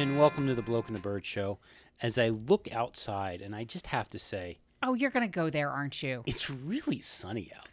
And 0.00 0.18
welcome 0.18 0.46
to 0.46 0.54
the 0.54 0.62
Bloke 0.62 0.86
and 0.86 0.96
the 0.96 1.00
Bird 1.00 1.26
Show. 1.26 1.58
As 2.00 2.16
I 2.16 2.30
look 2.30 2.72
outside, 2.72 3.42
and 3.42 3.54
I 3.54 3.64
just 3.64 3.88
have 3.88 4.08
to 4.08 4.18
say, 4.18 4.56
Oh, 4.82 4.94
you're 4.94 5.10
going 5.10 5.28
to 5.28 5.30
go 5.30 5.50
there, 5.50 5.68
aren't 5.68 6.02
you? 6.02 6.22
it's 6.24 6.48
really 6.48 7.02
sunny 7.02 7.52
out. 7.54 7.68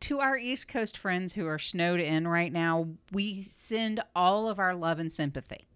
To 0.00 0.18
our 0.18 0.36
East 0.36 0.66
Coast 0.66 0.98
friends 0.98 1.34
who 1.34 1.46
are 1.46 1.60
snowed 1.60 2.00
in 2.00 2.26
right 2.26 2.52
now, 2.52 2.88
we 3.12 3.42
send 3.42 4.00
all 4.16 4.48
of 4.48 4.58
our 4.58 4.74
love 4.74 4.98
and 4.98 5.12
sympathy. 5.12 5.68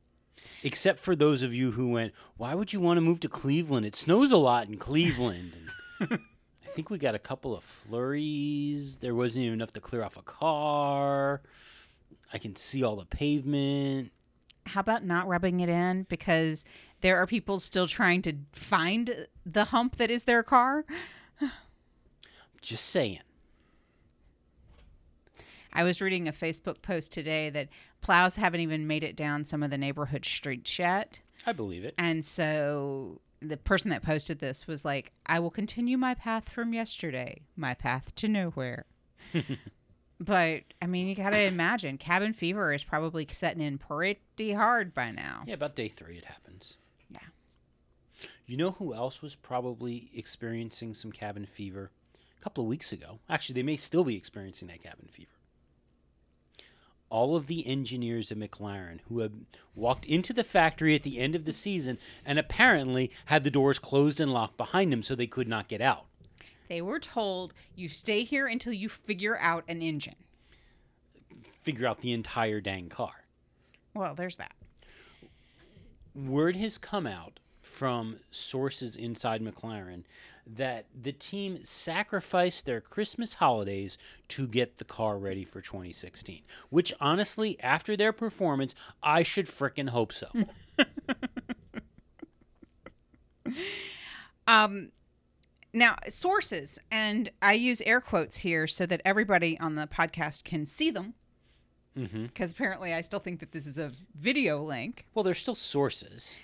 Except 0.65 0.99
for 0.99 1.15
those 1.15 1.45
of 1.45 1.55
you 1.55 1.71
who 1.71 1.89
went, 1.89 2.15
why 2.37 2.57
would 2.57 2.73
you 2.73 2.81
want 2.81 2.97
to 2.97 3.01
move 3.01 3.21
to 3.21 3.29
Cleveland? 3.29 3.87
It 3.87 3.95
snows 3.95 4.33
a 4.33 4.39
lot 4.39 4.67
in 4.67 4.77
Cleveland. 4.77 5.53
And 6.01 6.11
I 6.11 6.67
think 6.67 6.91
we 6.91 6.99
got 6.99 7.15
a 7.15 7.21
couple 7.21 7.55
of 7.55 7.63
flurries. 7.63 8.99
There 8.99 9.15
wasn't 9.15 9.45
even 9.45 9.55
enough 9.55 9.73
to 9.75 9.81
clear 9.81 10.03
off 10.03 10.17
a 10.17 10.23
car. 10.23 11.43
I 12.35 12.39
can 12.39 12.57
see 12.57 12.83
all 12.83 12.97
the 12.97 13.07
pavement. 13.07 14.11
How 14.67 14.81
about 14.81 15.05
not 15.05 15.29
rubbing 15.29 15.61
it 15.61 15.69
in 15.69 16.03
because 16.09 16.65
there 17.01 17.17
are 17.17 17.27
people 17.27 17.61
still 17.61 17.87
trying 17.87 18.23
to 18.23 18.35
find 18.53 19.29
the 19.47 19.67
hump 19.67 19.97
that 19.97 20.11
is 20.11 20.25
their 20.25 20.43
car? 20.43 20.85
Just 22.61 22.87
saying. 22.87 23.21
I 25.73 25.85
was 25.85 26.01
reading 26.01 26.27
a 26.27 26.33
Facebook 26.33 26.83
post 26.83 27.13
today 27.13 27.51
that 27.51 27.69
plows 28.01 28.37
haven't 28.37 28.61
even 28.61 28.87
made 28.87 29.05
it 29.05 29.17
down 29.17 29.45
some 29.45 29.63
of 29.63 29.71
the 29.71 29.79
neighborhood 29.79 30.25
streets 30.25 30.77
yet. 30.79 31.21
I 31.47 31.53
believe 31.53 31.85
it. 31.85 31.95
And 31.99 32.25
so 32.25 33.21
the 33.41 33.57
person 33.57 33.91
that 33.91 34.03
posted 34.03 34.41
this 34.41 34.67
was 34.67 34.85
like, 34.85 35.13
I 35.27 35.39
will 35.39 35.51
continue 35.51 35.99
my 35.99 36.15
path 36.15 36.49
from 36.49 36.73
yesterday, 36.73 37.43
my 37.57 37.75
path 37.75 38.15
to 38.17 38.29
nowhere. 38.29 38.87
but 40.21 40.63
I 40.81 40.87
mean, 40.87 41.07
you 41.07 41.15
got 41.15 41.31
to 41.31 41.41
imagine 41.41 41.99
cabin 41.99 42.33
fever 42.33 42.73
is 42.73 42.85
probably 42.85 43.27
setting 43.31 43.63
in 43.63 43.79
pretty 43.79 44.53
hard 44.53 44.95
by 44.95 45.11
now. 45.11 45.43
Yeah, 45.47 45.55
about 45.55 45.75
day 45.75 45.89
three 45.89 46.17
it 46.17 46.27
happens. 46.27 46.77
Yeah. 47.11 47.19
You 48.47 48.57
know 48.57 48.73
who 48.73 48.95
else 48.95 49.23
was 49.23 49.35
probably 49.35 50.11
experiencing 50.15 50.95
some 50.95 51.13
cabin 51.13 51.47
fever 51.47 51.91
a 52.39 52.43
couple 52.43 52.65
of 52.65 52.69
weeks 52.69 52.93
ago? 52.93 53.19
Actually, 53.29 53.55
they 53.55 53.63
may 53.65 53.77
still 53.77 54.05
be 54.05 54.17
experiencing 54.17 54.69
that 54.69 54.83
cabin 54.83 55.09
fever. 55.11 55.31
All 57.11 57.37
of 57.37 57.47
the 57.47 57.67
engineers 57.67 58.33
at 58.33 58.39
McLaren 58.39 59.01
who 59.09 59.21
had 59.21 59.47
walked 59.75 60.07
into 60.07 60.33
the 60.33 60.43
factory 60.43 60.95
at 60.95 61.05
the 61.05 61.19
end 61.19 61.35
of 61.35 61.45
the 61.45 61.53
season 61.53 61.99
and 62.25 62.39
apparently 62.39 63.11
had 63.27 63.45
the 63.45 63.51
doors 63.51 63.79
closed 63.79 64.21
and 64.21 64.33
locked 64.33 64.57
behind 64.57 64.93
them 64.93 65.03
so 65.03 65.15
they 65.15 65.27
could 65.27 65.47
not 65.47 65.69
get 65.69 65.81
out. 65.81 66.07
They 66.75 66.83
were 66.83 66.99
told, 66.99 67.55
you 67.77 67.89
stay 67.89 68.25
here 68.25 68.49
until 68.49 68.73
you 68.73 68.89
figure 68.89 69.39
out 69.39 69.63
an 69.69 69.81
engine. 69.81 70.17
Figure 71.63 71.87
out 71.87 72.01
the 72.01 72.11
entire 72.11 72.61
dang 72.61 72.89
car. 72.89 73.27
Well, 73.95 74.17
there's 74.17 74.39
that. 74.39 74.55
word 76.17 76.57
has 76.57 76.77
come 76.77 77.07
out 77.07 77.39
from 77.61 78.17
sources 78.33 78.97
inside 78.97 79.41
McLaren 79.41 80.03
that 80.49 80.87
the 81.01 81.13
team 81.13 81.61
sacrificed 81.63 82.67
their 82.67 82.81
Christmas 82.81 83.35
holidays 83.35 83.97
to 84.31 84.49
get 84.49 84.79
the 84.79 84.85
car 84.85 85.17
ready 85.17 85.45
for 85.45 85.61
2016. 85.61 86.43
Which, 86.71 86.93
honestly, 87.01 87.57
after 87.61 87.97
their 87.97 88.13
performance, 88.13 88.75
I 89.01 89.23
should 89.23 89.47
frickin' 89.47 89.91
hope 89.91 90.13
so. 90.13 90.27
Um, 94.47 94.91
now, 95.75 95.97
sources, 96.09 96.79
and 96.91 97.31
I 97.43 97.55
use 97.55 97.81
air 97.83 98.01
quotes 98.01 98.39
here 98.39 98.67
so 98.67 98.87
that 98.87 99.03
everybody 99.05 99.59
on 99.59 99.75
the 99.75 99.87
podcast 99.87 100.45
can 100.45 100.67
see 100.67 100.91
them. 100.91 101.15
Because 101.95 102.51
apparently, 102.53 102.93
I 102.93 103.03
still 103.03 103.21
think 103.21 103.39
that 103.41 103.53
this 103.53 103.67
is 103.67 103.79
a 103.79 103.93
video 104.19 104.61
link. 104.63 105.07
well, 105.15 105.23
they're 105.23 105.35
still 105.35 105.55
sources. 105.55 106.39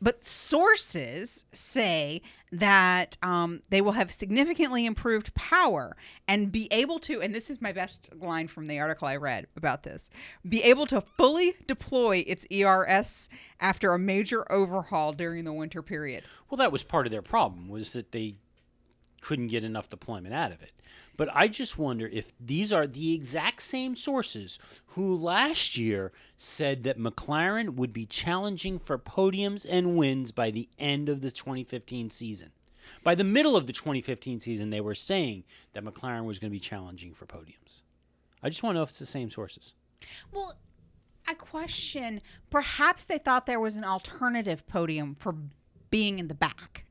But 0.00 0.24
sources 0.24 1.46
say 1.52 2.22
that 2.52 3.16
um, 3.22 3.62
they 3.70 3.80
will 3.80 3.92
have 3.92 4.12
significantly 4.12 4.84
improved 4.84 5.34
power 5.34 5.96
and 6.28 6.52
be 6.52 6.68
able 6.70 6.98
to, 7.00 7.22
and 7.22 7.34
this 7.34 7.48
is 7.50 7.62
my 7.62 7.72
best 7.72 8.10
line 8.20 8.48
from 8.48 8.66
the 8.66 8.78
article 8.78 9.08
I 9.08 9.16
read 9.16 9.46
about 9.56 9.84
this, 9.84 10.10
be 10.46 10.62
able 10.62 10.86
to 10.86 11.00
fully 11.00 11.54
deploy 11.66 12.24
its 12.26 12.46
ERS 12.52 13.30
after 13.58 13.94
a 13.94 13.98
major 13.98 14.50
overhaul 14.52 15.12
during 15.12 15.44
the 15.44 15.52
winter 15.52 15.82
period. 15.82 16.24
Well, 16.50 16.58
that 16.58 16.72
was 16.72 16.82
part 16.82 17.06
of 17.06 17.10
their 17.10 17.22
problem 17.22 17.68
was 17.68 17.92
that 17.94 18.12
they 18.12 18.36
couldn't 19.20 19.48
get 19.48 19.64
enough 19.64 19.88
deployment 19.88 20.34
out 20.34 20.52
of 20.52 20.62
it. 20.62 20.72
But 21.16 21.28
I 21.34 21.48
just 21.48 21.78
wonder 21.78 22.06
if 22.06 22.32
these 22.38 22.72
are 22.72 22.86
the 22.86 23.14
exact 23.14 23.62
same 23.62 23.96
sources 23.96 24.58
who 24.88 25.16
last 25.16 25.76
year 25.76 26.12
said 26.36 26.82
that 26.84 26.98
McLaren 26.98 27.74
would 27.74 27.92
be 27.92 28.04
challenging 28.04 28.78
for 28.78 28.98
podiums 28.98 29.66
and 29.68 29.96
wins 29.96 30.30
by 30.32 30.50
the 30.50 30.68
end 30.78 31.08
of 31.08 31.22
the 31.22 31.30
2015 31.30 32.10
season. 32.10 32.52
By 33.02 33.14
the 33.14 33.24
middle 33.24 33.56
of 33.56 33.66
the 33.66 33.72
2015 33.72 34.40
season, 34.40 34.70
they 34.70 34.80
were 34.80 34.94
saying 34.94 35.44
that 35.72 35.84
McLaren 35.84 36.24
was 36.24 36.38
going 36.38 36.50
to 36.50 36.54
be 36.54 36.60
challenging 36.60 37.14
for 37.14 37.26
podiums. 37.26 37.82
I 38.42 38.48
just 38.48 38.62
want 38.62 38.74
to 38.74 38.78
know 38.78 38.82
if 38.82 38.90
it's 38.90 38.98
the 38.98 39.06
same 39.06 39.30
sources. 39.30 39.74
Well, 40.32 40.54
I 41.26 41.34
question 41.34 42.20
perhaps 42.50 43.04
they 43.04 43.18
thought 43.18 43.46
there 43.46 43.58
was 43.58 43.76
an 43.76 43.84
alternative 43.84 44.66
podium 44.66 45.16
for 45.18 45.34
being 45.90 46.18
in 46.18 46.28
the 46.28 46.34
back. 46.34 46.85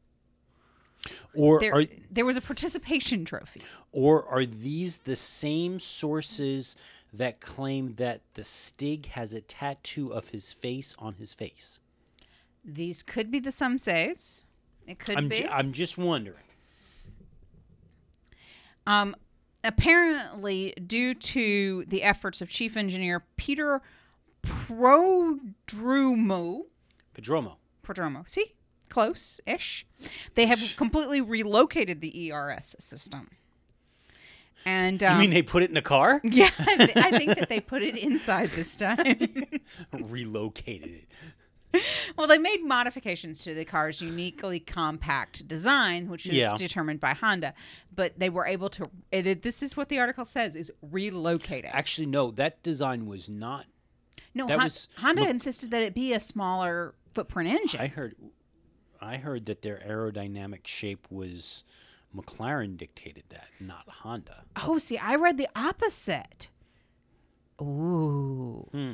Or 1.33 1.59
There, 1.59 1.75
are 1.75 1.85
there 2.09 2.25
was 2.25 2.37
a 2.37 2.41
participation 2.41 3.25
trophy. 3.25 3.61
Or 3.91 4.25
are 4.27 4.45
these 4.45 4.99
the 4.99 5.15
same 5.15 5.79
sources 5.79 6.75
that 7.13 7.39
claim 7.39 7.95
that 7.95 8.21
the 8.33 8.43
Stig 8.43 9.07
has 9.07 9.33
a 9.33 9.41
tattoo 9.41 10.11
of 10.11 10.29
his 10.29 10.51
face 10.51 10.95
on 10.99 11.15
his 11.15 11.33
face? 11.33 11.79
These 12.63 13.03
could 13.03 13.29
be 13.29 13.39
the 13.39 13.51
some 13.51 13.77
says. 13.77 14.45
It 14.87 14.99
could 14.99 15.17
I'm, 15.17 15.29
be. 15.29 15.37
ju- 15.37 15.49
I'm 15.49 15.71
just 15.71 15.97
wondering. 15.97 16.37
Um, 18.87 19.15
apparently, 19.63 20.73
due 20.85 21.13
to 21.13 21.85
the 21.87 22.03
efforts 22.03 22.41
of 22.41 22.49
Chief 22.49 22.77
Engineer 22.77 23.23
Peter 23.37 23.81
Prodrumo, 24.43 25.41
Pedromo. 27.15 27.55
Prodromo, 27.83 28.29
see, 28.29 28.53
close-ish, 28.95 29.85
they 30.35 30.45
have 30.45 30.61
completely 30.77 31.19
relocated 31.19 31.99
the 31.99 32.31
ERS 32.31 32.75
system. 32.79 33.29
And 34.65 35.03
um, 35.03 35.15
you 35.15 35.19
mean 35.19 35.29
they 35.31 35.41
put 35.43 35.63
it 35.63 35.69
in 35.69 35.75
a 35.77 35.81
car? 35.81 36.21
yeah, 36.23 36.49
I 36.57 36.75
th- 36.77 36.95
I 36.97 37.11
think 37.11 37.37
that 37.37 37.49
they 37.49 37.59
put 37.59 37.83
it 37.83 37.97
inside 37.97 38.49
this 38.49 38.75
time. 38.75 39.17
Relocated 39.91 41.03
it. 41.73 41.83
well, 42.17 42.25
they 42.25 42.37
made 42.37 42.63
modifications 42.63 43.41
to 43.43 43.53
the 43.53 43.65
car's 43.65 44.01
uniquely 44.01 44.59
compact 44.61 45.45
design, 45.47 46.07
which 46.07 46.25
is 46.25 46.33
Yeah. 46.35 46.53
determined 46.55 46.99
by 47.01 47.13
Honda. 47.13 47.53
But 47.93 48.17
they 48.17 48.29
were 48.29 48.47
able 48.47 48.69
to. 48.69 48.89
It, 49.11 49.41
this 49.43 49.61
is 49.61 49.75
what 49.77 49.89
the 49.89 49.99
article 49.99 50.23
says: 50.25 50.55
is 50.55 50.71
relocate 50.81 51.65
it. 51.65 51.71
Actually, 51.73 52.07
no, 52.07 52.31
that 52.31 52.63
design 52.63 53.05
was 53.07 53.29
not. 53.29 53.65
No, 54.33 54.47
Hon- 54.47 54.63
was- 54.63 54.87
Honda 54.97 55.21
look- 55.23 55.29
insisted 55.31 55.69
that 55.71 55.83
it 55.83 55.93
be 55.93 56.13
a 56.13 56.19
smaller 56.19 56.95
footprint 57.13 57.49
engine. 57.49 57.81
I 57.81 57.87
heard. 57.87 58.15
I 59.01 59.17
heard 59.17 59.45
that 59.47 59.61
their 59.61 59.81
aerodynamic 59.87 60.65
shape 60.67 61.07
was 61.09 61.63
McLaren 62.15 62.77
dictated 62.77 63.23
that, 63.29 63.47
not 63.59 63.87
Honda. 63.87 64.43
oh, 64.65 64.77
see, 64.77 64.97
I 64.97 65.15
read 65.15 65.37
the 65.37 65.49
opposite. 65.55 66.47
Ooh. 67.61 68.67
Hmm. 68.71 68.93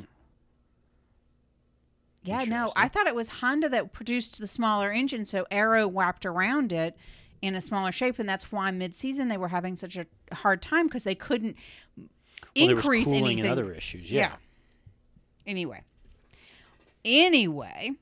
Yeah, 2.24 2.44
no, 2.44 2.70
I 2.76 2.86
thought 2.86 3.08
it 3.08 3.16
was 3.16 3.28
Honda 3.28 3.68
that 3.70 3.92
produced 3.92 4.38
the 4.38 4.46
smaller 4.46 4.92
engine, 4.92 5.24
so 5.24 5.44
Aero 5.50 5.88
wrapped 5.88 6.24
around 6.24 6.72
it 6.72 6.96
in 7.40 7.56
a 7.56 7.60
smaller 7.60 7.90
shape, 7.90 8.20
and 8.20 8.28
that's 8.28 8.52
why 8.52 8.70
mid-season 8.70 9.26
they 9.26 9.36
were 9.36 9.48
having 9.48 9.74
such 9.74 9.96
a 9.96 10.06
hard 10.32 10.62
time 10.62 10.86
because 10.86 11.02
they 11.02 11.16
couldn't 11.16 11.56
Well, 11.96 12.06
there 12.54 12.76
was 12.76 12.84
increase 12.84 13.06
cooling 13.06 13.24
anything. 13.24 13.50
and 13.50 13.52
other 13.60 13.72
issues. 13.72 14.10
Yeah. 14.10 14.36
Anyway. 15.48 15.82
Anyway, 17.04 17.92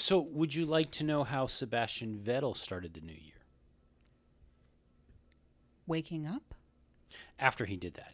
So, 0.00 0.20
would 0.20 0.54
you 0.54 0.64
like 0.64 0.90
to 0.92 1.04
know 1.04 1.24
how 1.24 1.46
Sebastian 1.46 2.18
Vettel 2.24 2.56
started 2.56 2.94
the 2.94 3.00
new 3.00 3.12
year? 3.12 3.38
waking 5.88 6.26
up. 6.26 6.54
after 7.38 7.64
he 7.64 7.76
did 7.76 7.94
that. 7.94 8.12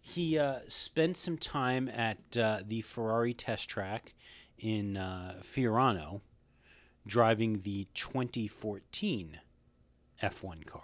He 0.00 0.38
uh, 0.38 0.60
spent 0.68 1.16
some 1.16 1.36
time 1.36 1.88
at 1.88 2.36
uh, 2.38 2.60
the 2.66 2.80
Ferrari 2.80 3.34
test 3.34 3.68
track 3.68 4.14
in 4.58 4.96
uh, 4.96 5.40
Fiorano, 5.42 6.20
driving 7.06 7.60
the 7.64 7.86
2014 7.94 9.40
F1 10.22 10.66
car. 10.66 10.82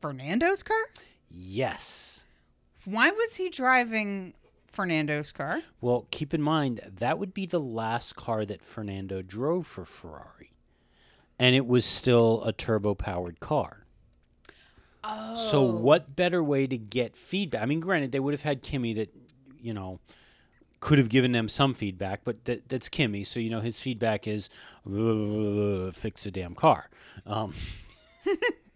Fernando's 0.00 0.62
car? 0.62 0.76
Yes. 1.30 2.26
Why 2.84 3.10
was 3.10 3.36
he 3.36 3.48
driving 3.48 4.34
Fernando's 4.78 5.32
car? 5.32 5.60
Well, 5.80 6.06
keep 6.12 6.32
in 6.32 6.40
mind 6.40 6.80
that 6.98 7.18
would 7.18 7.34
be 7.34 7.46
the 7.46 7.58
last 7.58 8.14
car 8.14 8.44
that 8.44 8.62
Fernando 8.62 9.22
drove 9.22 9.66
for 9.66 9.84
Ferrari, 9.84 10.52
and 11.36 11.56
it 11.56 11.66
was 11.66 11.84
still 11.84 12.44
a 12.44 12.52
turbo-powered 12.52 13.40
car. 13.40 13.86
Oh. 15.02 15.34
So, 15.34 15.62
what 15.62 16.14
better 16.14 16.44
way 16.44 16.68
to 16.68 16.78
get 16.78 17.16
feedback? 17.16 17.60
I 17.60 17.66
mean, 17.66 17.80
granted, 17.80 18.12
they 18.12 18.20
would 18.20 18.34
have 18.34 18.42
had 18.42 18.62
Kimi 18.62 18.94
that, 18.94 19.12
you 19.60 19.74
know, 19.74 19.98
could 20.78 20.98
have 20.98 21.08
given 21.08 21.32
them 21.32 21.48
some 21.48 21.74
feedback, 21.74 22.20
but 22.22 22.44
that, 22.44 22.68
that's 22.68 22.88
Kimi. 22.88 23.24
So, 23.24 23.40
you 23.40 23.50
know, 23.50 23.60
his 23.60 23.80
feedback 23.80 24.28
is 24.28 24.48
"Uh, 24.86 25.90
fix 25.90 26.24
a 26.24 26.30
damn 26.30 26.54
car. 26.54 26.88
Um, 27.26 27.52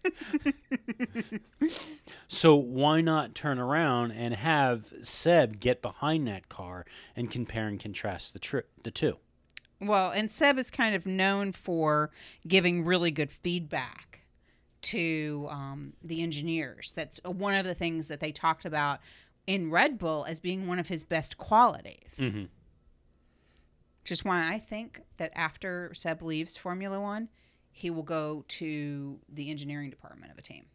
so, 2.27 2.55
why 2.55 3.01
not 3.01 3.35
turn 3.35 3.59
around 3.59 4.11
and 4.11 4.33
have 4.33 4.91
Seb 5.01 5.59
get 5.59 5.81
behind 5.81 6.27
that 6.27 6.49
car 6.49 6.85
and 7.15 7.29
compare 7.29 7.67
and 7.67 7.79
contrast 7.79 8.33
the, 8.33 8.39
tri- 8.39 8.61
the 8.83 8.91
two? 8.91 9.17
Well, 9.79 10.11
and 10.11 10.31
Seb 10.31 10.57
is 10.57 10.71
kind 10.71 10.95
of 10.95 11.05
known 11.05 11.51
for 11.51 12.09
giving 12.47 12.85
really 12.85 13.11
good 13.11 13.31
feedback 13.31 14.21
to 14.83 15.47
um, 15.49 15.93
the 16.03 16.21
engineers. 16.21 16.91
That's 16.95 17.19
one 17.23 17.53
of 17.55 17.65
the 17.65 17.75
things 17.75 18.07
that 18.07 18.19
they 18.19 18.31
talked 18.31 18.65
about 18.65 18.99
in 19.47 19.69
Red 19.71 19.97
Bull 19.97 20.25
as 20.27 20.39
being 20.39 20.67
one 20.67 20.79
of 20.79 20.87
his 20.87 21.03
best 21.03 21.37
qualities. 21.37 22.19
Mhm. 22.21 22.47
Which 24.01 24.11
is 24.11 24.25
why 24.25 24.53
I 24.53 24.59
think 24.59 25.01
that 25.17 25.31
after 25.35 25.93
Seb 25.93 26.21
leaves 26.21 26.57
Formula 26.57 26.99
One, 26.99 27.29
he 27.73 27.89
will 27.89 28.03
go 28.03 28.45
to 28.47 29.19
the 29.27 29.49
engineering 29.49 29.89
department 29.89 30.31
of 30.31 30.37
a 30.37 30.41
team. 30.41 30.65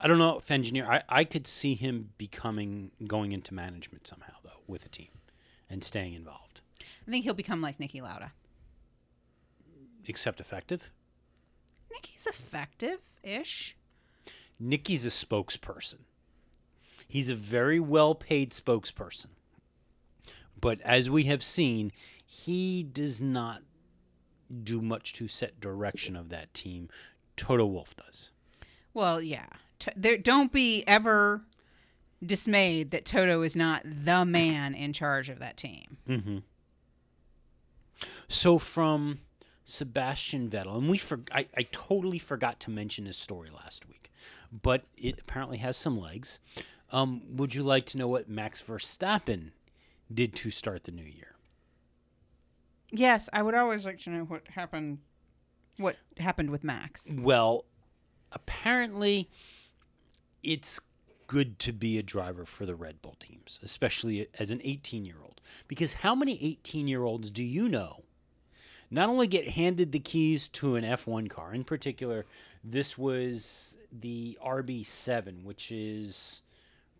I 0.00 0.08
don't 0.08 0.18
know 0.18 0.38
if 0.38 0.50
engineer. 0.50 0.90
I, 0.90 1.02
I 1.08 1.24
could 1.24 1.46
see 1.46 1.74
him 1.74 2.10
becoming 2.18 2.90
going 3.06 3.30
into 3.30 3.54
management 3.54 4.08
somehow 4.08 4.32
though 4.42 4.62
with 4.66 4.84
a 4.84 4.88
team 4.88 5.10
and 5.70 5.84
staying 5.84 6.14
involved. 6.14 6.60
I 7.06 7.10
think 7.10 7.24
he'll 7.24 7.34
become 7.34 7.60
like 7.60 7.78
Niki 7.78 8.02
Lauda. 8.02 8.32
Except 10.06 10.40
effective. 10.40 10.90
Niki's 11.94 12.26
effective 12.26 12.98
ish. 13.22 13.76
Niki's 14.60 15.04
a 15.06 15.10
spokesperson. 15.10 16.00
He's 17.06 17.30
a 17.30 17.34
very 17.34 17.78
well 17.78 18.14
paid 18.14 18.52
spokesperson. 18.52 19.26
But 20.58 20.80
as 20.80 21.10
we 21.10 21.24
have 21.24 21.42
seen, 21.42 21.92
he 22.24 22.82
does 22.82 23.20
not 23.20 23.62
do 24.62 24.80
much 24.82 25.12
to 25.14 25.28
set 25.28 25.60
direction 25.60 26.16
of 26.16 26.28
that 26.28 26.52
team. 26.54 26.88
Toto 27.36 27.66
Wolff 27.66 27.96
does. 27.96 28.30
Well, 28.94 29.20
yeah. 29.20 29.46
There, 29.96 30.16
don't 30.16 30.52
be 30.52 30.84
ever 30.86 31.42
dismayed 32.24 32.90
that 32.92 33.04
Toto 33.04 33.42
is 33.42 33.56
not 33.56 33.82
the 33.84 34.24
man 34.24 34.74
in 34.74 34.92
charge 34.92 35.28
of 35.28 35.38
that 35.40 35.56
team. 35.56 35.96
Mm-hmm. 36.08 36.38
So 38.28 38.58
from 38.58 39.20
Sebastian 39.64 40.48
Vettel, 40.48 40.76
and 40.76 40.88
we 40.88 40.98
for, 40.98 41.20
I, 41.32 41.46
I 41.56 41.62
totally 41.70 42.18
forgot 42.18 42.60
to 42.60 42.70
mention 42.70 43.06
his 43.06 43.16
story 43.16 43.50
last 43.54 43.88
week, 43.88 44.10
but 44.52 44.84
it 44.96 45.20
apparently 45.20 45.58
has 45.58 45.76
some 45.76 45.98
legs. 45.98 46.38
Um, 46.90 47.22
would 47.36 47.54
you 47.54 47.62
like 47.62 47.86
to 47.86 47.98
know 47.98 48.08
what 48.08 48.28
Max 48.28 48.62
Verstappen 48.62 49.50
did 50.12 50.34
to 50.36 50.50
start 50.50 50.84
the 50.84 50.92
new 50.92 51.04
year? 51.04 51.36
Yes, 52.92 53.28
I 53.32 53.42
would 53.42 53.54
always 53.54 53.84
like 53.84 53.98
to 54.00 54.10
know 54.10 54.24
what 54.24 54.46
happened. 54.48 54.98
What 55.78 55.96
happened 56.18 56.50
with 56.50 56.62
Max? 56.62 57.10
Well, 57.12 57.64
apparently, 58.30 59.30
it's 60.42 60.78
good 61.26 61.58
to 61.60 61.72
be 61.72 61.96
a 61.98 62.02
driver 62.02 62.44
for 62.44 62.66
the 62.66 62.74
Red 62.74 63.00
Bull 63.00 63.16
teams, 63.18 63.58
especially 63.62 64.28
as 64.38 64.50
an 64.50 64.60
18 64.62 65.06
year 65.06 65.16
old. 65.22 65.40
Because 65.66 65.94
how 65.94 66.14
many 66.14 66.38
18 66.44 66.86
year 66.86 67.04
olds 67.04 67.30
do 67.30 67.42
you 67.42 67.68
know 67.68 68.04
not 68.90 69.08
only 69.08 69.26
get 69.26 69.48
handed 69.48 69.92
the 69.92 69.98
keys 69.98 70.46
to 70.48 70.76
an 70.76 70.84
F1 70.84 71.30
car, 71.30 71.54
in 71.54 71.64
particular, 71.64 72.26
this 72.62 72.98
was 72.98 73.78
the 73.90 74.38
RB7, 74.44 75.44
which 75.44 75.72
is 75.72 76.42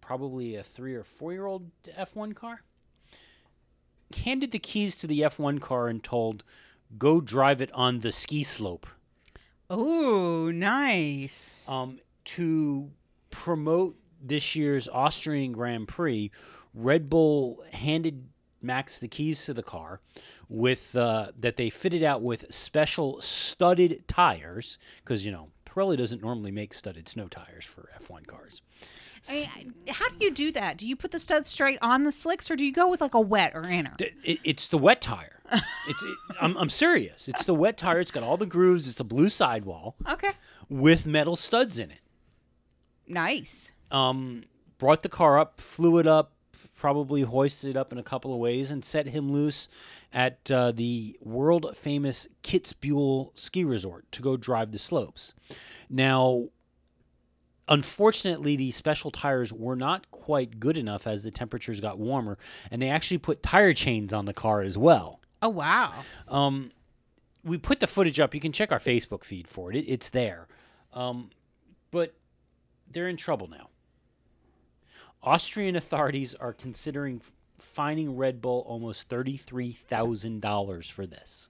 probably 0.00 0.56
a 0.56 0.62
three 0.62 0.94
or 0.94 1.04
four 1.04 1.34
year 1.34 1.44
old 1.44 1.70
F1 1.86 2.34
car? 2.34 2.62
Handed 4.16 4.52
the 4.52 4.58
keys 4.58 4.96
to 4.98 5.06
the 5.06 5.20
F1 5.20 5.60
car 5.60 5.88
and 5.88 6.02
told, 6.02 6.44
go 6.98 7.20
drive 7.20 7.60
it 7.60 7.70
on 7.72 8.00
the 8.00 8.12
ski 8.12 8.42
slope 8.42 8.86
Oh, 9.70 10.50
nice. 10.52 11.66
um, 11.68 11.98
to 12.24 12.90
promote 13.30 13.96
this 14.20 14.54
year's 14.54 14.88
Austrian 14.88 15.52
Grand 15.52 15.88
Prix, 15.88 16.30
Red 16.74 17.08
Bull 17.08 17.64
handed 17.72 18.28
Max 18.60 19.00
the 19.00 19.08
keys 19.08 19.44
to 19.46 19.54
the 19.54 19.62
car 19.62 20.00
with 20.48 20.94
uh, 20.94 21.32
that 21.38 21.56
they 21.56 21.68
fitted 21.70 22.04
out 22.04 22.22
with 22.22 22.44
special 22.54 23.20
studded 23.20 24.06
tires 24.06 24.78
because 25.02 25.26
you 25.26 25.32
know 25.32 25.48
Pirelli 25.66 25.96
doesn't 25.96 26.22
normally 26.22 26.52
make 26.52 26.72
studded 26.72 27.08
snow 27.08 27.26
tires 27.26 27.64
for 27.64 27.88
F1 28.00 28.26
cars. 28.28 28.62
I- 29.28 29.50
I- 29.88 29.92
how 29.92 30.08
do 30.08 30.24
you 30.24 30.30
do 30.30 30.50
that? 30.52 30.78
Do 30.78 30.88
you 30.88 30.96
put 30.96 31.10
the 31.10 31.18
studs 31.18 31.48
straight 31.48 31.78
on 31.82 32.04
the 32.04 32.12
slicks, 32.12 32.50
or 32.50 32.56
do 32.56 32.64
you 32.66 32.72
go 32.72 32.88
with 32.88 33.00
like 33.00 33.14
a 33.14 33.20
wet 33.20 33.52
or 33.54 33.64
inner? 33.64 33.94
It, 33.98 34.38
it's 34.44 34.68
the 34.68 34.78
wet 34.78 35.00
tire. 35.00 35.40
It's, 35.88 36.00
it, 36.02 36.18
I'm, 36.40 36.56
I'm 36.56 36.68
serious. 36.68 37.28
It's 37.28 37.44
the 37.44 37.54
wet 37.54 37.76
tire. 37.76 37.98
It's 37.98 38.12
got 38.12 38.22
all 38.22 38.36
the 38.36 38.46
grooves. 38.46 38.86
It's 38.88 39.00
a 39.00 39.04
blue 39.04 39.28
sidewall 39.28 39.96
Okay, 40.08 40.30
with 40.68 41.06
metal 41.06 41.34
studs 41.36 41.78
in 41.78 41.90
it. 41.90 41.98
nice. 43.08 43.72
um, 43.90 44.44
brought 44.78 45.02
the 45.02 45.08
car 45.08 45.38
up, 45.38 45.60
flew 45.60 45.98
it 45.98 46.06
up, 46.06 46.32
probably 46.74 47.22
hoisted 47.22 47.70
it 47.70 47.76
up 47.76 47.92
in 47.92 47.98
a 47.98 48.02
couple 48.02 48.32
of 48.32 48.38
ways, 48.38 48.70
and 48.70 48.84
set 48.84 49.06
him 49.08 49.30
loose 49.32 49.68
at 50.12 50.50
uh, 50.50 50.72
the 50.72 51.16
world 51.20 51.66
famous 51.76 52.28
Kitzbühel 52.42 53.36
ski 53.36 53.64
resort 53.64 54.10
to 54.12 54.22
go 54.22 54.36
drive 54.36 54.72
the 54.72 54.78
slopes. 54.78 55.34
Now, 55.90 56.48
unfortunately, 57.72 58.54
the 58.54 58.70
special 58.70 59.10
tires 59.10 59.50
were 59.50 59.74
not 59.74 60.10
quite 60.10 60.60
good 60.60 60.76
enough 60.76 61.06
as 61.06 61.24
the 61.24 61.30
temperatures 61.30 61.80
got 61.80 61.98
warmer, 61.98 62.36
and 62.70 62.82
they 62.82 62.90
actually 62.90 63.18
put 63.18 63.42
tire 63.42 63.72
chains 63.72 64.12
on 64.12 64.26
the 64.26 64.34
car 64.34 64.60
as 64.60 64.76
well. 64.76 65.20
Oh 65.40 65.48
wow. 65.48 65.92
Um, 66.28 66.70
we 67.42 67.56
put 67.56 67.80
the 67.80 67.86
footage 67.86 68.20
up. 68.20 68.34
You 68.34 68.40
can 68.40 68.52
check 68.52 68.70
our 68.70 68.78
Facebook 68.78 69.24
feed 69.24 69.48
for 69.48 69.72
it. 69.72 69.76
it 69.76 69.86
it's 69.88 70.10
there. 70.10 70.46
Um, 70.92 71.30
but 71.90 72.14
they're 72.90 73.08
in 73.08 73.16
trouble 73.16 73.48
now. 73.48 73.70
Austrian 75.22 75.74
authorities 75.74 76.34
are 76.34 76.52
considering 76.52 77.22
fining 77.58 78.16
Red 78.16 78.42
Bull 78.42 78.64
almost 78.66 79.08
$33,000 79.08 80.90
for 80.92 81.06
this. 81.06 81.48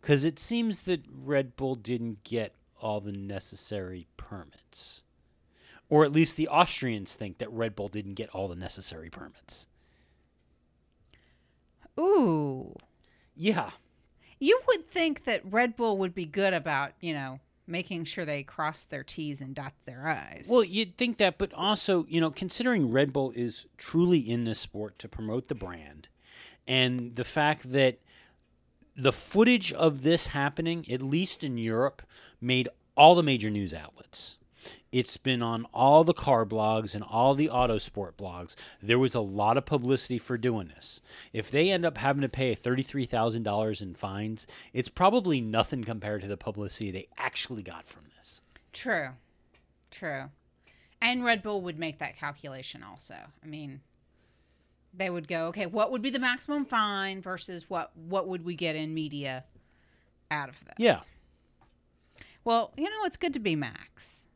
Because 0.00 0.24
it 0.24 0.38
seems 0.38 0.82
that 0.82 1.04
Red 1.10 1.56
Bull 1.56 1.74
didn't 1.74 2.24
get 2.24 2.54
all 2.80 3.00
the 3.00 3.12
necessary 3.12 4.06
permits. 4.16 5.04
Or 5.92 6.06
at 6.06 6.12
least 6.12 6.38
the 6.38 6.48
Austrians 6.48 7.14
think 7.14 7.36
that 7.36 7.52
Red 7.52 7.76
Bull 7.76 7.88
didn't 7.88 8.14
get 8.14 8.30
all 8.30 8.48
the 8.48 8.56
necessary 8.56 9.10
permits. 9.10 9.66
Ooh. 12.00 12.74
Yeah. 13.36 13.72
You 14.38 14.58
would 14.68 14.88
think 14.88 15.24
that 15.24 15.42
Red 15.44 15.76
Bull 15.76 15.98
would 15.98 16.14
be 16.14 16.24
good 16.24 16.54
about, 16.54 16.92
you 17.00 17.12
know, 17.12 17.40
making 17.66 18.04
sure 18.04 18.24
they 18.24 18.42
cross 18.42 18.86
their 18.86 19.04
T's 19.04 19.42
and 19.42 19.54
dot 19.54 19.74
their 19.84 20.08
I's. 20.08 20.48
Well, 20.50 20.64
you'd 20.64 20.96
think 20.96 21.18
that, 21.18 21.36
but 21.36 21.52
also, 21.52 22.06
you 22.08 22.22
know, 22.22 22.30
considering 22.30 22.90
Red 22.90 23.12
Bull 23.12 23.30
is 23.36 23.66
truly 23.76 24.18
in 24.18 24.44
this 24.44 24.60
sport 24.60 24.98
to 25.00 25.10
promote 25.10 25.48
the 25.48 25.54
brand, 25.54 26.08
and 26.66 27.16
the 27.16 27.22
fact 27.22 27.70
that 27.70 27.98
the 28.96 29.12
footage 29.12 29.74
of 29.74 30.00
this 30.00 30.28
happening, 30.28 30.90
at 30.90 31.02
least 31.02 31.44
in 31.44 31.58
Europe, 31.58 32.00
made 32.40 32.70
all 32.96 33.14
the 33.14 33.22
major 33.22 33.50
news 33.50 33.74
outlets. 33.74 34.38
It's 34.92 35.16
been 35.16 35.42
on 35.42 35.66
all 35.72 36.04
the 36.04 36.12
car 36.12 36.44
blogs 36.44 36.94
and 36.94 37.02
all 37.02 37.34
the 37.34 37.48
autosport 37.48 38.12
blogs. 38.12 38.54
There 38.82 38.98
was 38.98 39.14
a 39.14 39.20
lot 39.20 39.56
of 39.56 39.64
publicity 39.64 40.18
for 40.18 40.36
doing 40.36 40.68
this. 40.68 41.00
If 41.32 41.50
they 41.50 41.70
end 41.70 41.86
up 41.86 41.96
having 41.96 42.20
to 42.20 42.28
pay 42.28 42.54
$33,000 42.54 43.82
in 43.82 43.94
fines, 43.94 44.46
it's 44.74 44.90
probably 44.90 45.40
nothing 45.40 45.82
compared 45.82 46.20
to 46.22 46.28
the 46.28 46.36
publicity 46.36 46.90
they 46.90 47.08
actually 47.16 47.62
got 47.62 47.88
from 47.88 48.02
this. 48.18 48.42
True. 48.72 49.08
True. 49.90 50.30
And 51.00 51.24
Red 51.24 51.42
Bull 51.42 51.62
would 51.62 51.78
make 51.78 51.98
that 51.98 52.16
calculation 52.16 52.82
also. 52.82 53.16
I 53.42 53.46
mean, 53.46 53.80
they 54.94 55.10
would 55.10 55.26
go, 55.26 55.46
okay, 55.46 55.66
what 55.66 55.90
would 55.90 56.02
be 56.02 56.10
the 56.10 56.18
maximum 56.18 56.64
fine 56.64 57.22
versus 57.22 57.68
what 57.68 57.96
what 57.96 58.28
would 58.28 58.44
we 58.44 58.54
get 58.54 58.76
in 58.76 58.94
media 58.94 59.44
out 60.30 60.48
of 60.48 60.62
this? 60.64 60.74
Yeah. 60.78 61.00
Well, 62.44 62.72
you 62.76 62.84
know, 62.84 63.04
it's 63.04 63.16
good 63.16 63.34
to 63.34 63.40
be 63.40 63.56
Max. 63.56 64.26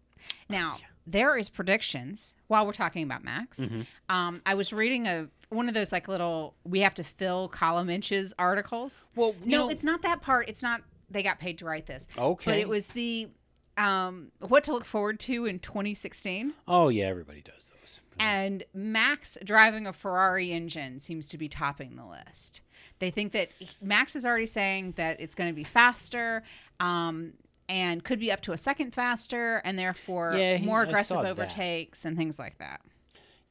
Now, 0.48 0.76
there 1.06 1.36
is 1.36 1.48
predictions 1.48 2.36
while 2.48 2.66
we're 2.66 2.72
talking 2.72 3.02
about 3.02 3.24
Max. 3.24 3.60
Mm-hmm. 3.60 3.82
Um, 4.08 4.42
I 4.44 4.54
was 4.54 4.72
reading 4.72 5.06
a 5.06 5.28
one 5.48 5.68
of 5.68 5.74
those 5.74 5.92
like 5.92 6.08
little 6.08 6.54
we 6.64 6.80
have 6.80 6.94
to 6.94 7.04
fill 7.04 7.48
column 7.48 7.88
inches 7.88 8.34
articles. 8.38 9.08
Well, 9.14 9.34
no, 9.44 9.58
know- 9.58 9.70
it's 9.70 9.84
not 9.84 10.02
that 10.02 10.22
part. 10.22 10.48
It's 10.48 10.62
not 10.62 10.82
they 11.08 11.22
got 11.22 11.38
paid 11.38 11.58
to 11.58 11.64
write 11.64 11.86
this. 11.86 12.08
Okay, 12.18 12.50
but 12.50 12.58
it 12.58 12.68
was 12.68 12.88
the 12.88 13.28
um, 13.76 14.32
what 14.40 14.64
to 14.64 14.72
look 14.72 14.84
forward 14.84 15.20
to 15.20 15.46
in 15.46 15.58
2016. 15.58 16.54
Oh, 16.66 16.88
yeah, 16.88 17.04
everybody 17.06 17.42
does 17.42 17.72
those. 17.78 18.00
And 18.18 18.64
Max 18.72 19.36
driving 19.44 19.86
a 19.86 19.92
Ferrari 19.92 20.50
engine 20.50 20.98
seems 20.98 21.28
to 21.28 21.38
be 21.38 21.48
topping 21.48 21.96
the 21.96 22.06
list. 22.06 22.62
They 22.98 23.10
think 23.10 23.32
that 23.32 23.50
Max 23.82 24.16
is 24.16 24.24
already 24.24 24.46
saying 24.46 24.94
that 24.96 25.20
it's 25.20 25.34
going 25.34 25.50
to 25.50 25.54
be 25.54 25.64
faster 25.64 26.42
um, 26.80 27.34
and 27.68 28.04
could 28.04 28.20
be 28.20 28.30
up 28.30 28.40
to 28.42 28.52
a 28.52 28.58
second 28.58 28.92
faster 28.94 29.56
and 29.64 29.78
therefore 29.78 30.36
Yeah, 30.36 30.58
more 30.58 30.82
aggressive 30.82 31.16
saw 31.16 31.22
that. 31.22 31.30
overtakes 31.32 32.04
and 32.04 32.16
things 32.16 32.38
like 32.38 32.58
that. 32.58 32.80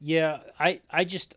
Yeah, 0.00 0.38
I, 0.58 0.80
I 0.90 1.04
just 1.04 1.36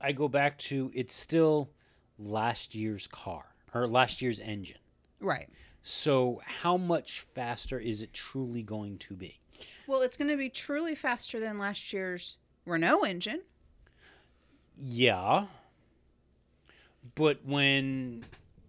I 0.00 0.12
go 0.12 0.28
back 0.28 0.58
to 0.58 0.90
it's 0.94 1.14
still 1.14 1.70
last 2.18 2.74
year's 2.74 3.06
car 3.06 3.44
or 3.74 3.86
last 3.86 4.20
year's 4.22 4.40
engine. 4.40 4.78
Right. 5.20 5.48
So 5.82 6.40
how 6.44 6.76
much 6.76 7.20
faster 7.34 7.78
is 7.78 8.02
it 8.02 8.12
truly 8.12 8.62
going 8.62 8.98
to 8.98 9.14
be? 9.14 9.40
Well, 9.86 10.02
it's 10.02 10.16
going 10.16 10.30
to 10.30 10.36
be 10.36 10.48
truly 10.50 10.94
faster 10.94 11.38
than 11.40 11.58
last 11.58 11.92
year's 11.92 12.38
Renault 12.64 13.02
engine. 13.04 13.42
Yeah. 14.82 15.46
But 17.14 17.44
when 17.44 18.24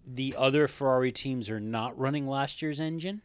the 0.06 0.36
other 0.38 0.68
Ferrari 0.68 1.12
teams 1.12 1.50
are 1.50 1.60
not 1.60 1.98
running 1.98 2.28
last 2.28 2.62
year's 2.62 2.80
engine, 2.80 3.22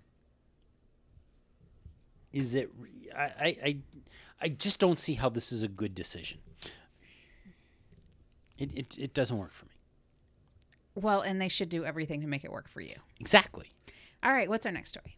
is 2.32 2.54
it 2.54 2.70
I 3.16 3.56
I 3.64 3.76
I, 4.40 4.48
just 4.48 4.80
don't 4.80 4.98
see 4.98 5.14
how 5.14 5.28
this 5.28 5.52
is 5.52 5.62
a 5.62 5.68
good 5.68 5.94
decision. 5.94 6.38
It, 8.58 8.72
it 8.74 8.98
it 8.98 9.14
doesn't 9.14 9.38
work 9.38 9.52
for 9.52 9.66
me. 9.66 9.72
Well, 10.94 11.20
and 11.20 11.40
they 11.40 11.48
should 11.48 11.68
do 11.68 11.84
everything 11.84 12.20
to 12.20 12.26
make 12.26 12.44
it 12.44 12.52
work 12.52 12.68
for 12.68 12.80
you. 12.80 12.96
Exactly. 13.20 13.72
All 14.22 14.32
right, 14.32 14.48
what's 14.48 14.66
our 14.66 14.72
next 14.72 14.90
story? 14.90 15.16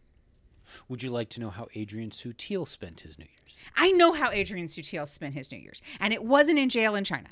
Would 0.89 1.03
you 1.03 1.11
like 1.11 1.29
to 1.29 1.39
know 1.39 1.49
how 1.49 1.67
Adrian 1.75 2.09
Sutil 2.09 2.67
spent 2.67 3.01
his 3.01 3.19
New 3.19 3.25
Year's? 3.25 3.59
I 3.75 3.91
know 3.91 4.13
how 4.13 4.31
Adrian 4.31 4.67
Sutil 4.67 5.07
spent 5.07 5.35
his 5.35 5.51
New 5.51 5.59
Year's, 5.59 5.81
and 5.99 6.13
it 6.13 6.23
wasn't 6.23 6.59
in 6.59 6.69
jail 6.69 6.95
in 6.95 7.03
China. 7.03 7.29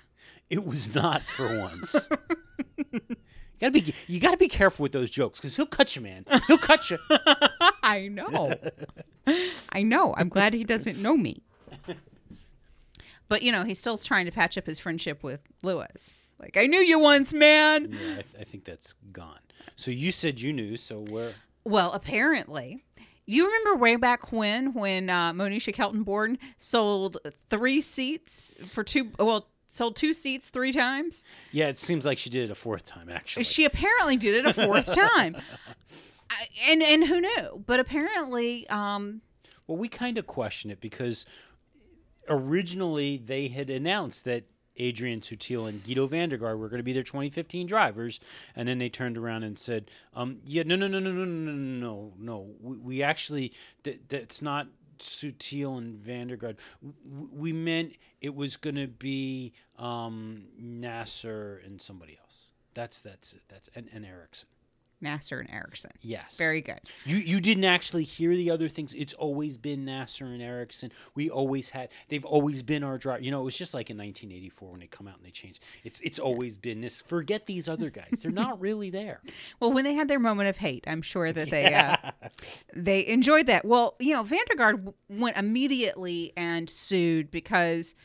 It 0.49 0.65
was 0.65 0.93
not 0.93 1.23
for 1.23 1.57
once. 1.57 2.09
you 2.91 2.99
gotta 3.59 3.71
be 3.71 3.93
you 4.07 4.19
gotta 4.19 4.37
be 4.37 4.47
careful 4.47 4.83
with 4.83 4.91
those 4.91 5.09
jokes 5.09 5.39
because 5.39 5.55
he'll 5.55 5.65
cut 5.65 5.95
you, 5.95 6.01
man. 6.01 6.25
He'll 6.47 6.57
cut 6.57 6.89
you. 6.89 6.97
I 7.93 8.07
know. 8.07 8.53
I 9.71 9.83
know. 9.83 10.13
I'm 10.17 10.29
glad 10.29 10.53
he 10.53 10.63
doesn't 10.63 11.01
know 11.01 11.15
me. 11.17 11.43
But, 13.29 13.41
you 13.41 13.51
know, 13.51 13.63
he's 13.63 13.79
still 13.79 13.97
trying 13.97 14.25
to 14.25 14.31
patch 14.31 14.57
up 14.57 14.65
his 14.65 14.79
friendship 14.79 15.23
with 15.23 15.39
Lewis. 15.63 16.13
Like, 16.39 16.57
I 16.57 16.67
knew 16.67 16.79
you 16.79 16.99
once, 16.99 17.33
man. 17.33 17.91
Yeah, 17.91 17.97
I, 18.11 18.13
th- 18.15 18.25
I 18.39 18.43
think 18.43 18.65
that's 18.65 18.93
gone. 19.11 19.39
So 19.75 19.91
you 19.91 20.11
said 20.11 20.41
you 20.41 20.51
knew. 20.53 20.75
So 20.77 20.99
where? 20.99 21.33
Well, 21.63 21.93
apparently, 21.93 22.83
you 23.25 23.45
remember 23.45 23.75
way 23.79 23.95
back 23.95 24.31
when, 24.33 24.73
when 24.73 25.09
uh, 25.09 25.31
Monisha 25.31 25.73
Kaltenborn 25.73 26.37
sold 26.57 27.17
three 27.49 27.79
seats 27.79 28.55
for 28.71 28.83
two, 28.83 29.11
well, 29.17 29.47
sold 29.69 29.95
two 29.95 30.11
seats 30.13 30.49
three 30.49 30.73
times? 30.73 31.23
Yeah, 31.53 31.69
it 31.69 31.79
seems 31.79 32.05
like 32.05 32.17
she 32.17 32.29
did 32.29 32.49
it 32.49 32.51
a 32.51 32.55
fourth 32.55 32.85
time. 32.85 33.09
Actually, 33.09 33.43
She 33.43 33.63
apparently 33.63 34.17
did 34.17 34.45
it 34.45 34.45
a 34.45 34.53
fourth 34.65 34.93
time. 35.15 35.37
I, 36.39 36.71
and 36.71 36.81
and 36.81 37.05
who 37.05 37.21
knew? 37.21 37.63
But 37.65 37.79
apparently, 37.79 38.67
um, 38.69 39.21
well, 39.67 39.77
we 39.77 39.87
kind 39.87 40.17
of 40.17 40.27
question 40.27 40.71
it 40.71 40.81
because 40.81 41.25
originally 42.29 43.17
they 43.17 43.49
had 43.49 43.69
announced 43.69 44.25
that 44.25 44.45
Adrian 44.77 45.21
Sutil 45.21 45.69
and 45.69 45.83
Guido 45.83 46.07
van 46.07 46.29
der 46.29 46.37
Garde 46.37 46.59
were 46.59 46.69
going 46.69 46.79
to 46.79 46.83
be 46.83 46.93
their 46.93 47.03
2015 47.03 47.67
drivers, 47.67 48.19
and 48.55 48.67
then 48.67 48.79
they 48.79 48.89
turned 48.89 49.17
around 49.17 49.43
and 49.43 49.57
said, 49.57 49.89
um, 50.13 50.39
"Yeah, 50.45 50.63
no, 50.63 50.75
no, 50.75 50.87
no, 50.87 50.99
no, 50.99 51.11
no, 51.11 51.25
no, 51.25 51.51
no, 51.51 51.53
no, 51.53 52.13
no. 52.17 52.49
We, 52.59 52.77
we 52.77 53.03
actually 53.03 53.53
th- 53.83 54.01
that's 54.07 54.41
not 54.41 54.67
Sutil 54.99 55.77
and 55.77 55.95
van 55.95 56.27
der 56.27 56.37
Garde. 56.37 56.57
We 57.03 57.53
meant 57.53 57.93
it 58.21 58.35
was 58.35 58.57
going 58.57 58.75
to 58.75 58.87
be 58.87 59.53
um, 59.77 60.45
Nasr 60.57 61.61
and 61.63 61.81
somebody 61.81 62.17
else. 62.19 62.47
That's 62.73 63.01
that's 63.01 63.33
it. 63.33 63.43
That's 63.47 63.69
and, 63.75 63.89
and 63.93 64.05
Ericsson. 64.05 64.49
Nasr 65.03 65.39
and 65.39 65.49
Ericsson. 65.51 65.91
Yes, 66.01 66.37
Very 66.37 66.61
good. 66.61 66.79
you 67.05 67.17
you 67.17 67.39
didn't 67.39 67.65
actually 67.65 68.03
hear 68.03 68.35
the 68.35 68.49
other 68.49 68.69
things. 68.69 68.93
It's 68.93 69.13
always 69.13 69.57
been 69.57 69.85
Nasr 69.85 70.25
and 70.25 70.41
Ericsson. 70.41 70.91
We 71.13 71.29
always 71.29 71.69
had. 71.71 71.89
They've 72.09 72.25
always 72.25 72.63
been 72.63 72.83
our 72.83 72.97
driver. 72.97 73.21
You 73.21 73.31
know, 73.31 73.41
it 73.41 73.45
was 73.45 73.57
just 73.57 73.73
like 73.73 73.89
in 73.89 73.97
1984 73.97 74.71
when 74.71 74.79
they 74.79 74.87
come 74.87 75.07
out 75.07 75.17
and 75.17 75.25
they 75.25 75.31
changed. 75.31 75.59
It's 75.83 75.99
it's 76.01 76.17
always 76.19 76.57
been 76.57 76.81
this. 76.81 77.01
Forget 77.01 77.45
these 77.45 77.67
other 77.69 77.89
guys. 77.89 78.21
They're 78.21 78.31
not 78.31 78.59
really 78.59 78.89
there. 78.89 79.21
Well, 79.59 79.71
when 79.71 79.83
they 79.83 79.93
had 79.93 80.07
their 80.07 80.19
moment 80.19 80.49
of 80.49 80.57
hate, 80.57 80.83
I'm 80.87 81.01
sure 81.01 81.31
that 81.31 81.49
they 81.49 81.73
uh, 81.73 81.97
they 82.73 83.05
enjoyed 83.07 83.47
that. 83.47 83.65
Well, 83.65 83.95
you 83.99 84.13
know, 84.13 84.23
van 84.23 84.39
der 84.49 84.55
Garde 84.55 84.93
went 85.09 85.37
immediately 85.37 86.33
and 86.35 86.69
sued 86.69 87.29
because 87.31 87.95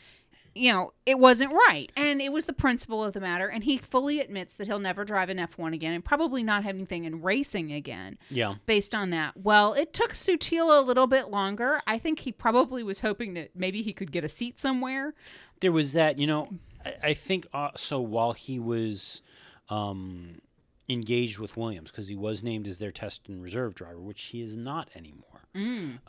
you 0.58 0.72
know 0.72 0.92
it 1.06 1.18
wasn't 1.18 1.52
right, 1.52 1.90
and 1.96 2.20
it 2.20 2.32
was 2.32 2.44
the 2.44 2.52
principle 2.52 3.02
of 3.02 3.12
the 3.12 3.20
matter. 3.20 3.48
And 3.48 3.64
he 3.64 3.78
fully 3.78 4.20
admits 4.20 4.56
that 4.56 4.66
he'll 4.66 4.78
never 4.78 5.04
drive 5.04 5.28
an 5.28 5.38
F1 5.38 5.74
again, 5.74 5.92
and 5.92 6.04
probably 6.04 6.42
not 6.42 6.64
have 6.64 6.74
anything 6.74 7.04
in 7.04 7.22
racing 7.22 7.72
again. 7.72 8.18
Yeah. 8.30 8.54
Based 8.66 8.94
on 8.94 9.10
that, 9.10 9.36
well, 9.36 9.72
it 9.74 9.92
took 9.92 10.12
Sutil 10.12 10.78
a 10.78 10.82
little 10.82 11.06
bit 11.06 11.30
longer. 11.30 11.80
I 11.86 11.98
think 11.98 12.20
he 12.20 12.32
probably 12.32 12.82
was 12.82 13.00
hoping 13.00 13.34
that 13.34 13.50
maybe 13.54 13.82
he 13.82 13.92
could 13.92 14.12
get 14.12 14.24
a 14.24 14.28
seat 14.28 14.60
somewhere. 14.60 15.14
There 15.60 15.72
was 15.72 15.92
that. 15.92 16.18
You 16.18 16.26
know, 16.26 16.48
I, 16.84 16.94
I 17.02 17.14
think 17.14 17.46
also 17.52 18.00
while 18.00 18.32
he 18.32 18.58
was. 18.58 19.22
Um, 19.70 20.40
engaged 20.88 21.38
with 21.38 21.54
Williams 21.54 21.90
because 21.90 22.08
he 22.08 22.16
was 22.16 22.42
named 22.42 22.66
as 22.66 22.78
their 22.78 22.90
test 22.90 23.28
and 23.28 23.42
reserve 23.42 23.74
driver, 23.74 24.00
which 24.00 24.22
he 24.22 24.40
is 24.40 24.56
not 24.56 24.88
anymore. 24.96 25.42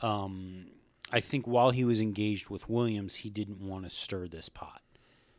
Um, 0.01 0.68
I 1.12 1.20
think 1.20 1.48
while 1.48 1.72
he 1.72 1.84
was 1.84 2.00
engaged 2.01 2.50
with 2.50 2.70
Williams, 2.70 3.16
he 3.16 3.30
didn't 3.30 3.62
want 3.62 3.84
to 3.86 3.89
stir 3.89 4.28
this 4.28 4.50
pot. 4.50 4.82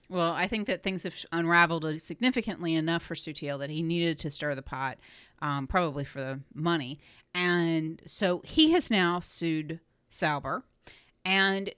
Well, 0.08 0.32
I 0.32 0.48
think 0.48 0.66
that 0.66 0.82
things 0.82 1.04
have 1.04 1.14
unraveled 1.30 2.00
significantly 2.00 2.74
enough 2.74 3.04
for 3.04 3.14
Sutil 3.14 3.60
that 3.60 3.70
he 3.70 3.80
needed 3.80 4.18
to 4.18 4.30
stir 4.30 4.56
the 4.56 4.62
pot, 4.62 4.98
um, 5.40 5.68
probably 5.68 6.04
for 6.04 6.20
the 6.20 6.40
money. 6.52 6.98
And 7.32 8.02
so 8.06 8.42
he 8.44 8.72
has 8.72 8.90
now 8.90 9.20
sued 9.20 9.78
Sauber. 10.08 10.64
And 11.24 11.72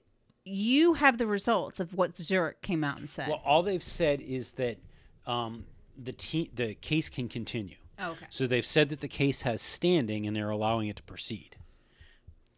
you 0.44 0.94
have 0.94 1.18
the 1.18 1.26
results 1.26 1.78
of 1.78 1.94
what 1.94 2.16
Zurich 2.16 2.62
came 2.62 2.82
out 2.82 2.98
and 2.98 3.08
said. 3.08 3.28
Well, 3.28 3.42
all 3.44 3.62
they've 3.62 3.82
said 3.82 4.22
is 4.22 4.52
that 4.52 4.78
um, 5.26 5.66
the 5.96 6.12
te- 6.12 6.50
the 6.54 6.74
case 6.74 7.10
can 7.10 7.28
continue. 7.28 7.76
okay. 8.02 8.26
So 8.30 8.46
they've 8.46 8.66
said 8.66 8.88
that 8.88 9.00
the 9.00 9.08
case 9.08 9.42
has 9.42 9.60
standing 9.60 10.26
and 10.26 10.34
they're 10.34 10.50
allowing 10.50 10.88
it 10.88 10.96
to 10.96 11.02
proceed. 11.02 11.56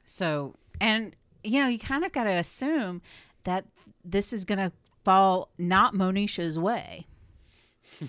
So, 0.05 0.55
and, 0.81 1.17
you 1.45 1.63
know, 1.63 1.69
you 1.69 1.79
kind 1.79 2.05
of 2.05 2.13
got 2.13 2.25
to 2.25 2.31
assume 2.31 3.03
that 3.45 3.67
this 4.05 4.33
is 4.33 4.45
going 4.45 4.59
to 4.59 4.73
fall 5.05 5.51
not 5.59 5.95
Monisha's 5.95 6.59
way. 6.59 7.07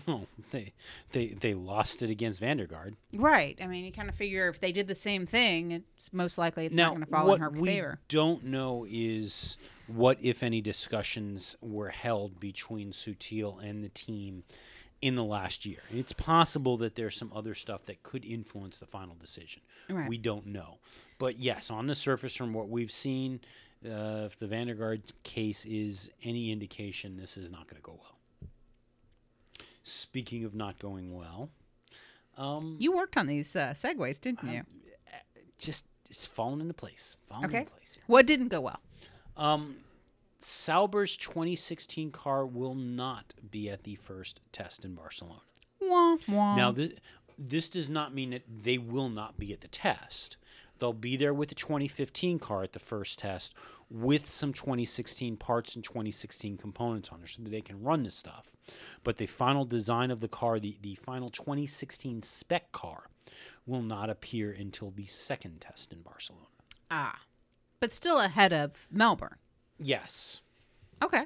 Oh, 0.07 0.25
they 0.49 0.73
they 1.11 1.27
they 1.27 1.53
lost 1.53 2.01
it 2.01 2.09
against 2.09 2.39
van 2.39 2.57
der 2.57 2.65
Garde. 2.65 2.95
Right. 3.13 3.55
I 3.61 3.67
mean, 3.67 3.85
you 3.85 3.91
kind 3.91 4.09
of 4.09 4.15
figure 4.15 4.49
if 4.49 4.59
they 4.59 4.71
did 4.71 4.87
the 4.87 4.95
same 4.95 5.27
thing, 5.27 5.71
it's 5.71 6.11
most 6.11 6.39
likely 6.39 6.65
it's 6.65 6.75
now, 6.75 6.85
not 6.85 6.93
going 6.93 7.05
to 7.05 7.11
fall 7.11 7.33
in 7.35 7.41
her 7.41 7.49
we 7.51 7.67
favor. 7.67 7.99
don't 8.07 8.45
know 8.45 8.87
is 8.89 9.59
what, 9.85 10.17
if 10.23 10.41
any, 10.41 10.59
discussions 10.59 11.55
were 11.61 11.89
held 11.89 12.39
between 12.39 12.93
Sutil 12.93 13.63
and 13.63 13.83
the 13.83 13.89
team 13.89 14.43
in 15.05 15.15
the 15.15 15.23
last 15.23 15.65
year. 15.65 15.79
It's 15.93 16.13
possible 16.13 16.77
that 16.77 16.95
there's 16.95 17.15
some 17.15 17.31
other 17.35 17.53
stuff 17.53 17.85
that 17.85 18.01
could 18.03 18.25
influence 18.25 18.77
the 18.79 18.87
final 18.87 19.15
decision. 19.15 19.61
Right. 19.89 20.09
We 20.09 20.17
don't 20.17 20.47
know, 20.47 20.79
but 21.19 21.37
yes, 21.39 21.69
on 21.69 21.87
the 21.87 21.95
surface, 21.95 22.35
from 22.35 22.53
what 22.53 22.69
we've 22.69 22.91
seen, 22.91 23.39
uh, 23.85 24.23
if 24.25 24.37
the 24.37 24.47
van 24.47 24.67
der 24.67 24.73
Garde 24.73 25.03
case 25.23 25.65
is 25.65 26.11
any 26.23 26.51
indication, 26.51 27.17
this 27.17 27.37
is 27.37 27.51
not 27.51 27.67
going 27.67 27.75
to 27.81 27.85
go 27.85 27.99
well. 28.01 28.17
Speaking 29.83 30.43
of 30.43 30.55
not 30.55 30.79
going 30.79 31.13
well, 31.15 31.49
um, 32.37 32.77
You 32.79 32.91
worked 32.93 33.15
on 33.17 33.27
these 33.27 33.55
uh, 33.55 33.73
segues, 33.75 34.19
didn't 34.19 34.43
you? 34.51 34.63
just 35.59 35.85
it's 36.09 36.25
falling 36.27 36.61
into 36.61 36.73
place. 36.73 37.15
Falling 37.29 37.45
Okay. 37.45 37.59
into 37.59 37.71
place. 37.71 37.97
What 38.07 38.25
didn't 38.27 38.47
go 38.49 38.61
well? 38.61 38.79
Um, 39.37 39.77
Sauber's 40.45 41.17
2016 41.17 42.11
car 42.11 42.45
will 42.45 42.75
not 42.75 43.33
be 43.49 43.67
at 43.67 43.83
the 43.83 43.95
first 43.95 44.41
test 44.51 44.85
in 44.85 44.93
Barcelona. 44.93 45.41
Wah, 45.81 46.17
wah. 46.27 46.55
Now, 46.55 46.71
this, 46.71 46.93
this 47.37 47.67
does 47.69 47.89
not 47.89 48.13
mean 48.13 48.29
that 48.29 48.43
they 48.47 48.77
will 48.77 49.09
not 49.09 49.39
be 49.39 49.53
at 49.53 49.61
the 49.61 49.67
test. 49.67 50.37
They'll 50.77 50.93
be 50.93 51.17
there 51.17 51.33
with 51.33 51.49
the 51.49 51.55
2015 51.55 52.37
car 52.37 52.61
at 52.61 52.73
the 52.73 52.79
first 52.79 53.17
test 53.17 53.55
with 53.89 54.29
some 54.29 54.53
2016 54.53 55.35
parts 55.37 55.73
and 55.75 55.83
2016 55.83 56.57
components 56.57 57.09
on 57.09 57.21
it 57.23 57.29
so 57.29 57.41
that 57.41 57.49
they 57.49 57.61
can 57.61 57.81
run 57.81 58.03
this 58.03 58.15
stuff. 58.15 58.51
But 59.03 59.17
the 59.17 59.25
final 59.25 59.65
design 59.65 60.11
of 60.11 60.19
the 60.19 60.27
car, 60.27 60.59
the, 60.59 60.77
the 60.79 60.95
final 60.95 61.29
2016 61.31 62.21
spec 62.21 62.71
car, 62.71 63.07
will 63.65 63.81
not 63.81 64.11
appear 64.11 64.51
until 64.51 64.91
the 64.91 65.05
second 65.05 65.61
test 65.61 65.91
in 65.91 66.01
Barcelona. 66.01 66.45
ah, 66.91 67.21
but 67.79 67.91
still 67.91 68.19
ahead 68.19 68.53
of 68.53 68.87
Melbourne. 68.91 69.37
Yes. 69.79 70.41
Okay. 71.03 71.25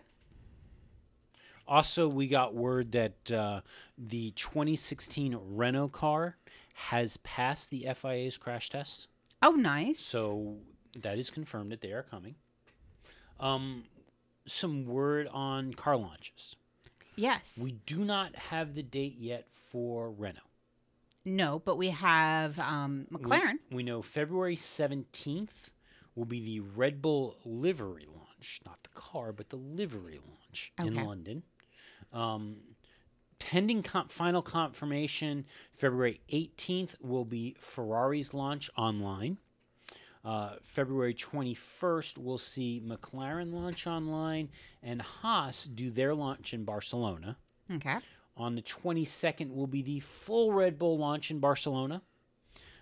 Also, 1.68 2.08
we 2.08 2.27
got 2.27 2.56
word 2.56 2.91
that 2.94 3.32
uh, 3.32 3.62
the 3.98 4.32
2016 4.32 5.38
Renault 5.39 5.89
car 5.89 6.38
has 6.74 7.18
passed 7.18 7.70
the 7.70 7.88
FIA's 7.96 8.38
crash 8.38 8.70
test. 8.70 9.08
Oh, 9.44 9.51
nice. 9.51 10.00
So 10.00 10.58
that 11.00 11.20
is 11.20 11.29
confirmed 11.29 11.72
that 11.72 11.82
they 11.82 11.91
are 11.91 12.01
coming. 12.03 12.36
Um, 13.39 13.84
some 14.48 14.86
word 14.88 15.27
on 15.32 15.74
car 15.74 15.96
launches. 15.96 16.56
yes. 17.15 17.60
We 17.63 17.74
do 17.86 18.00
not 18.00 18.36
have 18.36 18.74
the 18.74 18.84
date 18.84 19.15
yet 19.20 19.46
for 19.51 20.12
Renault. 20.12 20.41
no, 21.24 21.60
but 21.60 21.77
we 21.77 21.89
have 21.89 22.58
um, 22.60 23.06
We- 23.12 23.20
McLaren. 23.20 23.60
We, 23.72 23.84
know 23.84 24.01
February 24.01 24.56
17th 24.56 25.70
will 26.15 26.25
be 26.25 26.44
the 26.44 26.60
Red 26.62 27.01
Bull 27.01 27.38
livery 27.46 28.08
launch, 28.39 28.62
not 28.65 28.79
the 28.84 28.89
car, 28.89 29.31
but 29.31 29.50
the 29.50 29.58
livery 29.58 30.19
launch 30.27 30.72
in 30.79 30.96
London. 31.05 31.43
Um, 32.13 32.58
pending 33.38 33.84
com- 33.84 34.08
final 34.08 34.41
confirmation, 34.41 35.46
February 35.74 36.22
18th 36.31 36.96
will 37.01 37.25
be 37.25 37.55
Ferrari's 37.60 38.34
launch 38.34 38.69
online. 38.77 39.38
Uh, 40.24 40.55
February 40.62 41.13
21st, 41.13 42.17
we'll 42.17 42.38
see 42.38 42.81
McLaren 42.86 43.53
launch 43.53 43.88
online 43.88 44.50
and 44.84 45.01
Haas 45.01 45.65
do 45.65 45.89
their 45.89 46.13
launch 46.13 46.53
in 46.53 46.65
Barcelona. 46.65 47.38
Okay. 47.74 47.96
On 48.36 48.55
the 48.55 48.62
22nd 48.62 49.53
will 49.53 49.67
be 49.67 49.81
the 49.81 50.00
full 50.01 50.51
Red 50.51 50.77
Bull 50.77 50.98
launch 50.98 51.31
in 51.31 51.39
Barcelona. 51.39 52.01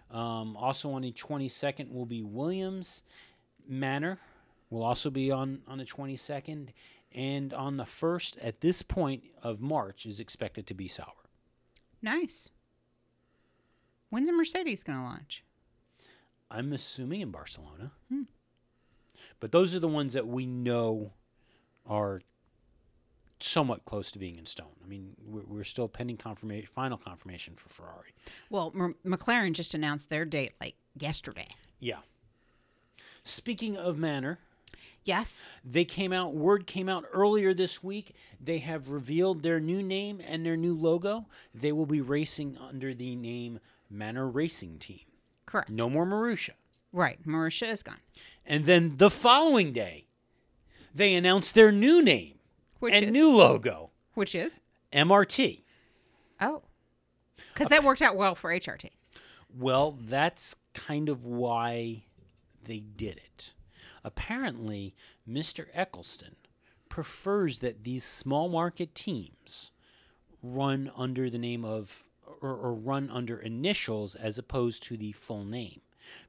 Um, 0.10 0.56
also 0.56 0.92
on 0.92 1.02
the 1.02 1.12
22nd 1.12 1.92
will 1.92 2.06
be 2.06 2.24
Williams 2.24 3.04
Manor. 3.68 4.20
Will 4.70 4.84
also 4.84 5.10
be 5.10 5.32
on 5.32 5.62
on 5.68 5.78
the 5.78 5.86
22nd, 5.86 6.70
and 7.14 7.54
on 7.54 7.78
the 7.78 7.86
first 7.86 8.38
at 8.40 8.62
this 8.62 8.82
point 8.82 9.24
of 9.42 9.62
March 9.62 10.06
is 10.06 10.20
expected 10.20 10.68
to 10.68 10.74
be 10.74 10.88
sour. 10.88 11.30
Nice. 12.02 12.50
When's 14.10 14.28
the 14.28 14.34
Mercedes 14.36 14.84
going 14.84 15.00
to 15.00 15.04
launch? 15.04 15.44
I'm 16.50 16.72
assuming 16.72 17.22
in 17.22 17.32
Barcelona. 17.32 17.92
Hmm. 18.10 18.24
But 19.40 19.52
those 19.52 19.76
are 19.76 19.80
the 19.80 19.88
ones 19.88 20.14
that 20.14 20.28
we 20.28 20.46
know 20.46 21.12
are 21.86 22.22
somewhat 23.40 23.86
close 23.86 24.12
to 24.12 24.20
being 24.20 24.38
in 24.38 24.46
stone. 24.46 24.76
I 24.84 24.88
mean, 24.88 25.16
we're, 25.26 25.44
we're 25.46 25.64
still 25.64 25.88
pending 25.88 26.18
confirmation, 26.18 26.68
final 26.68 26.98
confirmation 26.98 27.56
for 27.56 27.70
Ferrari. 27.70 28.14
Well, 28.50 28.72
M- 28.76 28.96
McLaren 29.06 29.54
just 29.54 29.74
announced 29.74 30.10
their 30.10 30.26
date 30.26 30.54
like 30.60 30.76
yesterday. 30.98 31.50
Yeah. 31.80 32.00
Speaking 33.24 33.76
of 33.78 33.98
Manor, 33.98 34.40
Yes. 35.04 35.52
they 35.64 35.86
came 35.86 36.12
out. 36.12 36.34
Word 36.36 36.68
came 36.68 36.90
out 36.90 37.06
earlier 37.14 37.54
this 37.54 37.84
week. 37.84 38.14
They 38.42 38.58
have 38.60 38.90
revealed 38.90 39.42
their 39.44 39.60
new 39.60 39.82
name 39.82 40.22
and 40.26 40.46
their 40.46 40.58
new 40.58 40.76
logo. 40.76 41.28
They 41.54 41.72
will 41.72 41.86
be 41.86 42.02
racing 42.02 42.58
under 42.58 42.94
the 42.94 43.16
name 43.16 43.60
Manor 43.90 44.28
Racing 44.28 44.80
Team. 44.80 45.02
Correct. 45.46 45.70
No 45.70 45.90
more 45.90 46.06
Marussia. 46.06 46.52
Right. 46.92 47.26
Marussia 47.26 47.72
is 47.72 47.84
gone. 47.84 48.00
And 48.46 48.66
then 48.66 48.98
the 48.98 49.10
following 49.10 49.72
day, 49.72 50.08
they 50.94 51.14
announced 51.16 51.56
their 51.56 51.72
new 51.72 52.02
name 52.02 52.36
Which 52.80 52.94
and 52.94 53.06
is 53.06 53.12
new 53.12 53.34
logo, 53.36 53.92
which 54.14 54.34
is 54.36 54.60
MRT. 54.92 55.64
oh, 56.42 56.64
because 57.54 57.70
that 57.70 57.84
worked 57.84 58.02
out 58.02 58.16
well 58.16 58.36
for 58.36 58.52
HRT. 58.52 58.90
Well, 59.58 59.98
that's 60.00 60.56
kind 60.74 61.08
of 61.10 61.24
why 61.26 62.04
they 62.64 62.80
did 62.80 63.18
it. 63.18 63.54
Apparently, 64.08 64.96
Mr. 65.30 65.66
Eccleston 65.74 66.38
prefers 66.88 67.60
that 67.60 67.84
these 67.84 68.06
small 68.06 68.48
market 68.48 68.96
teams 68.96 69.74
run 70.42 70.90
under 70.96 71.30
the 71.30 71.38
name 71.38 71.66
of 71.66 72.08
or, 72.42 72.56
or 72.56 72.74
run 72.74 73.10
under 73.10 73.38
initials 73.38 74.16
as 74.16 74.40
opposed 74.40 74.82
to 74.84 74.96
the 74.96 75.12
full 75.12 75.44
name 75.44 75.82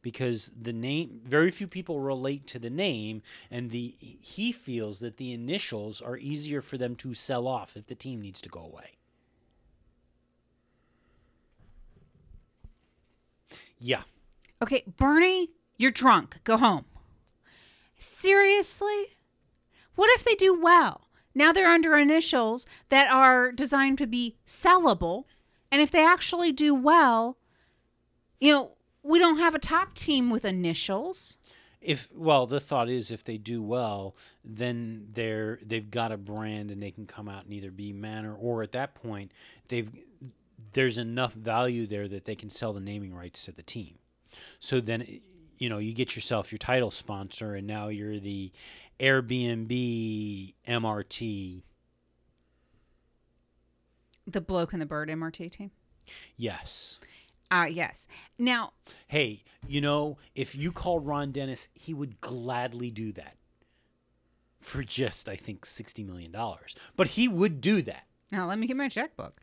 because 0.02 0.50
the 0.61 0.73
name 0.73 1.20
very 1.25 1.52
few 1.52 1.68
people 1.68 2.00
relate 2.00 2.49
to 2.49 2.58
the 2.58 2.68
name 2.68 3.23
and 3.49 3.70
the 3.70 3.94
he 4.00 4.50
feels 4.50 4.98
that 4.98 5.18
the 5.18 5.33
initials 5.33 6.02
are 6.02 6.16
easier 6.16 6.61
for 6.61 6.76
them 6.76 6.96
to 6.96 7.14
sell 7.14 7.46
off 7.46 7.76
if 7.76 7.87
the 7.87 7.94
team 7.94 8.20
needs 8.20 8.40
to 8.40 8.48
go 8.48 8.61
away. 8.61 8.98
Yeah. 13.79 14.02
Okay, 14.61 14.83
Bernie, 14.96 15.50
you're 15.76 15.92
drunk. 15.92 16.40
Go 16.42 16.57
home. 16.57 16.85
Seriously? 17.98 19.18
What 19.94 20.11
if 20.14 20.24
they 20.24 20.34
do 20.34 20.58
well? 20.58 21.08
Now 21.34 21.52
they're 21.52 21.70
under 21.70 21.96
initials 21.96 22.66
that 22.88 23.11
are 23.12 23.52
designed 23.52 23.98
to 23.98 24.06
be 24.06 24.37
sellable. 24.46 25.24
And 25.70 25.82
if 25.82 25.90
they 25.90 26.04
actually 26.04 26.52
do 26.52 26.74
well, 26.74 27.37
you 28.40 28.52
know, 28.52 28.70
we 29.02 29.18
don't 29.18 29.38
have 29.38 29.54
a 29.54 29.58
top 29.58 29.94
team 29.94 30.30
with 30.30 30.44
initials. 30.44 31.38
If 31.80 32.08
well, 32.12 32.46
the 32.46 32.61
thought 32.61 32.88
is 32.88 33.11
if 33.11 33.22
they 33.22 33.38
do 33.38 33.62
well, 33.62 34.16
then 34.44 35.08
they're 35.12 35.58
they've 35.64 35.90
got 35.90 36.11
a 36.11 36.16
brand 36.16 36.70
and 36.70 36.82
they 36.82 36.90
can 36.90 37.06
come 37.06 37.28
out 37.28 37.44
and 37.44 37.52
either 37.52 37.70
be 37.70 37.92
Manor 37.92 38.34
or 38.34 38.62
at 38.62 38.72
that 38.72 38.94
point 38.94 39.30
they've 39.68 39.90
there's 40.72 40.98
enough 40.98 41.34
value 41.34 41.87
there 41.87 42.08
that 42.08 42.24
they 42.24 42.34
can 42.34 42.50
sell 42.50 42.72
the 42.72 42.80
naming 42.80 43.14
rights 43.14 43.44
to 43.44 43.52
the 43.52 43.62
team. 43.62 43.98
So 44.58 44.80
then 44.80 45.20
you 45.59 45.68
know 45.68 45.79
you 45.79 45.92
get 45.92 46.14
yourself 46.16 46.51
your 46.53 46.59
title 46.59 46.90
sponsor 46.90 47.55
and 47.55 47.66
now 47.66 47.88
you're 47.88 48.18
the 48.18 48.53
Airbnb 49.01 50.55
MRT. 50.66 51.62
The 54.27 54.40
bloke 54.40 54.73
and 54.73 54.83
the 54.83 54.87
bird 54.87 55.09
MRT 55.09 55.51
team. 55.53 55.71
Yes. 56.37 56.99
Uh 57.51 57.66
yes. 57.71 58.07
Now, 58.38 58.73
Hey, 59.07 59.42
you 59.66 59.81
know, 59.81 60.18
if 60.35 60.55
you 60.55 60.71
called 60.71 61.07
Ron 61.07 61.33
Dennis, 61.33 61.68
he 61.73 61.94
would 61.94 62.21
gladly 62.21 62.90
do 62.90 63.11
that. 63.12 63.37
For 64.61 64.83
just 64.83 65.29
I 65.29 65.37
think 65.37 65.64
60 65.64 66.03
million 66.05 66.31
dollars. 66.31 66.75
But 66.97 67.09
he 67.09 67.27
would 67.29 67.61
do 67.61 67.81
that. 67.83 68.05
now 68.31 68.47
let 68.47 68.59
me 68.59 68.66
get 68.66 68.77
my 68.77 68.88
checkbook. 68.88 69.40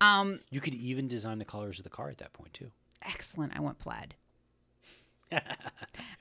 Um 0.00 0.40
You 0.50 0.60
could 0.60 0.74
even 0.74 1.06
design 1.06 1.38
the 1.38 1.44
colors 1.44 1.78
of 1.78 1.84
the 1.84 1.90
car 1.90 2.08
at 2.08 2.18
that 2.18 2.32
point 2.32 2.54
too. 2.54 2.70
excellent. 3.02 3.52
I 3.56 3.60
want 3.60 3.78
plaid. 3.78 4.14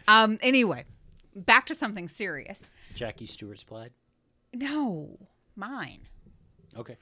Um 0.08 0.38
anyway, 0.41 0.86
back 1.36 1.65
to 1.67 1.76
something 1.76 2.08
serious. 2.08 2.71
Jackie 2.93 3.26
Stewart's 3.26 3.63
plaid. 3.63 3.91
No, 4.54 5.17
mine. 5.56 6.08
Okay. 6.78 6.97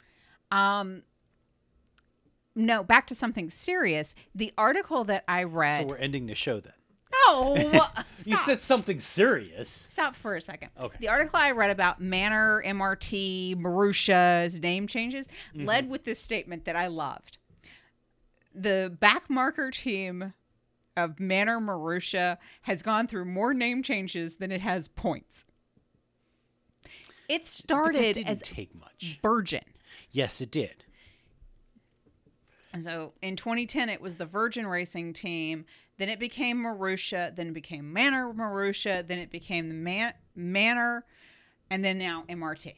Um, 0.52 1.04
no, 2.56 2.84
back 2.84 3.08
to 3.08 3.16
something 3.16 3.50
serious. 3.50 4.14
The 4.36 4.54
article 4.58 5.04
that 5.06 5.24
I 5.28 5.44
read. 5.44 5.82
So 5.82 5.88
we're 5.88 5.98
ending 5.98 6.26
the 6.28 6.36
show 6.36 6.60
then. 6.60 6.74
no, 7.26 7.56
You 8.26 8.38
said 8.38 8.62
something 8.62 9.00
serious. 9.00 9.86
Stop 9.90 10.16
for 10.16 10.36
a 10.36 10.42
second. 10.42 10.70
Okay. 10.80 10.98
The 11.00 11.08
article 11.10 11.40
I 11.40 11.52
read 11.52 11.70
about 11.72 12.00
Manor, 12.02 12.62
MRT, 12.66 13.58
Marussia's 13.58 14.62
name 14.62 14.88
changes 14.88 15.28
Mm-hmm. 15.56 15.66
led 15.66 15.90
with 15.90 16.04
this 16.04 16.20
statement 16.20 16.66
that 16.66 16.76
I 16.76 16.88
loved. 16.88 17.38
The 18.54 18.96
back 19.00 19.30
marker 19.30 19.72
team 19.72 20.34
of 20.98 21.20
Manor 21.20 21.60
Marussia 21.60 22.38
has 22.64 22.82
gone 22.82 23.08
through 23.08 23.26
more 23.26 23.54
name 23.54 23.82
changes 23.84 24.38
than 24.38 24.52
it 24.52 24.62
has 24.62 24.88
points. 24.88 25.46
It 27.30 27.46
started 27.46 28.16
didn't 28.16 28.28
as 28.28 28.42
take 28.42 28.76
much. 28.76 29.20
Virgin. 29.22 29.64
Yes, 30.12 30.42
it 30.42 30.52
did. 30.52 30.84
And 32.74 32.84
so 32.84 33.14
in 33.22 33.36
2010, 33.36 33.90
it 33.90 34.02
was 34.02 34.16
the 34.16 34.26
Virgin 34.26 34.68
Racing 34.68 35.14
Team. 35.14 35.66
Then 35.98 36.10
it 36.10 36.20
became 36.20 36.58
Marussia. 36.64 37.34
Then 37.36 37.48
it 37.48 37.54
became 37.54 37.92
Manor 37.94 38.34
Marussia. 38.34 39.06
Then 39.08 39.20
it 39.20 39.30
became 39.32 39.68
the 39.70 39.74
Man- 39.76 40.14
Manor. 40.36 41.06
And 41.70 41.86
then 41.86 41.98
now 41.98 42.26
MRT, 42.28 42.76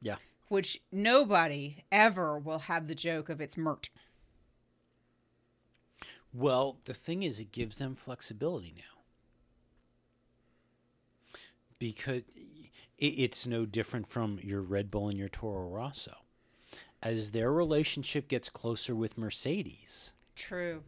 Yeah. 0.00 0.16
which 0.48 0.80
nobody 0.90 1.84
ever 1.92 2.36
will 2.38 2.60
have 2.60 2.88
the 2.88 2.94
joke 2.96 3.28
of 3.28 3.40
it's 3.40 3.56
Mert. 3.56 3.90
Well, 6.32 6.78
the 6.84 6.94
thing 6.94 7.22
is, 7.22 7.40
it 7.40 7.52
gives 7.52 7.78
them 7.78 7.94
flexibility 7.94 8.74
now. 8.76 9.02
Because 11.78 12.22
it's 12.98 13.46
no 13.46 13.64
different 13.66 14.06
from 14.06 14.38
your 14.42 14.60
Red 14.60 14.90
Bull 14.90 15.08
and 15.08 15.18
your 15.18 15.28
Toro 15.28 15.68
Rosso. 15.68 16.16
As 17.02 17.30
their 17.30 17.50
relationship 17.50 18.28
gets 18.28 18.50
closer 18.50 18.94
with 18.94 19.16
Mercedes. 19.16 20.12
True. 20.36 20.82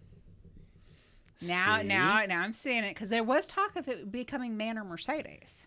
Now, 1.46 1.80
see? 1.80 1.86
now, 1.88 2.24
now 2.26 2.40
I'm 2.40 2.52
seeing 2.52 2.84
it 2.84 2.94
because 2.94 3.10
there 3.10 3.24
was 3.24 3.46
talk 3.46 3.74
of 3.76 3.88
it 3.88 4.12
becoming 4.12 4.56
Manor 4.56 4.84
Mercedes. 4.84 5.66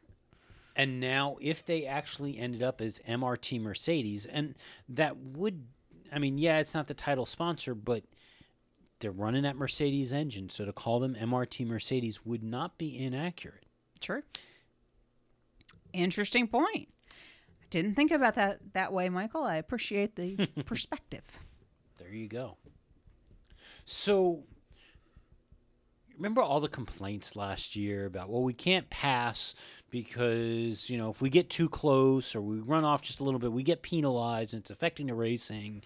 And 0.75 0.99
now, 0.99 1.37
if 1.41 1.65
they 1.65 1.85
actually 1.85 2.37
ended 2.37 2.61
up 2.61 2.81
as 2.81 2.99
MRT 3.07 3.61
Mercedes, 3.61 4.25
and 4.25 4.55
that 4.89 5.17
would, 5.17 5.65
I 6.11 6.19
mean, 6.19 6.37
yeah, 6.37 6.59
it's 6.59 6.73
not 6.73 6.87
the 6.87 6.93
title 6.93 7.25
sponsor, 7.25 7.73
but 7.73 8.03
they're 8.99 9.11
running 9.11 9.43
that 9.43 9.55
Mercedes 9.55 10.13
engine. 10.13 10.49
So 10.49 10.65
to 10.65 10.73
call 10.73 10.99
them 10.99 11.15
MRT 11.15 11.65
Mercedes 11.67 12.25
would 12.25 12.43
not 12.43 12.77
be 12.77 12.97
inaccurate. 12.97 13.65
True. 13.99 14.23
Interesting 15.93 16.47
point. 16.47 16.89
I 17.09 17.67
Didn't 17.69 17.95
think 17.95 18.11
about 18.11 18.35
that 18.35 18.73
that 18.73 18.93
way, 18.93 19.09
Michael. 19.09 19.43
I 19.43 19.55
appreciate 19.55 20.15
the 20.15 20.47
perspective. 20.65 21.39
There 21.97 22.11
you 22.13 22.27
go. 22.27 22.57
So, 23.85 24.43
remember 26.17 26.41
all 26.41 26.59
the 26.59 26.67
complaints 26.67 27.35
last 27.35 27.75
year 27.75 28.05
about, 28.05 28.29
well, 28.29 28.41
we 28.43 28.53
can't 28.53 28.89
pass 28.89 29.55
because, 29.89 30.89
you 30.89 30.97
know, 30.97 31.09
if 31.09 31.21
we 31.21 31.29
get 31.29 31.49
too 31.49 31.69
close 31.69 32.35
or 32.35 32.41
we 32.41 32.59
run 32.59 32.83
off 32.83 33.01
just 33.01 33.19
a 33.19 33.23
little 33.23 33.39
bit, 33.39 33.51
we 33.51 33.63
get 33.63 33.81
penalized 33.81 34.53
and 34.53 34.61
it's 34.61 34.71
affecting 34.71 35.07
the 35.07 35.13
racing. 35.13 35.83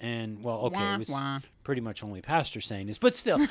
And, 0.00 0.42
well, 0.42 0.58
okay, 0.66 0.80
Wah, 0.80 0.94
it 0.94 0.98
was 0.98 1.08
wah. 1.08 1.40
pretty 1.64 1.80
much 1.80 2.02
only 2.04 2.22
Pastor 2.22 2.60
saying 2.60 2.86
this, 2.86 2.98
but 2.98 3.14
still. 3.14 3.38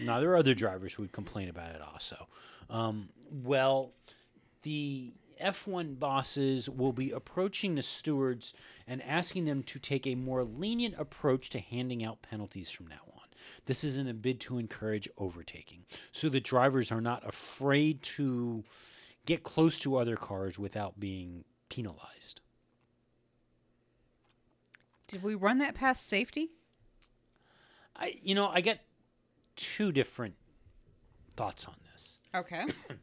now, 0.00 0.20
there 0.20 0.30
are 0.30 0.36
other 0.36 0.54
drivers 0.54 0.94
who 0.94 1.02
would 1.02 1.12
complain 1.12 1.48
about 1.48 1.74
it 1.74 1.80
also. 1.80 2.28
Um, 2.70 3.08
well, 3.30 3.92
the 4.62 5.12
F1 5.42 5.98
bosses 5.98 6.70
will 6.70 6.92
be 6.92 7.10
approaching 7.10 7.74
the 7.74 7.82
stewards 7.82 8.54
and 8.86 9.02
asking 9.02 9.44
them 9.44 9.62
to 9.64 9.78
take 9.78 10.06
a 10.06 10.14
more 10.14 10.44
lenient 10.44 10.94
approach 10.98 11.50
to 11.50 11.58
handing 11.58 12.04
out 12.04 12.22
penalties 12.22 12.70
from 12.70 12.86
now 12.86 13.00
on. 13.11 13.11
This 13.66 13.84
isn't 13.84 14.08
a 14.08 14.14
bid 14.14 14.40
to 14.40 14.58
encourage 14.58 15.08
overtaking, 15.16 15.84
so 16.10 16.28
the 16.28 16.40
drivers 16.40 16.90
are 16.90 17.00
not 17.00 17.26
afraid 17.26 18.02
to 18.02 18.64
get 19.24 19.44
close 19.44 19.78
to 19.80 19.96
other 19.96 20.16
cars 20.16 20.58
without 20.58 20.98
being 20.98 21.44
penalized. 21.68 22.40
Did 25.06 25.22
we 25.22 25.34
run 25.34 25.58
that 25.58 25.74
past 25.74 26.08
safety? 26.08 26.50
I, 27.94 28.18
you 28.22 28.34
know, 28.34 28.48
I 28.48 28.62
get 28.62 28.80
two 29.56 29.92
different 29.92 30.34
thoughts 31.34 31.66
on 31.66 31.74
this. 31.92 32.18
Okay. 32.34 32.64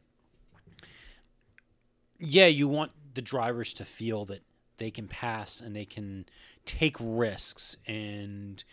yeah, 2.18 2.46
you 2.46 2.68
want 2.68 2.92
the 3.14 3.22
drivers 3.22 3.72
to 3.74 3.84
feel 3.84 4.24
that 4.26 4.42
they 4.78 4.90
can 4.90 5.08
pass 5.08 5.60
and 5.60 5.76
they 5.76 5.84
can 5.84 6.26
take 6.64 6.96
risks 6.98 7.76
and 7.86 8.64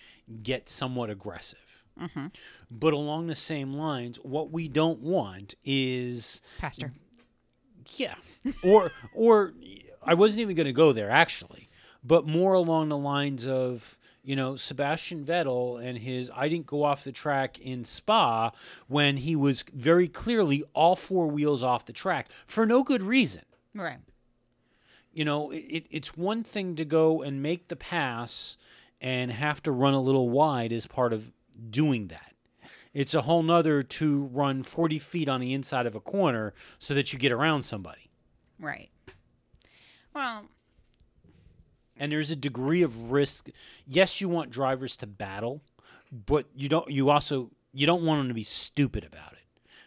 get 0.41 0.69
somewhat 0.69 1.09
aggressive. 1.09 1.66
Mm-hmm. 2.01 2.27
But 2.69 2.93
along 2.93 3.27
the 3.27 3.35
same 3.35 3.73
lines, 3.73 4.17
what 4.23 4.51
we 4.51 4.67
don't 4.67 4.99
want 4.99 5.55
is 5.63 6.41
Pastor. 6.59 6.93
yeah, 7.95 8.15
or 8.63 8.91
or 9.13 9.53
I 10.03 10.13
wasn't 10.13 10.41
even 10.41 10.55
going 10.55 10.67
to 10.67 10.73
go 10.73 10.91
there 10.91 11.09
actually, 11.09 11.69
but 12.03 12.27
more 12.27 12.53
along 12.53 12.89
the 12.89 12.97
lines 12.97 13.45
of 13.45 13.99
you 14.23 14.35
know 14.35 14.55
Sebastian 14.55 15.25
Vettel 15.25 15.83
and 15.83 15.97
his 15.97 16.29
I 16.35 16.49
didn't 16.49 16.67
go 16.67 16.83
off 16.83 17.03
the 17.03 17.11
track 17.11 17.59
in 17.59 17.85
Spa 17.85 18.51
when 18.87 19.17
he 19.17 19.35
was 19.35 19.63
very 19.73 20.07
clearly 20.07 20.63
all 20.73 20.95
four 20.95 21.27
wheels 21.27 21.63
off 21.63 21.85
the 21.85 21.93
track 21.93 22.29
for 22.45 22.65
no 22.65 22.83
good 22.83 23.01
reason. 23.01 23.43
Right. 23.73 23.99
You 25.13 25.25
know, 25.25 25.51
it, 25.51 25.87
it's 25.89 26.15
one 26.15 26.43
thing 26.43 26.75
to 26.75 26.85
go 26.85 27.23
and 27.23 27.41
make 27.41 27.69
the 27.69 27.75
pass 27.75 28.55
and 29.01 29.31
have 29.31 29.63
to 29.63 29.71
run 29.71 29.93
a 29.93 30.01
little 30.01 30.29
wide 30.29 30.71
as 30.71 30.85
part 30.85 31.13
of 31.13 31.31
doing 31.69 32.07
that. 32.07 32.33
It's 32.93 33.13
a 33.13 33.21
whole 33.21 33.43
nother 33.43 33.83
to 33.83 34.23
run 34.25 34.63
40 34.63 34.97
feet 34.99 35.29
on 35.29 35.39
the 35.39 35.53
inside 35.53 35.85
of 35.85 35.93
a 35.95 35.99
corner 35.99 36.53
so 36.79 36.93
that 36.93 37.13
you 37.13 37.19
get 37.19 37.31
around 37.31 37.63
somebody. 37.63 38.09
Right. 38.59 38.89
Well, 40.15 40.45
and 41.95 42.11
there's 42.11 42.31
a 42.31 42.35
degree 42.35 42.81
of 42.81 43.11
risk. 43.11 43.49
Yes, 43.85 44.19
you 44.21 44.29
want 44.29 44.49
drivers 44.49 44.97
to 44.97 45.07
battle, 45.07 45.61
but 46.11 46.45
you 46.55 46.69
don't. 46.69 46.89
You 46.89 47.09
also 47.09 47.51
you 47.73 47.85
don't 47.85 48.03
want 48.03 48.19
them 48.21 48.27
to 48.29 48.33
be 48.33 48.43
stupid 48.43 49.03
about 49.03 49.33
it. 49.33 49.39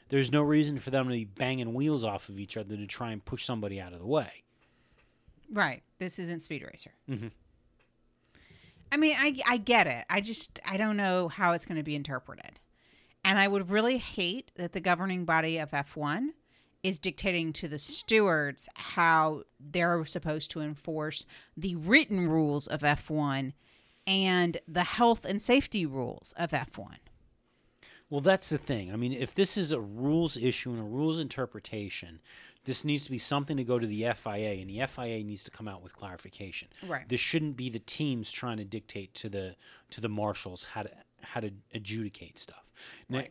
There's 0.08 0.30
no 0.30 0.42
reason 0.42 0.78
for 0.78 0.90
them 0.90 1.06
to 1.06 1.12
be 1.14 1.24
banging 1.24 1.72
wheels 1.74 2.04
off 2.04 2.28
of 2.28 2.38
each 2.38 2.56
other 2.56 2.76
to 2.76 2.86
try 2.86 3.10
and 3.12 3.24
push 3.24 3.44
somebody 3.44 3.80
out 3.80 3.92
of 3.92 3.98
the 4.00 4.06
way. 4.06 4.44
right. 5.52 5.82
This 5.98 6.18
isn't 6.20 6.40
Speed 6.44 6.62
Racer. 6.70 6.94
Mhm. 7.08 7.30
I 8.92 8.96
mean, 8.96 9.16
I, 9.18 9.36
I 9.46 9.56
get 9.56 9.86
it. 9.86 10.04
I 10.10 10.20
just, 10.20 10.60
I 10.64 10.76
don't 10.76 10.96
know 10.96 11.28
how 11.28 11.52
it's 11.52 11.66
going 11.66 11.78
to 11.78 11.84
be 11.84 11.94
interpreted. 11.94 12.58
And 13.24 13.38
I 13.38 13.48
would 13.48 13.70
really 13.70 13.98
hate 13.98 14.50
that 14.56 14.72
the 14.72 14.80
governing 14.80 15.24
body 15.24 15.58
of 15.58 15.70
F1 15.70 16.30
is 16.82 16.98
dictating 16.98 17.52
to 17.52 17.68
the 17.68 17.78
stewards 17.78 18.68
how 18.74 19.42
they're 19.60 20.04
supposed 20.06 20.50
to 20.52 20.60
enforce 20.60 21.26
the 21.56 21.76
written 21.76 22.28
rules 22.28 22.66
of 22.66 22.80
F1 22.80 23.52
and 24.06 24.58
the 24.66 24.84
health 24.84 25.24
and 25.24 25.42
safety 25.42 25.84
rules 25.84 26.32
of 26.36 26.50
F1. 26.50 26.96
Well, 28.10 28.20
that's 28.20 28.50
the 28.50 28.58
thing. 28.58 28.92
I 28.92 28.96
mean, 28.96 29.12
if 29.12 29.34
this 29.34 29.56
is 29.56 29.70
a 29.70 29.80
rules 29.80 30.36
issue 30.36 30.70
and 30.70 30.80
a 30.80 30.84
rules 30.84 31.20
interpretation, 31.20 32.20
this 32.64 32.84
needs 32.84 33.04
to 33.04 33.10
be 33.10 33.18
something 33.18 33.56
to 33.56 33.64
go 33.64 33.78
to 33.78 33.86
the 33.86 34.06
FIA, 34.14 34.60
and 34.60 34.68
the 34.68 34.84
FIA 34.86 35.24
needs 35.24 35.44
to 35.44 35.50
come 35.50 35.68
out 35.68 35.82
with 35.82 35.96
clarification. 35.96 36.68
Right. 36.86 37.08
This 37.08 37.20
shouldn't 37.20 37.56
be 37.56 37.70
the 37.70 37.78
teams 37.78 38.32
trying 38.32 38.58
to 38.58 38.64
dictate 38.64 39.14
to 39.14 39.28
the 39.28 39.56
to 39.90 40.00
the 40.00 40.08
marshals 40.08 40.64
how 40.64 40.82
to 40.82 40.90
how 41.22 41.40
to 41.40 41.52
adjudicate 41.72 42.38
stuff. 42.38 42.72
Now, 43.08 43.22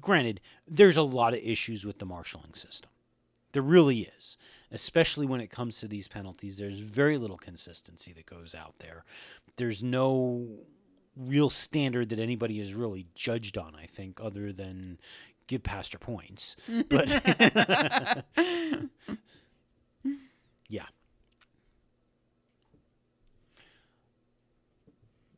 granted, 0.00 0.40
there's 0.66 0.96
a 0.96 1.02
lot 1.02 1.34
of 1.34 1.40
issues 1.40 1.84
with 1.84 1.98
the 1.98 2.06
marshaling 2.06 2.54
system. 2.54 2.90
There 3.52 3.62
really 3.62 4.10
is, 4.18 4.36
especially 4.70 5.26
when 5.26 5.40
it 5.40 5.50
comes 5.50 5.80
to 5.80 5.88
these 5.88 6.08
penalties. 6.08 6.58
There's 6.58 6.80
very 6.80 7.16
little 7.18 7.38
consistency 7.38 8.12
that 8.14 8.26
goes 8.26 8.54
out 8.54 8.74
there. 8.80 9.04
There's 9.56 9.82
no 9.82 10.46
real 11.16 11.50
standard 11.50 12.08
that 12.10 12.18
anybody 12.18 12.60
is 12.60 12.74
really 12.74 13.06
judged 13.14 13.56
on, 13.58 13.74
I 13.74 13.86
think, 13.86 14.20
other 14.22 14.52
than 14.52 14.98
give 15.46 15.62
Pastor 15.62 15.98
points. 15.98 16.56
But 16.88 17.08
yeah. 20.68 20.86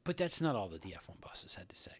But 0.04 0.16
that's 0.16 0.40
not 0.40 0.56
all 0.56 0.68
that 0.70 0.82
the 0.82 0.92
F1 0.92 1.20
bosses 1.20 1.54
had 1.56 1.68
to 1.68 1.76
say. 1.76 1.92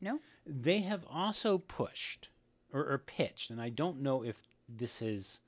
No? 0.00 0.20
They 0.46 0.80
have 0.80 1.04
also 1.10 1.58
pushed 1.58 2.30
or, 2.72 2.80
or 2.80 2.98
pitched, 2.98 3.50
and 3.50 3.60
I 3.60 3.68
don't 3.68 4.00
know 4.00 4.22
if 4.22 4.36
this 4.68 5.00
has 5.00 5.40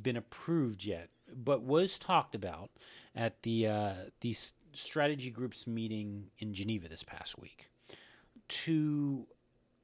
been 0.00 0.16
approved 0.16 0.84
yet, 0.84 1.08
but 1.34 1.62
was 1.62 1.98
talked 1.98 2.34
about 2.34 2.70
at 3.14 3.42
the 3.42 3.66
uh, 3.66 3.94
the 4.20 4.30
s- 4.30 4.54
strategy 4.74 5.30
groups 5.30 5.66
meeting 5.66 6.30
in 6.38 6.54
Geneva 6.54 6.88
this 6.88 7.02
past 7.02 7.38
week 7.38 7.70
to 8.48 9.26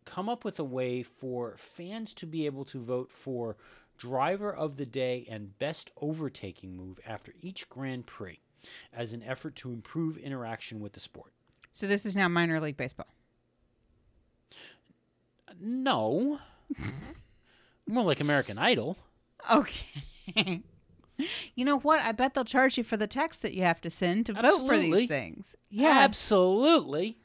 come 0.05 0.29
up 0.29 0.45
with 0.45 0.59
a 0.59 0.65
way 0.65 1.03
for 1.03 1.57
fans 1.57 2.15
to 2.15 2.27
be 2.27 2.47
able 2.47 2.65
to 2.65 2.81
vote 2.81 3.11
for 3.11 3.57
driver 3.99 4.55
of 4.55 4.77
the 4.77 4.87
day 4.87 5.27
and 5.31 5.59
best 5.59 5.91
overtaking 6.01 6.77
move 6.77 6.99
after 7.07 7.33
each 7.41 7.69
Grand 7.69 8.07
Prix 8.07 8.41
as 8.93 9.13
an 9.13 9.23
effort 9.23 9.55
to 9.57 9.73
improve 9.73 10.17
interaction 10.17 10.81
with 10.81 10.93
the 10.93 11.01
sport. 11.01 11.33
So 11.73 11.87
this 11.87 12.07
is 12.07 12.17
now 12.17 12.29
minor 12.29 12.61
league 12.61 12.77
baseball. 12.77 13.09
No. 15.61 16.39
More 17.87 18.05
like 18.05 18.21
American 18.21 18.59
Idol. 18.59 18.97
Okay. 19.51 20.63
you 21.55 21.65
know 21.65 21.79
what? 21.79 22.01
I 22.01 22.13
bet 22.13 22.35
they'll 22.35 22.45
charge 22.45 22.79
you 22.79 22.85
for 22.85 22.97
the 22.97 23.07
text 23.07 23.43
that 23.43 23.55
you 23.55 23.63
have 23.63 23.81
to 23.83 23.91
send 23.91 24.27
to 24.27 24.33
vote 24.35 24.67
for 24.67 24.79
these 24.79 25.09
things. 25.09 25.57
Yeah. 25.71 25.89
Absolutely. 25.99 27.19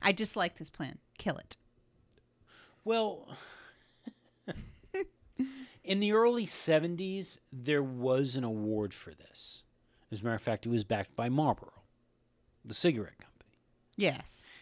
I 0.00 0.12
dislike 0.12 0.56
this 0.58 0.70
plan. 0.70 0.98
Kill 1.18 1.36
it. 1.36 1.56
Well, 2.84 3.28
in 5.84 6.00
the 6.00 6.12
early 6.12 6.44
70s, 6.46 7.38
there 7.52 7.82
was 7.82 8.34
an 8.34 8.42
award 8.44 8.92
for 8.92 9.14
this. 9.14 9.62
As 10.10 10.20
a 10.20 10.24
matter 10.24 10.34
of 10.36 10.42
fact, 10.42 10.66
it 10.66 10.70
was 10.70 10.84
backed 10.84 11.14
by 11.14 11.28
Marlboro, 11.28 11.72
the 12.64 12.74
cigarette 12.74 13.18
company. 13.18 13.52
Yes. 13.96 14.58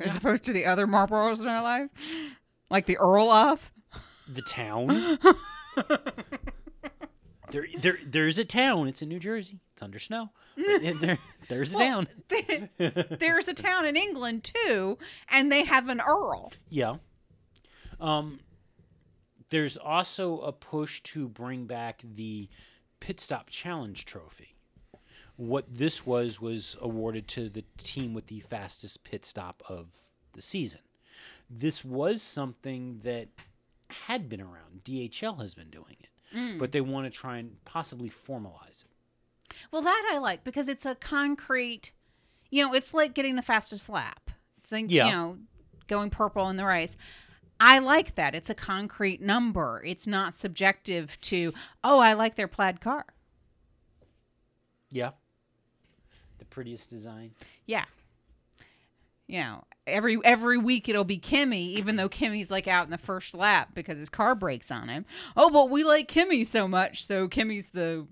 As 0.00 0.12
Yeah. 0.12 0.16
opposed 0.16 0.44
to 0.44 0.52
the 0.52 0.64
other 0.64 0.86
Marlboros 0.86 1.40
in 1.40 1.46
our 1.46 1.62
life, 1.62 1.90
like 2.70 2.86
the 2.86 2.96
Earl 2.96 3.30
of. 3.30 3.70
The 4.28 4.42
town. 4.42 5.18
there, 7.50 7.66
there, 7.80 7.98
there's 8.06 8.38
a 8.38 8.44
town. 8.44 8.88
It's 8.88 9.02
in 9.02 9.08
New 9.08 9.18
Jersey. 9.18 9.60
It's 9.72 9.82
under 9.82 9.98
snow. 9.98 10.30
There, 10.56 11.18
there's 11.48 11.74
a 11.74 11.78
town. 11.78 12.06
There's 12.78 13.48
a 13.48 13.54
town 13.54 13.86
in 13.86 13.96
England 13.96 14.44
too, 14.44 14.98
and 15.30 15.50
they 15.50 15.64
have 15.64 15.88
an 15.88 16.00
Earl. 16.00 16.52
Yeah. 16.68 16.96
Um, 18.00 18.40
there's 19.50 19.76
also 19.76 20.40
a 20.40 20.52
push 20.52 21.00
to 21.02 21.28
bring 21.28 21.66
back 21.66 22.02
the 22.04 22.48
Pit 23.00 23.20
Stop 23.20 23.50
Challenge 23.50 24.04
Trophy. 24.04 24.54
What 25.36 25.66
this 25.68 26.06
was 26.06 26.40
was 26.40 26.76
awarded 26.80 27.26
to 27.28 27.48
the 27.48 27.64
team 27.76 28.14
with 28.14 28.28
the 28.28 28.40
fastest 28.40 29.02
pit 29.04 29.24
stop 29.24 29.62
of 29.68 29.88
the 30.32 30.42
season. 30.42 30.80
This 31.50 31.84
was 31.84 32.22
something 32.22 33.00
that 33.02 33.28
had 34.06 34.28
been 34.28 34.40
around. 34.40 34.82
DHL 34.84 35.40
has 35.40 35.54
been 35.54 35.70
doing 35.70 35.96
it, 36.00 36.36
mm. 36.36 36.58
but 36.58 36.72
they 36.72 36.80
want 36.80 37.06
to 37.06 37.10
try 37.10 37.38
and 37.38 37.56
possibly 37.64 38.10
formalize 38.10 38.84
it. 38.84 39.56
Well, 39.70 39.82
that 39.82 40.10
I 40.12 40.18
like 40.18 40.44
because 40.44 40.68
it's 40.68 40.86
a 40.86 40.94
concrete. 40.94 41.92
You 42.50 42.66
know, 42.66 42.74
it's 42.74 42.94
like 42.94 43.14
getting 43.14 43.36
the 43.36 43.42
fastest 43.42 43.88
lap. 43.88 44.30
It's 44.58 44.72
like 44.72 44.86
Yeah. 44.88 45.06
you 45.06 45.12
know, 45.12 45.38
going 45.86 46.10
purple 46.10 46.48
in 46.48 46.56
the 46.56 46.64
race. 46.64 46.96
I 47.60 47.78
like 47.78 48.16
that. 48.16 48.34
It's 48.34 48.50
a 48.50 48.54
concrete 48.54 49.20
number. 49.20 49.82
It's 49.86 50.06
not 50.06 50.36
subjective 50.36 51.20
to, 51.22 51.52
oh, 51.82 51.98
I 52.00 52.12
like 52.12 52.34
their 52.34 52.48
plaid 52.48 52.80
car. 52.80 53.06
Yeah. 54.90 55.10
The 56.38 56.44
prettiest 56.44 56.90
design. 56.90 57.32
Yeah. 57.66 57.84
You 59.26 59.40
know, 59.40 59.64
every 59.86 60.18
every 60.24 60.58
week 60.58 60.88
it'll 60.88 61.04
be 61.04 61.16
Kimi, 61.16 61.74
even 61.74 61.96
though 61.96 62.08
Kimi's 62.08 62.50
like 62.50 62.68
out 62.68 62.84
in 62.84 62.90
the 62.90 62.98
first 62.98 63.34
lap 63.34 63.70
because 63.74 63.98
his 63.98 64.10
car 64.10 64.34
breaks 64.34 64.70
on 64.70 64.88
him. 64.88 65.06
Oh, 65.36 65.50
but 65.50 65.70
we 65.70 65.82
like 65.82 66.08
Kimi 66.08 66.44
so 66.44 66.68
much, 66.68 67.04
so 67.04 67.26
Kimi's 67.28 67.70
the 67.70 68.06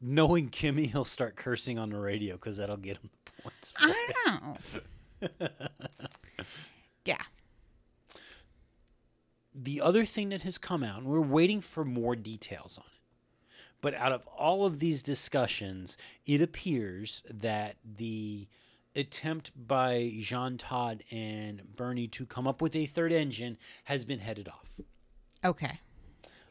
Knowing 0.00 0.48
Kimi, 0.50 0.86
he'll 0.86 1.06
start 1.06 1.36
cursing 1.36 1.78
on 1.78 1.90
the 1.90 1.98
radio 1.98 2.34
because 2.36 2.58
that'll 2.58 2.76
get 2.76 2.98
him 2.98 3.10
the 3.24 3.32
points. 3.42 3.72
For 3.72 3.88
it. 3.88 4.14
I 4.26 4.38
know. 5.40 5.48
yeah. 7.06 7.22
the 9.54 9.80
other 9.80 10.04
thing 10.04 10.28
that 10.28 10.42
has 10.42 10.58
come 10.58 10.82
out, 10.82 10.98
and 10.98 11.06
we're 11.06 11.20
waiting 11.20 11.60
for 11.62 11.84
more 11.84 12.14
details 12.14 12.76
on 12.76 12.84
it. 12.84 13.00
But 13.80 13.94
out 13.94 14.12
of 14.12 14.26
all 14.26 14.66
of 14.66 14.80
these 14.80 15.02
discussions, 15.02 15.96
it 16.26 16.42
appears 16.42 17.22
that 17.30 17.76
the 17.84 18.48
attempt 18.96 19.50
by 19.56 20.12
Jean 20.20 20.58
Todt 20.58 21.02
and 21.10 21.76
Bernie 21.76 22.08
to 22.08 22.26
come 22.26 22.46
up 22.46 22.60
with 22.62 22.74
a 22.74 22.86
third 22.86 23.12
engine 23.12 23.58
has 23.84 24.04
been 24.04 24.20
headed 24.20 24.48
off. 24.48 24.80
Okay. 25.44 25.80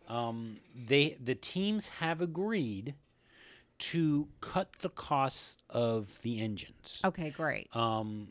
Um, 0.08 0.58
they 0.76 1.18
the 1.20 1.36
teams 1.36 1.90
have 1.90 2.22
agreed 2.22 2.96
to 3.78 4.28
cut 4.40 4.70
the 4.80 4.90
costs 4.90 5.58
of 5.70 6.22
the 6.22 6.40
engines. 6.40 7.02
Okay, 7.04 7.32
great. 7.32 7.76
Um, 7.76 8.30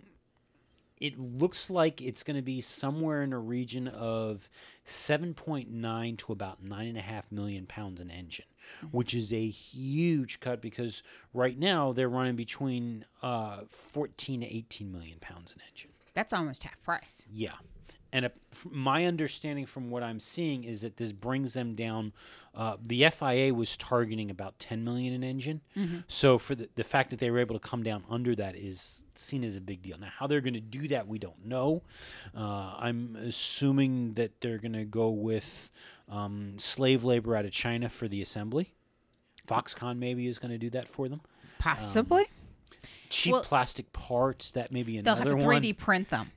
it 1.04 1.18
looks 1.18 1.68
like 1.68 2.00
it's 2.00 2.22
going 2.22 2.36
to 2.36 2.42
be 2.42 2.62
somewhere 2.62 3.22
in 3.22 3.34
a 3.34 3.38
region 3.38 3.88
of 3.88 4.48
7.9 4.86 6.16
to 6.16 6.32
about 6.32 6.64
9.5 6.64 7.24
million 7.30 7.66
pounds 7.66 8.00
an 8.00 8.10
engine, 8.10 8.46
which 8.90 9.12
is 9.12 9.30
a 9.30 9.46
huge 9.46 10.40
cut 10.40 10.62
because 10.62 11.02
right 11.34 11.58
now 11.58 11.92
they're 11.92 12.08
running 12.08 12.36
between 12.36 13.04
uh, 13.22 13.64
14 13.68 14.40
to 14.40 14.46
18 14.46 14.90
million 14.90 15.18
pounds 15.20 15.52
an 15.52 15.60
engine. 15.68 15.90
That's 16.14 16.32
almost 16.32 16.62
half 16.62 16.82
price. 16.82 17.26
Yeah. 17.30 17.56
And 18.14 18.26
f- 18.26 18.66
my 18.70 19.06
understanding 19.06 19.66
from 19.66 19.90
what 19.90 20.04
I'm 20.04 20.20
seeing 20.20 20.62
is 20.62 20.82
that 20.82 20.98
this 20.98 21.10
brings 21.10 21.54
them 21.54 21.74
down. 21.74 22.12
Uh, 22.54 22.76
the 22.80 23.10
FIA 23.10 23.52
was 23.52 23.76
targeting 23.76 24.30
about 24.30 24.56
10 24.60 24.84
million 24.84 25.12
an 25.12 25.24
engine. 25.24 25.60
So 26.06 26.38
for 26.38 26.54
the, 26.54 26.68
the 26.76 26.84
fact 26.84 27.10
that 27.10 27.18
they 27.18 27.28
were 27.32 27.40
able 27.40 27.58
to 27.58 27.68
come 27.68 27.82
down 27.82 28.04
under 28.08 28.36
that 28.36 28.54
is 28.54 29.02
seen 29.16 29.42
as 29.42 29.56
a 29.56 29.60
big 29.60 29.82
deal. 29.82 29.98
Now, 29.98 30.10
how 30.16 30.28
they're 30.28 30.40
going 30.40 30.54
to 30.54 30.60
do 30.60 30.86
that, 30.88 31.08
we 31.08 31.18
don't 31.18 31.44
know. 31.44 31.82
Uh, 32.36 32.76
I'm 32.78 33.16
assuming 33.16 34.14
that 34.14 34.40
they're 34.40 34.58
going 34.58 34.74
to 34.74 34.84
go 34.84 35.08
with 35.10 35.72
um, 36.08 36.54
slave 36.56 37.02
labor 37.02 37.34
out 37.34 37.44
of 37.44 37.50
China 37.50 37.88
for 37.88 38.06
the 38.06 38.22
assembly. 38.22 38.74
Foxconn 39.48 39.98
maybe 39.98 40.28
is 40.28 40.38
going 40.38 40.52
to 40.52 40.58
do 40.58 40.70
that 40.70 40.88
for 40.88 41.08
them. 41.08 41.20
Possibly. 41.58 42.26
Cheap 43.10 43.32
Well- 43.32 43.42
plastic 43.42 43.92
parts, 43.92 44.52
that 44.52 44.70
may 44.70 44.84
be 44.84 45.00
They'll 45.00 45.16
have 45.16 45.26
to 45.26 45.34
3D 45.34 45.76
print 45.76 46.10
them. 46.10 46.30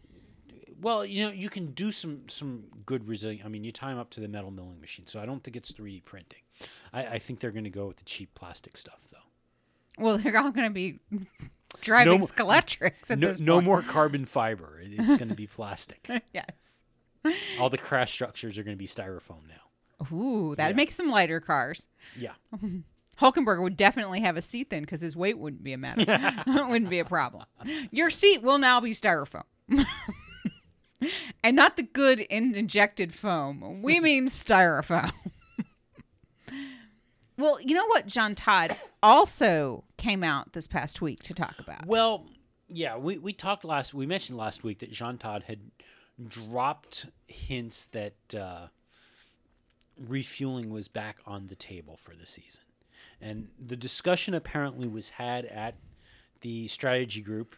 Well, 0.80 1.06
you 1.06 1.26
know, 1.26 1.32
you 1.32 1.50
can 1.50 1.72
do 1.72 1.92
some 1.92 2.30
some 2.30 2.66
good 2.86 3.08
resilient. 3.08 3.46
I 3.46 3.50
mean, 3.50 3.64
you 3.64 3.72
tie 3.72 3.90
them 3.90 3.98
up 3.98 4.10
to 4.12 4.20
the 4.20 4.28
metal 4.28 4.52
milling 4.52 4.80
machine, 4.80 5.08
so 5.08 5.20
I 5.20 5.26
don't 5.26 5.44
think 5.44 5.56
it's 5.58 5.72
3D 5.72 6.06
printing. 6.06 6.42
I, 6.94 7.06
I 7.06 7.20
think 7.20 7.40
they're 7.40 7.52
going 7.52 7.64
to 7.64 7.70
go 7.70 7.88
with 7.88 7.98
the 7.98 8.04
cheap 8.06 8.34
plastic 8.36 8.78
stuff, 8.78 9.08
though. 9.12 10.04
Well, 10.04 10.18
they're 10.18 10.38
all 10.38 10.52
going 10.52 10.68
to 10.68 10.74
be 10.74 11.00
driving 11.82 12.20
mo- 12.20 12.26
Scalextrics 12.28 13.10
at 13.12 13.20
No, 13.20 13.28
this 13.30 13.40
no 13.40 13.62
more 13.62 13.82
carbon 13.88 14.26
fiber. 14.26 14.80
It's 14.84 15.16
going 15.16 15.30
to 15.30 15.36
be 15.36 15.48
plastic. 15.48 16.08
yes. 16.34 16.84
All 17.60 17.70
the 17.70 17.78
crash 17.78 18.12
structures 18.12 18.58
are 18.58 18.64
going 18.64 18.76
to 18.78 18.80
be 18.80 18.88
styrofoam 18.88 19.42
now. 19.50 20.16
Ooh, 20.16 20.56
that 20.56 20.70
Yeah. 20.70 20.76
makes 20.76 20.96
some 20.96 21.10
lighter 21.10 21.40
cars. 21.40 21.88
Yeah. 22.16 22.34
Hulkenberg 23.20 23.62
would 23.64 23.76
definitely 23.76 24.22
have 24.22 24.38
a 24.38 24.42
seat 24.44 24.70
then 24.70 24.84
because 24.84 25.02
his 25.02 25.16
weight 25.16 25.40
wouldn't 25.40 25.64
be 25.64 25.74
a 25.74 25.78
matter. 25.78 26.06
wouldn't 26.46 26.90
be 26.92 27.00
a 27.00 27.06
problem. 27.06 27.46
Your 27.92 28.10
seat 28.12 28.44
will 28.44 28.60
now 28.60 28.80
be 28.80 28.92
styrofoam. 28.92 29.44
And 31.44 31.56
not 31.56 31.78
the 31.78 31.84
good 31.84 32.22
in- 32.22 32.56
injected 32.56 33.14
foam. 33.14 33.82
We 33.82 34.00
mean 34.02 34.28
styrofoam. 34.28 35.12
well, 37.38 37.62
you 37.62 37.76
know 37.76 37.86
what 37.88 38.08
Jean 38.08 38.36
Todt 38.36 38.78
also 39.04 39.84
came 39.98 40.24
out 40.24 40.54
this 40.54 40.68
past 40.68 41.02
week 41.02 41.22
to 41.24 41.34
talk 41.34 41.60
about? 41.60 41.86
Well, 41.86 42.26
yeah, 42.68 42.98
we, 42.98 43.18
we 43.18 43.34
talked 43.34 43.64
last. 43.64 43.94
We 43.94 44.06
mentioned 44.06 44.38
last 44.38 44.64
week 44.64 44.80
that 44.80 44.92
Jean 44.92 45.18
Todt 45.18 45.44
had 45.44 45.60
dropped 46.28 47.06
hints 47.28 47.88
that 47.88 48.16
uh, 48.36 48.68
refueling 50.00 50.70
was 50.72 50.88
back 50.88 51.20
on 51.26 51.48
the 51.48 51.56
table 51.56 51.96
for 51.96 52.16
the 52.16 52.26
season, 52.26 52.64
and 53.22 53.50
the 53.64 53.78
discussion 53.78 54.34
apparently 54.34 54.88
was 54.88 55.10
had 55.10 55.46
at 55.46 55.76
the 56.42 56.68
strategy 56.68 57.22
group. 57.22 57.56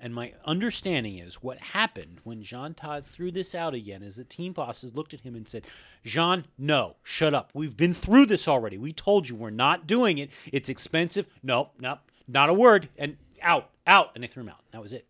And 0.00 0.14
my 0.14 0.32
understanding 0.44 1.18
is 1.18 1.42
what 1.42 1.58
happened 1.58 2.20
when 2.22 2.42
Jean 2.42 2.72
Todt 2.74 3.04
threw 3.04 3.32
this 3.32 3.52
out 3.52 3.74
again 3.74 4.02
is 4.02 4.14
the 4.14 4.24
team 4.24 4.52
bosses 4.52 4.94
looked 4.94 5.12
at 5.12 5.22
him 5.22 5.34
and 5.34 5.48
said, 5.48 5.66
Jean, 6.04 6.44
no, 6.56 6.96
shut 7.02 7.34
up. 7.34 7.50
We've 7.52 7.76
been 7.76 7.92
through 7.92 8.26
this 8.26 8.46
already. 8.46 8.78
We 8.78 8.92
told 8.92 9.28
you 9.28 9.34
we're 9.34 9.50
not 9.50 9.88
doing 9.88 10.18
it. 10.18 10.30
It's 10.52 10.68
expensive. 10.68 11.26
Nope, 11.42 11.72
nope, 11.80 11.98
not 12.28 12.48
a 12.48 12.54
word. 12.54 12.88
And 12.96 13.16
out, 13.42 13.70
out. 13.86 14.10
And 14.14 14.22
they 14.22 14.28
threw 14.28 14.44
him 14.44 14.50
out. 14.50 14.60
That 14.70 14.80
was 14.80 14.92
it. 14.92 15.06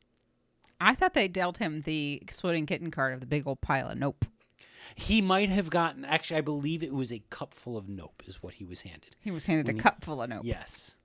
I 0.81 0.95
thought 0.95 1.13
they 1.13 1.29
dealt 1.29 1.59
him 1.59 1.83
the 1.83 2.19
exploding 2.23 2.65
kitten 2.65 2.91
card 2.91 3.13
of 3.13 3.21
the 3.21 3.27
big 3.27 3.47
old 3.47 3.61
pile 3.61 3.91
of 3.91 3.99
nope. 3.99 4.25
He 4.95 5.21
might 5.21 5.49
have 5.49 5.71
gotten, 5.71 6.05
actually, 6.05 6.39
I 6.39 6.41
believe 6.41 6.83
it 6.83 6.95
was 6.95 7.13
a 7.13 7.23
cup 7.31 7.53
full 7.53 7.77
of 7.77 7.89
nope, 7.89 8.23
is 8.27 8.43
what 8.43 8.55
he 8.55 8.65
was 8.65 8.83
handed. 8.83 9.17
He 9.21 9.31
was 9.31 9.47
handed 9.47 9.69
a 9.69 9.79
cup 9.79 10.05
full 10.05 10.23
of 10.23 10.31
nope. 10.31 10.43
Yes. 10.45 10.97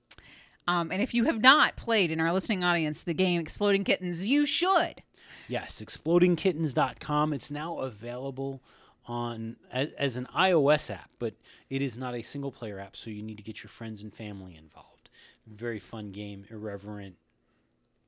Um, 0.68 0.92
and 0.92 1.02
if 1.02 1.14
you 1.14 1.26
have 1.26 1.42
not 1.42 1.76
played 1.76 2.12
in 2.12 2.20
our 2.22 2.32
listening 2.32 2.64
audience 2.64 3.04
the 3.04 3.14
game 3.14 3.42
Exploding 3.42 3.84
Kittens, 3.84 4.26
you 4.26 4.46
should. 4.46 5.04
Yes, 5.48 5.82
explodingkittens.com. 5.82 7.34
It's 7.34 7.52
now 7.52 7.80
available 7.80 8.62
on 9.06 9.58
as, 9.72 9.92
as 9.92 10.18
an 10.18 10.28
iOS 10.36 10.90
app, 10.90 11.10
but 11.20 11.34
it 11.70 11.82
is 11.82 11.98
not 11.98 12.16
a 12.16 12.22
single 12.22 12.52
player 12.52 12.80
app, 12.80 12.96
so 12.96 13.10
you 13.10 13.22
need 13.22 13.38
to 13.38 13.44
get 13.44 13.62
your 13.62 13.70
friends 13.70 14.02
and 14.02 14.14
family 14.14 14.56
involved. 14.56 15.10
Very 15.46 15.80
fun 15.80 16.12
game, 16.12 16.46
irreverent. 16.50 17.16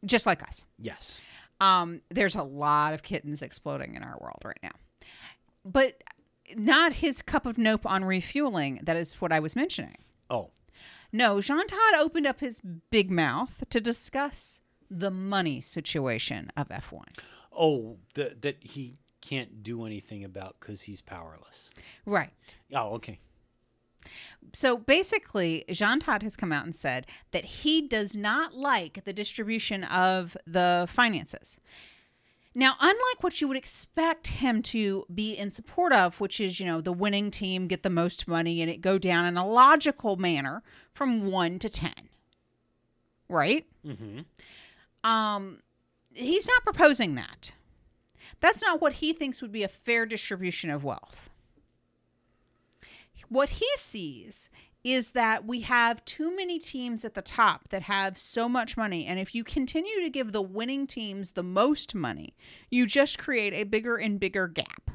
Just 0.06 0.26
like 0.26 0.42
us. 0.44 0.66
Yes. 0.80 1.22
Um, 1.60 2.02
there's 2.10 2.36
a 2.36 2.44
lot 2.44 2.94
of 2.94 3.04
kittens 3.04 3.42
exploding 3.42 3.96
in 3.96 4.04
our 4.04 4.18
world 4.20 4.42
right 4.46 4.60
now. 4.64 4.72
But 5.66 6.02
not 6.56 6.94
his 6.94 7.22
cup 7.22 7.46
of 7.46 7.58
nope 7.58 7.86
on 7.86 8.06
refueling. 8.06 8.80
That 8.84 8.96
is 8.96 9.20
what 9.20 9.32
I 9.32 9.40
was 9.40 9.56
mentioning. 9.56 9.98
Oh, 10.30 10.52
No, 11.12 11.42
Jean 11.42 11.68
Todt 11.68 11.96
opened 11.98 12.28
up 12.28 12.40
his 12.40 12.62
big 12.90 13.10
mouth 13.12 13.64
to 13.70 13.80
discuss 13.82 14.62
the 14.90 15.12
money 15.12 15.62
situation 15.62 16.52
of 16.56 16.70
F1. 16.70 17.04
oh, 17.58 17.98
the, 18.16 18.36
that 18.42 18.58
he 18.62 18.98
can't 19.22 19.64
do 19.64 19.86
anything 19.86 20.24
about 20.24 20.58
because 20.60 20.84
he's 20.84 21.02
powerless. 21.02 21.72
Right. 22.06 22.32
Oh, 22.74 22.90
okay. 22.96 23.20
So 24.54 24.78
basically, 24.78 25.66
Jean 25.72 26.00
Todt 26.00 26.22
has 26.22 26.36
come 26.36 26.52
out 26.52 26.64
and 26.66 26.76
said 26.76 27.08
that 27.32 27.46
he 27.46 27.82
does 27.82 28.16
not 28.16 28.54
like 28.54 29.04
the 29.04 29.14
distribution 29.14 29.84
of 29.86 30.38
the 30.46 30.86
finances. 30.88 31.58
Now, 32.58 32.76
unlike 32.80 33.22
what 33.22 33.42
you 33.42 33.50
would 33.50 33.58
expect 33.58 34.28
him 34.28 34.62
to 34.64 35.06
be 35.14 35.34
in 35.34 35.52
support 35.52 35.92
of, 35.92 36.22
which 36.22 36.40
is, 36.40 36.58
you 36.58 36.66
know, 36.66 36.80
the 36.80 36.94
winning 36.94 37.30
team 37.30 37.68
get 37.68 37.84
the 37.84 37.90
most 37.90 38.30
money 38.30 38.62
and 38.62 38.72
it 38.72 38.80
go 38.80 38.98
down 38.98 39.26
in 39.26 39.36
a 39.36 39.46
logical 39.46 40.16
manner 40.16 40.64
from 40.94 41.30
one 41.30 41.60
to 41.60 41.68
10, 41.68 41.92
right? 43.28 43.66
Mm-hmm. 43.86 44.22
Um, 45.10 45.60
he's 46.14 46.48
not 46.48 46.64
proposing 46.64 47.16
that. 47.16 47.52
That's 48.40 48.62
not 48.62 48.80
what 48.80 48.94
he 48.94 49.12
thinks 49.12 49.42
would 49.42 49.52
be 49.52 49.64
a 49.64 49.68
fair 49.68 50.06
distribution 50.06 50.70
of 50.70 50.86
wealth. 50.86 51.30
What 53.28 53.50
he 53.50 53.68
sees 53.76 54.50
is 54.86 55.10
that 55.10 55.48
we 55.48 55.62
have 55.62 56.06
too 56.06 56.34
many 56.36 56.60
teams 56.60 57.04
at 57.04 57.16
the 57.16 57.22
top 57.22 57.70
that 57.70 57.82
have 57.82 58.20
so 58.20 58.48
much 58.48 58.78
money. 58.78 59.04
And 59.08 59.20
if 59.20 59.34
you 59.34 59.44
continue 59.44 60.00
to 60.00 60.12
give 60.12 60.32
the 60.32 60.44
winning 60.44 60.86
teams 60.86 61.32
the 61.32 61.42
most 61.42 61.96
money, 61.96 62.36
you 62.70 62.86
just 62.86 63.18
create 63.18 63.52
a 63.52 63.64
bigger 63.64 63.96
and 63.96 64.20
bigger 64.20 64.48
gap 64.48 64.92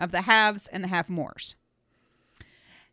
of 0.00 0.10
the 0.10 0.22
haves 0.22 0.66
and 0.66 0.82
the 0.82 0.88
have 0.88 1.08
mores. 1.08 1.54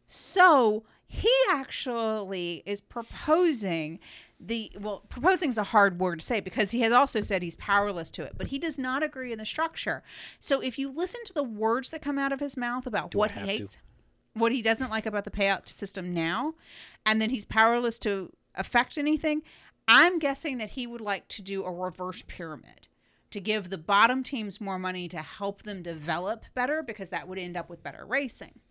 So 0.06 0.84
he 1.08 1.34
actually 1.50 2.62
is 2.68 2.82
proposing 2.82 3.98
the 4.40 4.72
well 4.80 5.02
proposing 5.10 5.50
is 5.50 5.58
a 5.58 5.64
hard 5.64 5.98
word 6.00 6.20
to 6.20 6.26
say 6.26 6.40
because 6.40 6.72
he 6.72 6.82
has 6.82 6.92
also 6.92 7.22
said 7.22 7.42
he's 7.42 7.56
powerless 7.56 8.12
to 8.12 8.22
it 8.22 8.34
but 8.38 8.48
he 8.48 8.60
does 8.60 8.78
not 8.78 9.02
agree 9.02 9.32
in 9.32 9.40
the 9.40 9.46
structure 9.46 10.04
so 10.40 10.60
if 10.60 10.78
you 10.78 10.92
listen 10.92 11.22
to 11.24 11.32
the 11.32 11.42
words 11.42 11.90
that 11.90 12.02
come 12.02 12.20
out 12.20 12.34
of 12.34 12.42
his 12.42 12.58
mouth 12.58 12.86
about 12.86 13.12
Do 13.12 13.18
what 13.18 13.32
he 13.32 13.40
hates 13.40 13.76
to? 13.76 13.80
What 14.36 14.52
he 14.52 14.62
doesn't 14.62 14.92
like 14.92 15.08
about 15.08 15.24
the 15.24 15.32
payout 15.32 15.68
system 15.68 16.14
now 16.14 16.54
and 17.06 17.22
then 17.22 17.32
he's 17.32 17.46
powerless 17.46 17.98
to 17.98 18.32
affect 18.54 18.98
anything 18.98 19.42
i'm 19.88 20.20
guessing 20.20 20.58
that 20.60 20.72
he 20.72 20.86
would 20.86 21.02
like 21.02 21.28
to 21.28 21.42
do 21.42 21.64
a 21.64 21.72
reverse 21.72 22.24
pyramid 22.28 22.88
to 23.36 23.42
give 23.42 23.70
the 23.70 23.78
bottom 23.78 24.24
teams 24.24 24.62
more 24.62 24.80
money 24.80 25.10
to 25.10 25.18
help 25.18 25.64
them 25.64 25.84
develop 25.84 26.46
better 26.54 26.82
because 26.82 27.10
that 27.10 27.28
would 27.28 27.38
end 27.38 27.58
up 27.58 27.70
with 27.70 27.84
better 27.84 28.06
racing. 28.06 28.62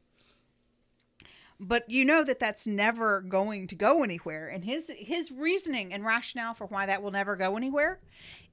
But 1.60 1.90
you 1.90 2.02
know 2.02 2.24
that 2.24 2.40
that's 2.40 2.66
never 2.66 3.20
going 3.20 3.66
to 3.66 3.74
go 3.74 4.02
anywhere 4.02 4.48
and 4.48 4.64
his 4.64 4.90
his 4.96 5.30
reasoning 5.30 5.92
and 5.92 6.02
rationale 6.02 6.54
for 6.54 6.64
why 6.66 6.86
that 6.86 7.02
will 7.02 7.10
never 7.10 7.36
go 7.36 7.58
anywhere 7.58 8.00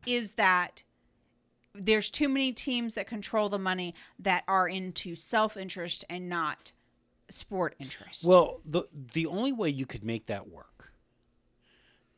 is 0.06 0.34
that 0.34 0.84
there's 1.74 2.12
too 2.12 2.28
many 2.28 2.52
teams 2.52 2.95
that 2.95 3.08
control 3.08 3.47
the 3.47 3.58
money 3.58 3.95
that 4.19 4.43
are 4.50 4.67
into 4.67 5.15
self-interest 5.15 6.04
and 6.10 6.28
not 6.28 6.74
sport 7.31 7.75
interest 7.79 8.25
Well, 8.27 8.61
the 8.65 8.83
the 8.93 9.25
only 9.25 9.51
way 9.51 9.69
you 9.69 9.85
could 9.85 10.03
make 10.03 10.27
that 10.27 10.49
work 10.49 10.93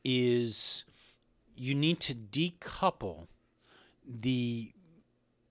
is 0.04 0.86
you 1.56 1.76
need 1.76 2.00
to 2.02 2.14
decouple 2.14 3.28
the 4.06 4.74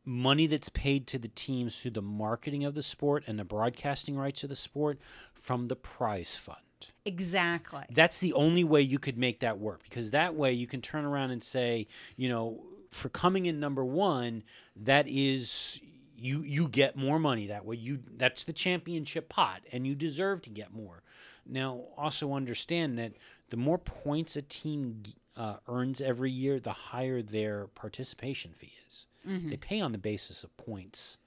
money 0.05 0.47
that's 0.47 0.69
paid 0.69 1.07
to 1.07 1.19
the 1.19 1.29
teams 1.29 1.81
through 1.81 1.93
the 1.93 2.03
marketing 2.03 2.65
of 2.65 2.75
the 2.75 2.83
sport 2.83 3.25
and 3.27 3.39
the 3.39 3.45
broadcasting 3.45 4.17
rights 4.17 4.43
of 4.43 4.49
the 4.49 4.57
sport 4.57 4.99
from 5.33 5.69
the 5.69 5.77
prize 5.77 6.35
fund. 6.35 6.59
Exactly. 7.05 7.85
That's 7.91 8.19
the 8.19 8.33
only 8.33 8.65
way 8.65 8.81
you 8.81 8.99
could 8.99 9.17
make 9.17 9.41
that 9.41 9.59
work 9.59 9.83
because 9.85 10.11
that 10.11 10.35
way 10.35 10.53
you 10.53 10.67
can 10.67 10.81
turn 10.81 11.05
around 11.05 11.31
and 11.31 11.43
say, 11.43 11.87
you 12.17 12.29
know, 12.29 12.65
for 12.91 13.09
coming 13.09 13.47
in 13.47 13.61
number 13.61 13.85
1, 13.85 14.43
that 14.77 15.07
is 15.09 15.81
you 16.23 16.43
you 16.43 16.69
get 16.69 16.97
more 16.97 17.19
money 17.19 17.49
that 17.49 17.65
way. 17.65 17.77
You 17.77 18.01
that's 18.17 18.45
the 18.45 18.53
championship 18.53 19.29
pot 19.29 19.63
and 19.73 19.87
you 19.87 19.95
deserve 19.95 20.43
to 20.43 20.51
get 20.51 20.73
more. 20.73 21.03
Now, 21.45 21.87
also 21.97 22.33
understand 22.33 22.99
that 22.99 23.15
the 23.51 23.57
more 23.57 23.79
points 23.79 24.37
a 24.37 24.43
team 24.43 25.03
uh, 25.37 25.57
earns 25.67 26.01
every 26.01 26.31
year, 26.31 26.61
the 26.61 26.73
higher 26.73 27.23
their 27.23 27.67
participation 27.67 28.53
fee 28.53 28.75
is. 28.89 29.07
They 29.51 29.57
pay 29.57 29.81
on 29.81 29.93
the 29.93 29.99
basis 29.99 30.45
of 30.45 30.57
points 30.57 31.19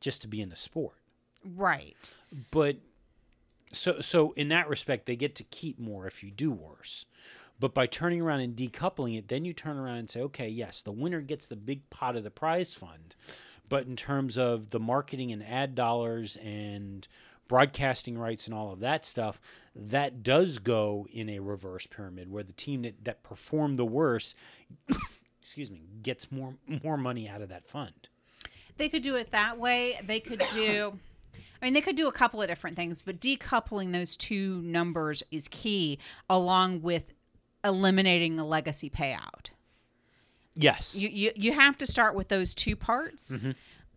just 0.00 0.22
to 0.22 0.28
be 0.28 0.40
in 0.40 0.48
the 0.48 0.56
sport. 0.56 0.96
Right. 1.44 2.14
But 2.50 2.76
so 3.72 4.00
so 4.00 4.32
in 4.32 4.48
that 4.48 4.68
respect, 4.68 5.04
they 5.04 5.16
get 5.16 5.34
to 5.36 5.44
keep 5.44 5.78
more 5.78 6.06
if 6.06 6.22
you 6.22 6.30
do 6.30 6.50
worse. 6.50 7.04
But 7.58 7.74
by 7.74 7.86
turning 7.86 8.22
around 8.22 8.40
and 8.40 8.56
decoupling 8.56 9.18
it, 9.18 9.28
then 9.28 9.44
you 9.44 9.52
turn 9.52 9.76
around 9.76 9.98
and 9.98 10.10
say, 10.10 10.22
okay, 10.22 10.48
yes, 10.48 10.80
the 10.80 10.92
winner 10.92 11.20
gets 11.20 11.46
the 11.46 11.56
big 11.56 11.90
pot 11.90 12.16
of 12.16 12.24
the 12.24 12.30
prize 12.30 12.72
fund. 12.74 13.14
But 13.70 13.86
in 13.86 13.96
terms 13.96 14.36
of 14.36 14.70
the 14.70 14.80
marketing 14.80 15.32
and 15.32 15.42
ad 15.42 15.74
dollars 15.74 16.36
and 16.36 17.08
broadcasting 17.48 18.18
rights 18.18 18.46
and 18.46 18.54
all 18.54 18.72
of 18.72 18.80
that 18.80 19.06
stuff, 19.06 19.40
that 19.74 20.22
does 20.22 20.58
go 20.58 21.06
in 21.10 21.30
a 21.30 21.38
reverse 21.38 21.86
pyramid 21.86 22.30
where 22.30 22.42
the 22.42 22.52
team 22.52 22.82
that, 22.82 23.04
that 23.04 23.22
performed 23.22 23.78
the 23.78 23.86
worst, 23.86 24.36
excuse 25.42 25.70
me, 25.70 25.82
gets 26.02 26.30
more 26.30 26.54
more 26.84 26.98
money 26.98 27.28
out 27.28 27.40
of 27.40 27.48
that 27.48 27.64
fund. 27.64 28.08
They 28.76 28.88
could 28.88 29.02
do 29.02 29.14
it 29.14 29.30
that 29.30 29.58
way. 29.58 29.98
They 30.04 30.20
could 30.20 30.44
do. 30.52 30.98
I 31.62 31.66
mean, 31.66 31.74
they 31.74 31.80
could 31.80 31.96
do 31.96 32.08
a 32.08 32.12
couple 32.12 32.40
of 32.40 32.48
different 32.48 32.76
things, 32.76 33.02
but 33.02 33.20
decoupling 33.20 33.92
those 33.92 34.16
two 34.16 34.62
numbers 34.62 35.22
is 35.30 35.46
key, 35.48 35.98
along 36.28 36.82
with 36.82 37.12
eliminating 37.62 38.36
the 38.36 38.44
legacy 38.44 38.88
payout. 38.88 39.50
Yes. 40.54 40.96
You 40.96 41.08
you, 41.08 41.32
you 41.36 41.52
have 41.52 41.78
to 41.78 41.86
start 41.86 42.14
with 42.14 42.28
those 42.28 42.54
two 42.54 42.76
parts. 42.76 43.46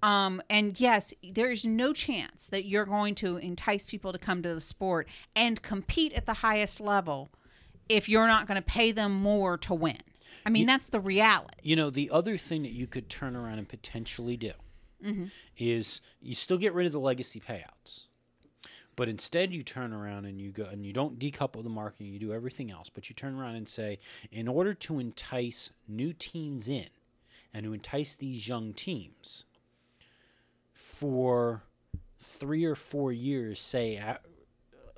Um, 0.01 0.41
and 0.49 0.77
yes, 0.79 1.13
there 1.23 1.49
is 1.49 1.65
no 1.65 1.93
chance 1.93 2.47
that 2.47 2.65
you're 2.65 2.85
going 2.85 3.15
to 3.15 3.37
entice 3.37 3.85
people 3.85 4.11
to 4.11 4.19
come 4.19 4.41
to 4.43 4.53
the 4.53 4.59
sport 4.61 5.07
and 5.33 5.61
compete 5.61 6.11
at 6.13 6.25
the 6.25 6.33
highest 6.33 6.81
level 6.81 7.29
if 7.87 8.09
you're 8.09 8.27
not 8.27 8.45
going 8.45 8.57
to 8.57 8.61
pay 8.61 8.91
them 8.91 9.13
more 9.13 9.57
to 9.59 9.73
win. 9.73 9.97
I 10.45 10.49
mean, 10.49 10.65
that's 10.65 10.87
the 10.87 10.99
reality. 10.99 11.55
You 11.61 11.77
know, 11.77 11.89
the 11.89 12.09
other 12.11 12.37
thing 12.37 12.63
that 12.63 12.73
you 12.73 12.85
could 12.85 13.07
turn 13.09 13.35
around 13.35 13.59
and 13.59 13.69
potentially 13.69 14.35
do 14.35 14.51
is 15.57 16.01
you 16.21 16.35
still 16.35 16.57
get 16.57 16.73
rid 16.73 16.85
of 16.85 16.91
the 16.91 16.99
legacy 16.99 17.39
payouts. 17.39 18.07
But 18.95 19.09
instead, 19.09 19.53
you 19.53 19.63
turn 19.63 19.91
around 19.93 20.25
and 20.25 20.39
you 20.39 20.51
go 20.51 20.65
and 20.65 20.85
you 20.85 20.93
don't 20.93 21.17
decouple 21.17 21.63
the 21.63 21.69
marketing, 21.69 22.07
you 22.13 22.19
do 22.19 22.33
everything 22.33 22.69
else. 22.71 22.89
But 22.93 23.09
you 23.09 23.15
turn 23.15 23.35
around 23.39 23.55
and 23.55 23.67
say, 23.67 23.99
in 24.31 24.47
order 24.47 24.73
to 24.75 24.99
entice 24.99 25.71
new 25.87 26.13
teams 26.13 26.69
in 26.69 26.87
and 27.53 27.63
to 27.65 27.73
entice 27.73 28.15
these 28.15 28.47
young 28.47 28.73
teams 28.73 29.45
for 30.71 31.63
three 32.19 32.65
or 32.65 32.75
four 32.75 33.11
years, 33.11 33.59
say, 33.59 34.01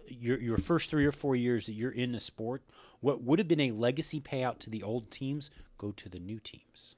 your, 0.08 0.40
your 0.40 0.58
first 0.58 0.90
three 0.90 1.06
or 1.06 1.12
four 1.12 1.36
years 1.36 1.66
that 1.66 1.74
you're 1.74 1.92
in 1.92 2.12
the 2.12 2.20
sport, 2.20 2.64
what 3.00 3.24
would 3.24 3.40
have 3.40 3.48
been 3.48 3.60
a 3.62 3.72
legacy 3.72 4.20
payout 4.20 4.60
to 4.60 4.70
the 4.70 4.84
old 4.84 5.10
teams 5.12 5.50
go 5.78 5.92
to 5.92 6.10
the 6.10 6.20
new 6.20 6.40
teams. 6.40 6.96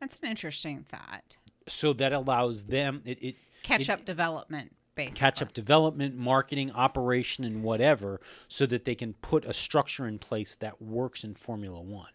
That's 0.00 0.18
an 0.20 0.28
interesting 0.28 0.84
thought. 0.88 1.36
So 1.68 1.92
that 1.94 2.12
allows 2.12 2.64
them 2.64 3.02
it, 3.04 3.22
it 3.22 3.36
Catch 3.62 3.82
it- 3.82 3.90
up 3.90 4.04
development, 4.04 4.72
basically. 4.94 5.18
catch 5.18 5.42
up 5.42 5.52
development, 5.52 6.16
marketing, 6.16 6.70
operation, 6.72 7.44
and 7.44 7.62
whatever, 7.62 8.20
so 8.48 8.66
that 8.66 8.84
they 8.84 8.94
can 8.94 9.14
put 9.14 9.44
a 9.44 9.52
structure 9.52 10.06
in 10.06 10.18
place 10.18 10.56
that 10.56 10.80
works 10.82 11.24
in 11.24 11.34
Formula 11.34 11.80
One, 11.80 12.12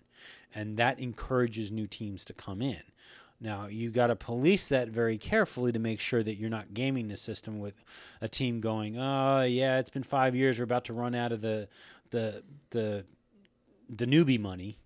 and 0.54 0.78
that 0.78 1.00
encourages 1.00 1.72
new 1.72 1.88
teams 1.88 2.26
to 2.26 2.34
come 2.34 2.62
in. 2.62 2.82
Now 3.42 3.68
you 3.68 3.92
got 3.92 4.08
to 4.08 4.16
police 4.16 4.68
that 4.70 4.88
very 4.90 5.18
carefully 5.18 5.72
to 5.74 5.80
make 5.80 6.00
sure 6.00 6.24
that 6.24 6.36
you're 6.36 6.50
not 6.50 6.74
gaming 6.74 7.10
the 7.10 7.18
system 7.18 7.60
with 7.60 7.84
a 8.22 8.28
team 8.30 8.62
going, 8.62 8.98
"Oh 8.98 9.42
yeah, 9.42 9.78
it's 9.80 9.90
been 9.90 10.04
five 10.04 10.36
years. 10.36 10.58
We're 10.58 10.64
about 10.64 10.86
to 10.86 10.94
run 10.94 11.14
out 11.14 11.32
of 11.34 11.42
the 11.42 11.68
the 12.12 12.44
the 12.70 13.06
the 13.90 14.06
newbie 14.06 14.40
money." 14.40 14.78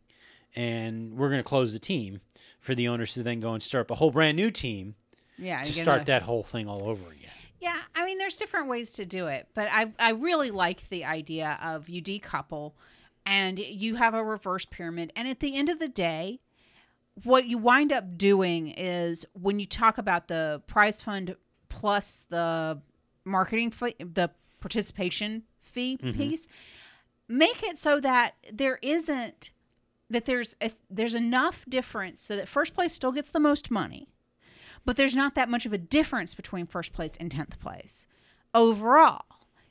And 0.55 1.13
we're 1.15 1.29
going 1.29 1.39
to 1.39 1.43
close 1.47 1.73
the 1.73 1.79
team 1.79 2.21
for 2.59 2.73
the 2.73 2.87
owners 2.87 3.13
to 3.13 3.21
then 3.21 3.39
go 3.39 3.53
and 3.53 3.61
start 3.61 3.83
up 3.85 3.91
a 3.91 3.95
whole 3.95 4.09
brand 4.09 4.35
new 4.35 4.49
team 4.49 4.95
Yeah, 5.37 5.61
to 5.61 5.71
start 5.71 5.87
another- 5.87 6.03
that 6.05 6.21
whole 6.23 6.41
thing 6.41 6.67
all 6.67 6.89
over 6.89 7.11
again. 7.11 7.29
Yeah, 7.59 7.77
I 7.93 8.05
mean, 8.05 8.17
there's 8.17 8.37
different 8.37 8.69
ways 8.69 8.93
to 8.93 9.05
do 9.05 9.27
it, 9.27 9.47
but 9.53 9.67
I 9.71 9.91
I 9.99 10.11
really 10.11 10.51
like 10.51 10.87
the 10.89 11.05
idea 11.05 11.59
of 11.61 11.89
you 11.89 12.01
decouple, 12.01 12.73
and 13.25 13.59
you 13.59 13.95
have 13.95 14.13
a 14.13 14.23
reverse 14.23 14.65
pyramid, 14.65 15.11
and 15.15 15.27
at 15.27 15.39
the 15.39 15.55
end 15.55 15.69
of 15.69 15.79
the 15.79 15.89
day, 15.89 16.39
what 17.23 17.45
you 17.45 17.57
wind 17.57 17.91
up 17.91 18.17
doing 18.17 18.69
is 18.69 19.25
when 19.33 19.59
you 19.59 19.65
talk 19.65 19.97
about 19.97 20.27
the 20.27 20.61
prize 20.67 21.01
fund 21.01 21.35
plus 21.67 22.25
the 22.29 22.81
marketing 23.25 23.71
fee, 23.71 23.95
the 23.99 24.31
participation 24.59 25.43
fee 25.61 25.97
mm-hmm. 26.01 26.17
piece, 26.17 26.47
make 27.27 27.61
it 27.63 27.77
so 27.77 27.99
that 27.99 28.35
there 28.51 28.79
isn't 28.81 29.51
that 30.09 30.25
there's 30.25 30.55
a, 30.61 30.71
there's 30.89 31.13
enough 31.13 31.65
difference 31.69 32.21
so 32.21 32.35
that 32.35 32.47
first 32.47 32.73
place 32.73 32.93
still 32.93 33.11
gets 33.11 33.29
the 33.29 33.39
most 33.39 33.69
money 33.69 34.07
but 34.85 34.95
there's 34.97 35.15
not 35.15 35.35
that 35.35 35.49
much 35.49 35.65
of 35.65 35.73
a 35.73 35.77
difference 35.77 36.33
between 36.33 36.65
first 36.65 36.93
place 36.93 37.15
and 37.19 37.29
10th 37.31 37.59
place 37.59 38.07
overall 38.53 39.21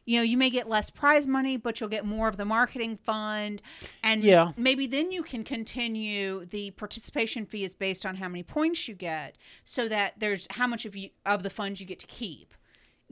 you 0.04 0.16
know 0.18 0.22
you 0.22 0.36
may 0.36 0.48
get 0.50 0.68
less 0.68 0.88
prize 0.90 1.26
money 1.26 1.56
but 1.56 1.80
you'll 1.80 1.88
get 1.88 2.04
more 2.04 2.28
of 2.28 2.36
the 2.36 2.44
marketing 2.44 2.96
fund 2.96 3.60
and 4.02 4.22
Yeah. 4.22 4.52
maybe 4.56 4.86
then 4.86 5.10
you 5.12 5.22
can 5.22 5.44
continue 5.44 6.44
the 6.44 6.70
participation 6.72 7.44
fee 7.44 7.64
is 7.64 7.74
based 7.74 8.06
on 8.06 8.16
how 8.16 8.28
many 8.28 8.42
points 8.42 8.88
you 8.88 8.94
get 8.94 9.36
so 9.64 9.88
that 9.88 10.14
there's 10.18 10.46
how 10.52 10.66
much 10.66 10.84
of 10.86 10.94
you 10.96 11.10
of 11.26 11.42
the 11.42 11.50
funds 11.50 11.80
you 11.80 11.86
get 11.86 11.98
to 11.98 12.06
keep 12.06 12.54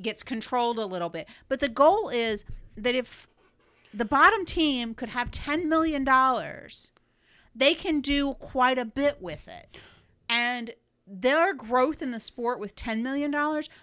gets 0.00 0.22
controlled 0.22 0.78
a 0.78 0.86
little 0.86 1.08
bit 1.08 1.26
but 1.48 1.60
the 1.60 1.68
goal 1.68 2.08
is 2.08 2.44
that 2.76 2.94
if 2.94 3.26
the 3.92 4.04
bottom 4.04 4.44
team 4.44 4.94
could 4.94 5.08
have 5.08 5.30
10 5.30 5.68
million 5.68 6.04
dollars 6.04 6.92
they 7.54 7.74
can 7.74 8.00
do 8.02 8.34
quite 8.34 8.76
a 8.76 8.84
bit 8.84 9.22
with 9.22 9.48
it. 9.48 9.80
And 10.28 10.72
their 11.06 11.54
growth 11.54 12.02
in 12.02 12.10
the 12.10 12.20
sport 12.20 12.58
with 12.58 12.74
$10 12.76 13.02
million 13.02 13.34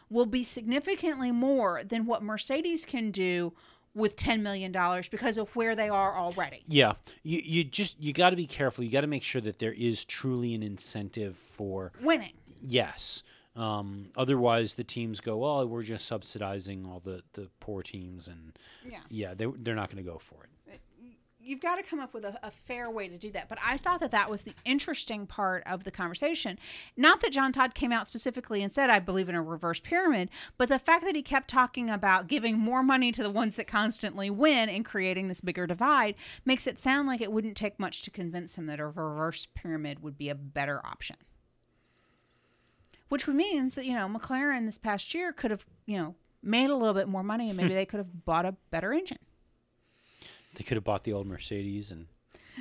will 0.09 0.25
be 0.25 0.43
significantly 0.43 1.31
more 1.31 1.83
than 1.83 2.05
what 2.05 2.21
Mercedes 2.21 2.85
can 2.85 3.11
do 3.11 3.53
with 3.95 4.15
$10 4.15 4.41
million 4.41 4.71
because 5.11 5.37
of 5.37 5.55
where 5.55 5.75
they 5.75 5.87
are 5.87 6.17
already. 6.17 6.63
Yeah, 6.67 6.93
you 7.21 7.39
you 7.45 7.63
just 7.63 7.99
you 8.01 8.11
got 8.11 8.31
to 8.31 8.35
be 8.35 8.47
careful. 8.47 8.83
You 8.83 8.89
got 8.89 9.01
to 9.01 9.07
make 9.07 9.21
sure 9.23 9.39
that 9.41 9.59
there 9.59 9.71
is 9.73 10.03
truly 10.03 10.53
an 10.55 10.63
incentive 10.63 11.37
for 11.53 11.91
Winning. 12.01 12.33
yes. 12.61 13.21
Um, 13.55 14.07
otherwise, 14.17 14.73
the 14.73 14.83
teams 14.83 15.19
go, 15.19 15.45
"Oh, 15.45 15.63
we're 15.67 15.83
just 15.83 16.07
subsidizing 16.07 16.87
all 16.87 16.99
the, 17.05 17.21
the 17.33 17.49
poor 17.59 17.83
teams," 17.83 18.27
and 18.27 18.57
Yeah. 18.83 19.01
yeah, 19.11 19.35
they 19.35 19.45
they're 19.45 19.75
not 19.75 19.91
going 19.91 20.03
to 20.03 20.11
go 20.11 20.17
for 20.17 20.43
it. 20.43 20.49
You've 21.45 21.59
got 21.59 21.75
to 21.75 21.83
come 21.83 21.99
up 21.99 22.13
with 22.13 22.23
a, 22.23 22.39
a 22.41 22.51
fair 22.51 22.89
way 22.89 23.09
to 23.09 23.17
do 23.17 23.29
that. 23.31 23.49
But 23.49 23.57
I 23.63 23.75
thought 23.75 23.99
that 23.99 24.11
that 24.11 24.29
was 24.29 24.43
the 24.43 24.53
interesting 24.63 25.27
part 25.27 25.63
of 25.65 25.83
the 25.83 25.91
conversation. 25.91 26.57
Not 26.95 27.19
that 27.21 27.33
Jean 27.33 27.51
Todt 27.51 27.73
came 27.73 27.91
out 27.91 28.07
specifically 28.07 28.63
and 28.63 28.71
said, 28.71 28.89
I 28.89 28.99
believe 28.99 29.27
in 29.27 29.35
a 29.35 29.41
reverse 29.41 29.79
pyramid, 29.79 30.29
but 30.57 30.69
the 30.69 30.79
fact 30.79 31.03
that 31.03 31.15
he 31.15 31.21
kept 31.21 31.49
talking 31.49 31.89
about 31.89 32.27
giving 32.27 32.57
more 32.57 32.81
money 32.81 33.11
to 33.11 33.23
the 33.23 33.29
ones 33.29 33.57
that 33.57 33.67
constantly 33.67 34.29
win 34.29 34.69
and 34.69 34.85
creating 34.85 35.27
this 35.27 35.41
bigger 35.41 35.67
divide 35.67 36.15
makes 36.45 36.65
it 36.65 36.79
sound 36.79 37.07
like 37.07 37.19
it 37.19 37.31
wouldn't 37.31 37.57
take 37.57 37.79
much 37.79 38.03
to 38.03 38.11
convince 38.11 38.57
him 38.57 38.67
that 38.67 38.79
a 38.79 38.85
reverse 38.85 39.45
pyramid 39.53 40.01
would 40.01 40.17
be 40.17 40.29
a 40.29 40.35
better 40.35 40.85
option. 40.85 41.17
Which 43.09 43.27
means 43.27 43.75
that, 43.75 43.85
you 43.85 43.93
know, 43.93 44.07
McLaren 44.07 44.65
this 44.65 44.77
past 44.77 45.13
year 45.13 45.33
could 45.33 45.51
have, 45.51 45.65
you 45.85 45.97
know, 45.97 46.15
made 46.41 46.69
a 46.69 46.75
little 46.75 46.93
bit 46.93 47.07
more 47.07 47.23
money 47.23 47.49
and 47.49 47.57
maybe 47.57 47.73
they 47.73 47.85
could 47.85 47.97
have 47.97 48.25
bought 48.25 48.45
a 48.45 48.55
better 48.71 48.93
engine. 48.93 49.19
They 50.55 50.63
could 50.63 50.75
have 50.77 50.83
bought 50.83 51.03
the 51.03 51.13
old 51.13 51.27
Mercedes 51.27 51.91
and 51.91 52.07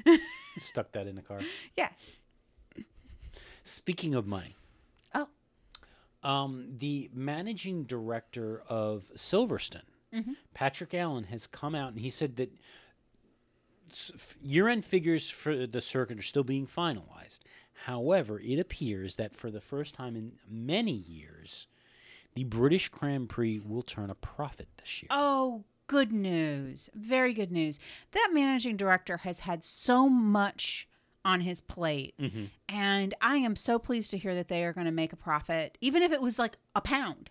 stuck 0.58 0.92
that 0.92 1.06
in 1.06 1.16
the 1.16 1.22
car. 1.22 1.40
Yes. 1.76 2.20
Speaking 3.64 4.14
of 4.14 4.26
money, 4.26 4.56
Oh. 5.14 5.28
um, 6.22 6.66
the 6.78 7.10
managing 7.12 7.84
director 7.84 8.62
of 8.68 9.04
Silverstone, 9.16 9.82
Mm-hmm. 10.12 10.32
Patrick 10.52 10.92
Allen, 10.92 11.24
has 11.24 11.46
come 11.46 11.74
out 11.74 11.92
and 11.92 12.00
he 12.00 12.10
said 12.10 12.36
that 12.36 12.52
year 14.42 14.68
end 14.68 14.84
figures 14.84 15.30
for 15.30 15.66
the 15.66 15.80
circuit 15.80 16.18
are 16.18 16.22
still 16.22 16.44
being 16.44 16.66
finalized. 16.66 17.40
However, 17.86 18.38
it 18.40 18.58
appears 18.58 19.16
that 19.16 19.34
for 19.34 19.50
the 19.50 19.60
first 19.60 19.94
time 19.94 20.14
in 20.16 20.32
many 20.48 20.92
years, 20.92 21.66
the 22.34 22.44
British 22.44 22.88
Grand 22.90 23.28
Prix 23.28 23.58
will 23.58 23.82
turn 23.82 24.10
a 24.10 24.14
profit 24.14 24.68
this 24.78 25.02
year. 25.02 25.08
Oh, 25.10 25.64
good 25.86 26.12
news. 26.12 26.90
Very 26.94 27.32
good 27.34 27.52
news. 27.52 27.78
That 28.12 28.30
managing 28.32 28.76
director 28.76 29.18
has 29.18 29.40
had 29.40 29.64
so 29.64 30.08
much 30.08 30.88
on 31.24 31.40
his 31.40 31.60
plate. 31.60 32.14
Mm-hmm. 32.18 32.44
And 32.68 33.14
I 33.20 33.36
am 33.36 33.56
so 33.56 33.78
pleased 33.78 34.10
to 34.10 34.18
hear 34.18 34.34
that 34.34 34.48
they 34.48 34.64
are 34.64 34.72
going 34.72 34.86
to 34.86 34.92
make 34.92 35.12
a 35.12 35.16
profit, 35.16 35.78
even 35.80 36.02
if 36.02 36.12
it 36.12 36.20
was 36.20 36.38
like 36.38 36.58
a 36.74 36.80
pound, 36.80 37.30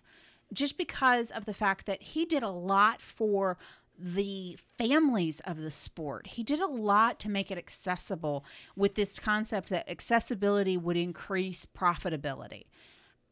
just 0.52 0.78
because 0.78 1.30
of 1.30 1.44
the 1.44 1.54
fact 1.54 1.86
that 1.86 2.02
he 2.02 2.24
did 2.24 2.42
a 2.42 2.50
lot 2.50 3.02
for 3.02 3.58
the 3.98 4.56
families 4.78 5.40
of 5.40 5.58
the 5.58 5.70
sport. 5.70 6.26
He 6.28 6.42
did 6.42 6.60
a 6.60 6.66
lot 6.66 7.20
to 7.20 7.28
make 7.28 7.50
it 7.50 7.58
accessible 7.58 8.44
with 8.74 8.94
this 8.94 9.18
concept 9.18 9.68
that 9.68 9.88
accessibility 9.88 10.76
would 10.76 10.96
increase 10.96 11.66
profitability. 11.66 12.64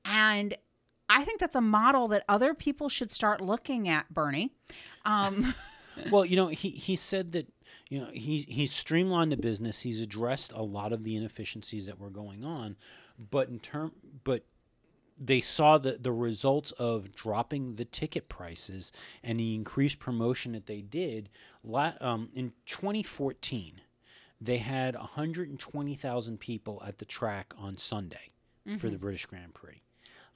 And 0.05 0.57
I 1.11 1.25
think 1.25 1.41
that's 1.41 1.57
a 1.57 1.61
model 1.61 2.09
that 2.09 2.25
other 2.29 2.55
people 2.55 2.89
should 2.89 3.11
start 3.11 3.41
looking 3.41 3.89
at, 3.89 4.13
Bernie. 4.15 4.53
Um, 5.05 5.55
well, 6.11 6.25
you 6.25 6.37
know, 6.37 6.49
he, 6.49 6.71
he 6.71 6.95
said 6.95 7.33
that 7.33 7.49
you 7.89 8.01
know 8.01 8.11
he 8.13 8.47
he's 8.49 8.73
streamlined 8.73 9.33
the 9.33 9.37
business. 9.37 9.83
He's 9.83 10.01
addressed 10.01 10.53
a 10.53 10.63
lot 10.63 10.93
of 10.93 11.03
the 11.03 11.17
inefficiencies 11.17 11.87
that 11.87 11.99
were 11.99 12.11
going 12.11 12.45
on, 12.45 12.77
but 13.19 13.49
in 13.49 13.59
term 13.59 13.93
but 14.25 14.45
they 15.23 15.41
saw 15.41 15.77
the, 15.77 15.99
the 16.01 16.13
results 16.13 16.73
of 16.73 17.15
dropping 17.15 17.75
the 17.77 17.85
ticket 17.85 18.31
prices 18.31 18.91
and 19.23 19.39
the 19.39 19.55
increased 19.55 19.99
promotion 19.99 20.53
that 20.53 20.65
they 20.65 20.81
did 20.81 21.29
la- 21.63 21.93
um, 22.01 22.31
in 22.33 22.53
2014 22.65 23.83
they 24.41 24.57
had 24.57 24.95
120,000 24.95 26.41
people 26.41 26.83
at 26.87 26.97
the 26.97 27.05
track 27.05 27.53
on 27.59 27.77
Sunday 27.77 28.31
for 28.79 28.89
the 28.89 28.97
British 28.97 29.27
Grand 29.27 29.53
Prix. 29.53 29.83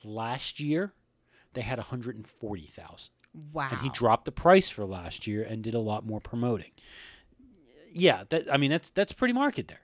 Last 0.04 0.60
year, 0.60 0.92
they 1.54 1.62
had 1.62 1.78
140,000. 1.78 3.10
wow. 3.52 3.68
And 3.70 3.80
he 3.80 3.88
dropped 3.90 4.24
the 4.24 4.32
price 4.32 4.68
for 4.68 4.84
last 4.84 5.26
year 5.26 5.42
and 5.42 5.62
did 5.62 5.74
a 5.74 5.78
lot 5.80 6.06
more 6.06 6.20
promoting. 6.20 6.70
Yeah, 7.92 8.24
that 8.30 8.52
I 8.52 8.56
mean 8.56 8.70
that's 8.70 8.90
that's 8.90 9.12
pretty 9.12 9.34
market 9.34 9.68
there. 9.68 9.80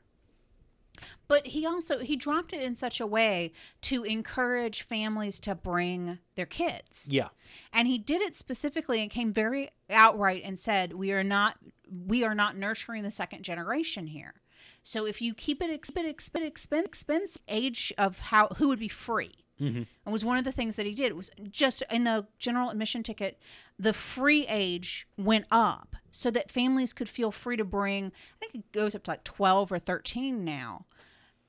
But 1.28 1.46
he 1.48 1.64
also 1.64 2.00
he 2.00 2.16
dropped 2.16 2.52
it 2.52 2.60
in 2.60 2.74
such 2.74 3.00
a 3.00 3.06
way 3.06 3.52
to 3.82 4.02
encourage 4.04 4.82
families 4.82 5.38
to 5.40 5.54
bring 5.54 6.18
their 6.34 6.46
kids. 6.46 7.08
Yeah. 7.10 7.28
And 7.72 7.86
he 7.88 7.98
did 7.98 8.20
it 8.20 8.34
specifically 8.36 9.00
and 9.00 9.10
came 9.10 9.32
very 9.32 9.70
outright 9.88 10.42
and 10.44 10.58
said, 10.58 10.92
"We 10.94 11.12
are 11.12 11.24
not 11.24 11.56
we 11.88 12.24
are 12.24 12.34
not 12.34 12.56
nurturing 12.56 13.04
the 13.04 13.10
second 13.10 13.44
generation 13.44 14.08
here. 14.08 14.34
So 14.82 15.06
if 15.06 15.22
you 15.22 15.32
keep 15.34 15.62
it 15.62 15.70
exp- 15.70 16.04
exp- 16.04 16.30
exp- 16.44 16.84
expense 16.84 17.38
age 17.48 17.92
of 17.96 18.18
how 18.18 18.48
who 18.56 18.68
would 18.68 18.80
be 18.80 18.88
free." 18.88 19.44
Mm-hmm. 19.60 19.82
It 19.82 20.10
was 20.10 20.24
one 20.24 20.38
of 20.38 20.44
the 20.44 20.52
things 20.52 20.76
that 20.76 20.86
he 20.86 20.94
did. 20.94 21.06
It 21.06 21.16
was 21.16 21.30
just 21.50 21.82
in 21.90 22.04
the 22.04 22.26
general 22.38 22.70
admission 22.70 23.02
ticket, 23.02 23.38
the 23.78 23.92
free 23.92 24.46
age 24.48 25.06
went 25.18 25.44
up 25.50 25.96
so 26.10 26.30
that 26.30 26.50
families 26.50 26.92
could 26.92 27.08
feel 27.08 27.30
free 27.30 27.56
to 27.56 27.64
bring. 27.64 28.06
I 28.42 28.46
think 28.46 28.54
it 28.54 28.72
goes 28.72 28.94
up 28.94 29.04
to 29.04 29.10
like 29.10 29.24
twelve 29.24 29.70
or 29.70 29.78
thirteen 29.78 30.44
now, 30.44 30.86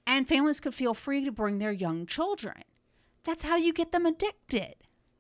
and 0.06 0.28
families 0.28 0.60
could 0.60 0.76
feel 0.76 0.94
free 0.94 1.24
to 1.24 1.32
bring 1.32 1.60
their 1.60 1.72
young 1.72 2.06
children. 2.06 2.64
That's 3.24 3.44
how 3.46 3.56
you 3.56 3.72
get 3.72 3.92
them 3.92 4.06
addicted. 4.06 4.76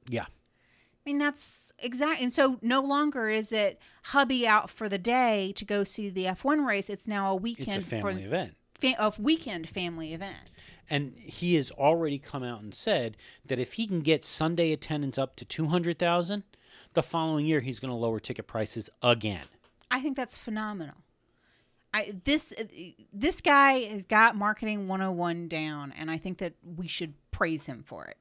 Yeah. 0.10 0.26
I 0.26 1.10
mean, 1.10 1.18
that's 1.18 1.72
exact. 1.80 2.22
And 2.22 2.32
so 2.32 2.60
no 2.62 2.82
longer 2.82 3.28
is 3.30 3.52
it 3.52 3.80
hubby 4.06 4.48
out 4.48 4.70
for 4.70 4.88
the 4.88 4.98
day 5.00 5.52
to 5.56 5.66
go 5.66 5.84
see 5.84 6.10
the 6.10 6.26
F1 6.26 6.66
race. 6.66 6.89
It's 6.89 7.08
now 7.08 7.32
a 7.32 7.36
weekend. 7.36 7.78
It's 7.78 7.88
a 7.88 7.89
family 7.89 8.22
for 8.22 8.28
event. 8.28 8.56
fa- 8.80 8.96
a 9.00 9.14
weekend 9.20 9.68
family 9.70 10.14
event. 10.14 10.52
And 10.92 11.14
he 11.16 11.56
has 11.56 11.72
already 11.72 12.20
come 12.20 12.44
out 12.44 12.62
and 12.62 12.76
said 12.76 13.16
that 13.46 13.60
if 13.60 13.74
he 13.74 13.88
can 13.88 14.02
get 14.02 14.26
Sunday 14.26 14.74
attendance 14.74 15.18
up 15.18 15.38
to 15.38 15.46
200,000, 15.46 16.44
the 16.94 17.02
following 17.02 17.46
year 17.46 17.62
he's 17.62 17.80
going 17.80 17.92
to 17.92 17.98
lower 17.98 18.20
ticket 18.20 18.46
prices 18.46 18.89
again. 19.02 19.46
I 19.89 20.02
think 20.02 20.18
that's 20.18 20.36
phenomenal. 20.36 20.96
I 21.94 22.14
this 22.26 22.54
uh, 22.58 22.64
this 23.14 23.39
guy 23.39 23.84
has 23.84 24.06
got 24.06 24.36
marketing 24.36 24.89
101 24.89 25.48
down 25.48 25.94
and 25.98 26.12
I 26.12 26.18
think 26.18 26.39
that 26.39 26.54
we 26.62 26.88
should 26.88 27.14
praise 27.32 27.68
him 27.68 27.84
for 27.86 28.06
it. 28.06 28.18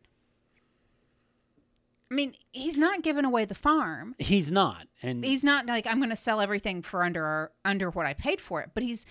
I 2.09 2.15
mean, 2.15 2.35
he's 2.53 2.77
not 2.77 3.03
giving 3.03 3.25
away 3.25 3.45
the 3.45 3.55
farm. 3.55 4.15
He's 4.19 4.51
not. 4.51 4.87
And 5.03 5.25
He's 5.25 5.45
not 5.45 5.67
like 5.67 5.87
I'm 5.89 5.99
going 5.99 6.11
to 6.11 6.17
sell 6.17 6.41
everything 6.41 6.83
for 6.83 7.03
under 7.03 7.51
under 7.65 7.91
what 7.91 8.07
I 8.07 8.15
paid 8.15 8.41
for 8.41 8.61
it, 8.61 8.71
but 8.75 8.85
he's 8.85 9.07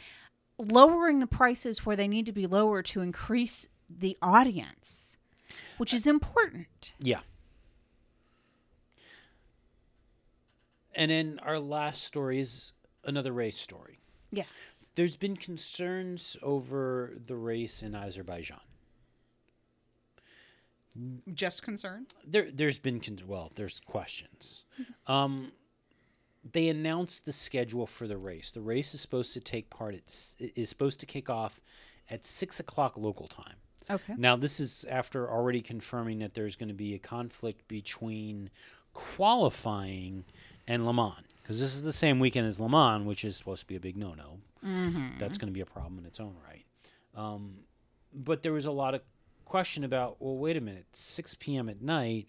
lowering 0.60 1.20
the 1.20 1.28
prices 1.28 1.86
where 1.86 1.96
they 1.96 2.08
need 2.08 2.26
to 2.28 2.32
be 2.32 2.46
lower 2.46 2.84
to 2.84 3.02
increase 3.02 3.68
the 3.90 4.16
audience, 4.22 5.18
which 5.78 5.94
is 5.94 6.06
important. 6.06 6.94
yeah. 7.00 7.22
And 10.94 11.10
then 11.12 11.40
our 11.44 11.60
last 11.60 12.04
story 12.04 12.40
is 12.42 12.74
another 13.06 13.32
race 13.32 13.58
story. 13.58 14.00
Yes. 14.32 14.92
There's 14.96 15.16
been 15.16 15.38
concerns 15.38 16.36
over 16.42 17.14
the 17.26 17.38
race 17.38 17.82
in 17.84 17.96
Azerbaijan. 17.96 18.60
Just 21.34 21.64
concerns? 21.64 22.10
there 22.28 22.50
there's 22.52 22.80
been 22.80 23.00
con- 23.00 23.20
well 23.26 23.52
there's 23.56 23.80
questions 23.80 24.66
um 25.08 25.52
they 26.52 26.68
announced 26.70 27.26
the 27.26 27.32
schedule 27.32 27.86
for 27.86 28.08
the 28.08 28.18
race. 28.18 28.52
The 28.52 28.62
race 28.62 28.94
is 28.94 29.02
supposed 29.02 29.34
to 29.34 29.40
take 29.40 29.70
part 29.70 29.94
It's 29.94 30.36
is 30.40 30.70
supposed 30.70 31.00
to 31.02 31.06
kick 31.06 31.30
off 31.30 31.62
at 32.10 32.26
six 32.26 32.60
o'clock 32.60 32.98
local 32.98 33.28
time. 33.28 33.56
Okay. 33.92 34.14
now 34.18 34.36
this 34.36 34.60
is 34.60 34.86
after 34.88 35.28
already 35.28 35.62
confirming 35.62 36.20
that 36.20 36.36
there's 36.36 36.56
going 36.56 36.70
to 36.70 36.76
be 36.76 36.94
a 36.94 37.00
conflict 37.00 37.68
between 37.68 38.52
qualifying 38.94 40.26
and 40.68 40.86
le 40.86 40.94
mans 40.94 41.26
because 41.42 41.60
this 41.60 41.74
is 41.74 41.82
the 41.82 41.92
same 41.94 42.20
weekend 42.20 42.46
as 42.48 42.60
le 42.60 42.70
mans 42.70 43.06
which 43.06 43.26
is 43.26 43.36
supposed 43.36 43.62
to 43.62 43.66
be 43.68 43.76
a 43.76 43.80
big 43.80 43.98
no-no. 43.98 44.38
That's 45.18 45.40
going 45.40 45.48
to 45.48 45.54
be 45.54 45.62
a 45.62 45.66
problem 45.66 45.98
in 45.98 46.06
its 46.06 46.20
own 46.20 46.36
right. 46.48 46.66
Um, 47.16 47.62
but 48.14 48.44
there 48.44 48.54
was 48.54 48.66
a 48.68 48.72
lot 48.72 48.94
of 48.94 49.02
question 49.46 49.84
about 49.84 50.18
well 50.20 50.38
wait 50.38 50.56
a 50.56 50.62
minute 50.62 50.86
6 50.94 51.36
p.m 51.40 51.68
at 51.70 51.82
night 51.82 52.28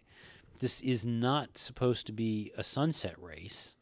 this 0.61 0.81
is 0.81 1.05
not 1.05 1.59
supposed 1.59 2.07
to 2.07 2.13
be 2.13 2.51
a 2.57 2.65
sunset 2.65 3.15
race 3.21 3.77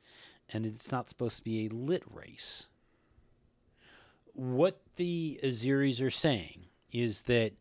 and 0.52 0.64
it's 0.66 0.90
not 0.92 1.08
supposed 1.08 1.36
to 1.38 1.44
be 1.44 1.66
a 1.66 1.68
lit 1.68 2.02
race 2.10 2.68
what 4.32 4.80
the 4.96 5.40
Azeris 5.42 6.00
are 6.00 6.10
saying 6.10 6.66
is 6.92 7.22
that 7.22 7.52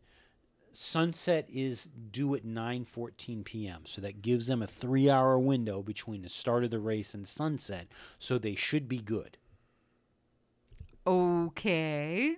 sunset 0.72 1.46
is 1.52 1.84
due 2.10 2.34
at 2.36 2.44
9:14 2.46 3.44
p.m. 3.44 3.80
so 3.84 4.00
that 4.00 4.22
gives 4.22 4.46
them 4.46 4.62
a 4.62 4.66
3-hour 4.66 5.38
window 5.38 5.82
between 5.82 6.22
the 6.22 6.28
start 6.28 6.62
of 6.64 6.70
the 6.70 6.78
race 6.78 7.14
and 7.14 7.26
sunset 7.26 7.88
so 8.18 8.38
they 8.38 8.54
should 8.54 8.88
be 8.88 8.98
good 8.98 9.38
Okay. 11.06 12.36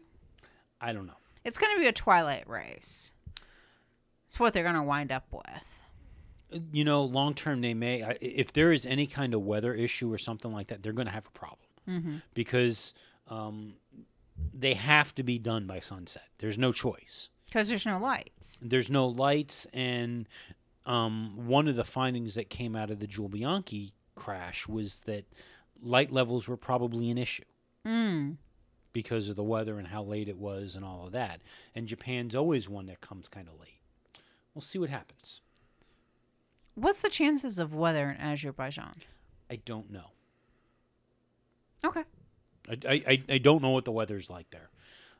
i 0.80 0.92
don't 0.92 1.06
know 1.06 1.18
It's 1.44 1.58
going 1.58 1.74
to 1.74 1.80
be 1.80 1.86
a 1.88 1.92
twilight 1.92 2.48
race. 2.48 3.12
It's 4.26 4.38
what 4.38 4.52
they're 4.52 4.62
going 4.62 4.76
to 4.76 4.82
wind 4.82 5.10
up 5.10 5.26
with. 5.32 5.64
You 6.72 6.84
know, 6.84 7.04
long 7.04 7.34
term 7.34 7.60
they 7.60 7.74
may. 7.74 8.02
If 8.20 8.52
there 8.52 8.72
is 8.72 8.84
any 8.86 9.06
kind 9.06 9.34
of 9.34 9.42
weather 9.42 9.74
issue 9.74 10.12
or 10.12 10.18
something 10.18 10.52
like 10.52 10.68
that, 10.68 10.82
they're 10.82 10.92
going 10.92 11.06
to 11.06 11.12
have 11.12 11.26
a 11.26 11.30
problem 11.38 11.66
because 12.34 12.94
um, 13.28 13.74
they 14.54 14.74
have 14.74 15.14
to 15.16 15.22
be 15.22 15.38
done 15.38 15.66
by 15.66 15.80
sunset. 15.80 16.28
There's 16.38 16.58
no 16.58 16.72
choice. 16.72 17.30
Because 17.46 17.68
there's 17.68 17.86
no 17.86 17.98
lights. 17.98 18.58
There's 18.62 18.90
no 18.90 19.06
lights, 19.08 19.66
and 19.72 20.28
um, 20.86 21.46
one 21.48 21.66
of 21.66 21.74
the 21.76 21.84
findings 21.84 22.34
that 22.36 22.48
came 22.48 22.76
out 22.76 22.90
of 22.90 23.00
the 23.00 23.06
Jules 23.08 23.32
Bianchi 23.32 23.92
crash 24.14 24.68
was 24.68 25.00
that 25.06 25.24
light 25.82 26.12
levels 26.12 26.46
were 26.46 26.56
probably 26.56 27.10
an 27.10 27.18
issue 27.18 27.42
Mm. 27.86 28.36
because 28.92 29.28
of 29.30 29.36
the 29.36 29.42
weather 29.42 29.78
and 29.78 29.88
how 29.88 30.02
late 30.02 30.28
it 30.28 30.36
was 30.36 30.76
and 30.76 30.84
all 30.84 31.06
of 31.06 31.12
that. 31.12 31.40
And 31.74 31.88
Japan's 31.88 32.34
always 32.36 32.68
one 32.68 32.86
that 32.86 33.00
comes 33.00 33.28
kind 33.28 33.48
of 33.48 33.58
late. 33.58 33.80
We'll 34.54 34.60
see 34.62 34.78
what 34.78 34.90
happens. 34.90 35.40
What's 36.80 37.00
the 37.00 37.10
chances 37.10 37.58
of 37.58 37.74
weather 37.74 38.10
in 38.10 38.16
Azerbaijan? 38.16 38.94
I 39.50 39.56
don't 39.56 39.90
know. 39.90 40.12
Okay. 41.84 42.04
I, 42.68 43.02
I, 43.06 43.22
I- 43.28 43.38
don't 43.38 43.60
know 43.62 43.70
what 43.70 43.84
the 43.84 43.92
weather's 43.92 44.30
like 44.30 44.48
there. 44.50 44.70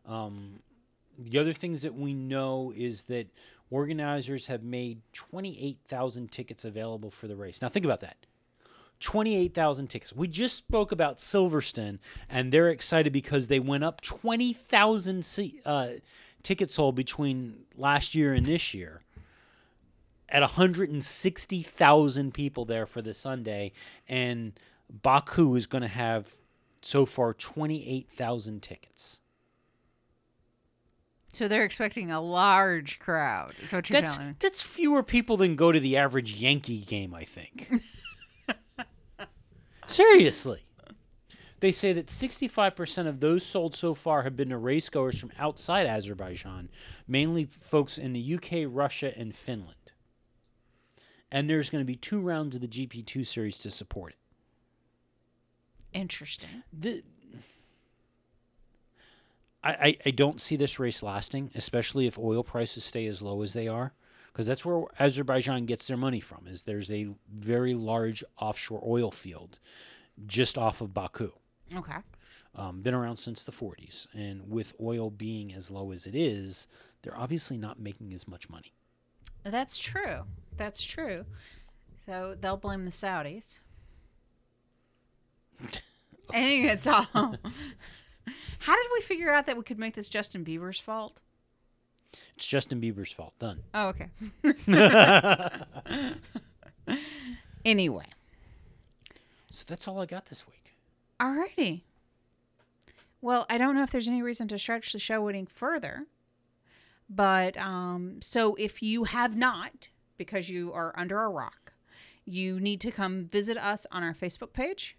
Um, 0.07 0.61
the 1.19 1.39
other 1.39 1.53
things 1.53 1.83
that 1.83 1.95
we 1.95 2.15
know 2.15 2.73
is 2.75 3.03
that 3.05 3.27
organizers 3.71 4.47
have 4.47 4.63
made 4.63 5.03
28,000 5.13 6.33
tickets 6.33 6.65
available 6.65 7.11
for 7.11 7.29
the 7.29 7.37
race. 7.37 7.61
Now, 7.61 7.69
think 7.69 7.85
about 7.85 8.01
that 8.01 8.17
28,000 9.01 9.89
tickets. 9.89 10.13
We 10.15 10.29
just 10.29 10.57
spoke 10.57 10.93
about 10.93 11.19
Silverstone, 11.19 11.99
and 12.29 12.53
they're 12.53 12.69
excited 12.69 13.13
because 13.13 13.49
they 13.49 13.61
went 13.61 13.85
up 13.85 14.01
20,000 14.01 15.25
se- 15.25 15.61
uh, 15.65 15.89
tickets 16.43 16.75
sold 16.75 16.95
between 16.95 17.65
last 17.77 18.15
year 18.15 18.33
and 18.35 18.47
this 18.47 18.73
year 18.75 19.03
at 20.31 20.43
160,000 20.43 22.35
people 22.35 22.65
there 22.65 22.87
for 22.87 23.03
the 23.03 23.13
Sunday, 23.15 23.73
and 24.09 24.53
Baku 24.89 25.55
is 25.55 25.67
going 25.67 25.83
to 25.83 25.89
have 25.89 26.37
so 26.83 27.05
far 27.05 27.35
28,000 27.35 28.63
tickets. 28.63 29.21
So 31.33 31.47
they're 31.47 31.65
expecting 31.65 32.11
a 32.11 32.21
large 32.21 32.99
crowd. 32.99 33.55
Is 33.63 33.73
what 33.73 33.89
you're 33.89 34.01
That's 34.01 34.17
telling 34.17 34.31
me. 34.31 34.37
that's 34.41 34.63
fewer 34.63 35.03
people 35.03 35.37
than 35.37 35.55
go 35.55 35.71
to 35.71 35.79
the 35.79 35.97
average 35.97 36.35
Yankee 36.35 36.81
game, 36.81 37.15
I 37.15 37.25
think. 37.25 37.71
Seriously. 39.87 40.63
They 41.61 41.73
say 41.73 41.93
that 41.93 42.07
65% 42.07 43.07
of 43.07 43.21
those 43.21 43.45
sold 43.45 43.77
so 43.77 43.95
far 43.95 44.23
have 44.23 44.35
been 44.37 44.49
to 44.49 44.57
racegoers 44.57 45.21
from 45.21 45.31
outside 45.39 45.87
Azerbaijan, 45.87 46.71
mainly 47.07 47.45
folks 47.45 47.99
in 47.99 48.13
the 48.15 48.35
UK, 48.35 48.67
Russia, 48.67 49.13
and 49.17 49.37
Finland. 49.37 49.77
And 51.33 51.49
there's 51.49 51.71
going 51.71 51.83
to 51.83 51.87
be 51.87 51.97
two 51.97 52.21
rounds 52.21 52.57
of 52.57 52.63
the 52.63 52.69
GP2 52.69 53.27
series 53.27 53.59
to 53.61 53.71
support 53.71 54.13
it. 54.13 54.19
Interesting. 55.93 56.63
The, 56.73 57.03
I, 59.63 59.71
I, 59.71 59.97
I 60.07 60.11
don't 60.11 60.41
see 60.41 60.57
this 60.57 60.79
race 60.79 61.03
lasting, 61.03 61.51
especially 61.55 62.07
if 62.07 62.19
oil 62.19 62.43
prices 62.43 62.85
stay 62.85 63.07
as 63.07 63.23
low 63.23 63.43
as 63.43 63.53
they 63.53 63.69
are, 63.69 63.93
because 64.33 64.47
that's 64.47 64.65
where 64.65 64.85
Azerbaijan 64.99 65.67
gets 65.67 65.87
their 65.87 65.97
money 65.97 66.21
from. 66.21 66.47
Is 66.47 66.65
there's 66.65 66.91
a 66.91 67.09
very 67.33 67.75
large 67.75 68.25
offshore 68.39 68.83
oil 68.87 69.11
field 69.11 69.59
just 70.27 70.57
off 70.57 70.81
of 70.81 70.95
Baku. 70.95 71.33
Okay. 71.75 71.99
Um, 72.55 72.83
been 72.83 72.95
around 72.95 73.19
since 73.19 73.45
the 73.45 73.53
40s, 73.53 74.09
and 74.13 74.51
with 74.51 74.75
oil 74.81 75.11
being 75.11 75.55
as 75.55 75.71
low 75.71 75.93
as 75.93 76.07
it 76.07 76.15
is, 76.17 76.67
they're 77.03 77.17
obviously 77.17 77.57
not 77.57 77.79
making 77.79 78.13
as 78.13 78.27
much 78.27 78.51
money. 78.51 78.73
That's 79.43 79.79
true. 79.79 80.23
That's 80.57 80.83
true. 80.83 81.25
So 81.97 82.37
they'll 82.41 82.57
blame 82.57 82.85
the 82.85 82.91
Saudis. 82.91 83.59
I 85.63 86.33
think 86.33 86.67
that's 86.67 86.87
all. 86.87 87.07
How 88.61 88.77
did 88.77 88.87
we 88.95 89.01
figure 89.03 89.31
out 89.31 89.47
that 89.47 89.57
we 89.57 89.63
could 89.63 89.79
make 89.79 89.95
this 89.95 90.09
Justin 90.09 90.45
Bieber's 90.45 90.79
fault? 90.79 91.21
It's 92.37 92.47
Justin 92.47 92.81
Bieber's 92.81 93.13
fault. 93.13 93.35
Done. 93.39 93.63
Oh, 93.75 93.89
okay. 93.89 94.09
anyway, 97.65 98.07
So 99.51 99.65
that's 99.67 99.87
all 99.89 100.01
I 100.01 100.07
got 100.07 100.27
this 100.27 100.47
week. 100.47 100.75
alrighty. 101.21 101.83
Well, 103.23 103.45
I 103.51 103.59
don't 103.59 103.75
know 103.75 103.83
if 103.83 103.91
there's 103.91 104.09
any 104.09 104.23
reason 104.23 104.49
to 104.49 104.59
stretch 104.59 104.93
the 104.93 104.99
show 104.99 105.29
any 105.29 105.45
further, 105.45 106.07
but 107.11 107.59
um, 107.59 108.21
so 108.23 108.55
if 108.55 108.83
you 108.83 109.05
have 109.05 109.37
not, 109.37 109.89
because 110.17 110.49
you 110.49 110.73
are 110.73 110.95
under 110.97 111.21
a 111.23 111.29
rock, 111.29 111.73
you 112.25 112.61
need 112.61 112.81
to 112.83 112.91
come 112.91 113.27
visit 113.27 113.59
us 113.59 113.87
on 113.91 114.03
our 114.03 114.15
Facebook 114.15 114.53
page, 114.53 114.97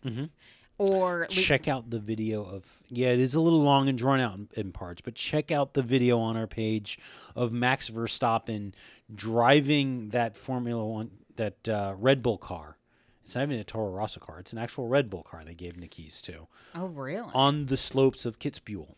or 0.78 1.22
le- 1.22 1.28
check 1.28 1.68
out 1.68 1.89
the 1.89 1.99
video 1.99 2.43
of 2.43 2.84
yeah 2.89 3.09
it 3.09 3.20
is 3.20 3.34
a 3.34 3.41
little 3.41 3.62
long 3.62 3.88
and 3.88 3.97
drawn 3.97 4.20
out 4.20 4.36
in, 4.36 4.47
in 4.55 4.72
parts 4.72 4.99
but 5.01 5.14
check 5.14 5.51
out 5.51 5.74
the 5.76 5.84
video 5.84 6.18
on 6.18 6.36
our 6.36 6.47
page 6.47 6.97
of 7.36 7.53
max 7.53 7.88
verstappen 7.89 8.74
driving 9.14 10.09
that 10.09 10.36
formula 10.36 10.84
one 10.84 11.12
that 11.36 11.68
uh, 11.70 11.93
red 11.97 12.22
bull 12.22 12.38
car. 12.38 12.78
It's 13.24 13.36
not 13.36 13.43
even 13.43 13.59
a 13.59 13.64
toro 13.64 13.89
rosso 13.91 14.20
car. 14.20 14.39
It's 14.39 14.51
an 14.51 14.59
actual 14.59 14.88
red 14.88 15.09
bull 15.09 15.24
car 15.24 15.43
they 15.45 15.53
gave 15.53 15.76
him 15.76 15.82
the 15.82 15.88
keys 15.88 16.22
to. 16.24 16.47
Oh 16.76 16.88
really? 16.88 17.30
on 17.34 17.68
the 17.68 17.78
slopes 17.78 18.26
of 18.26 18.39
kitzbühel. 18.39 18.95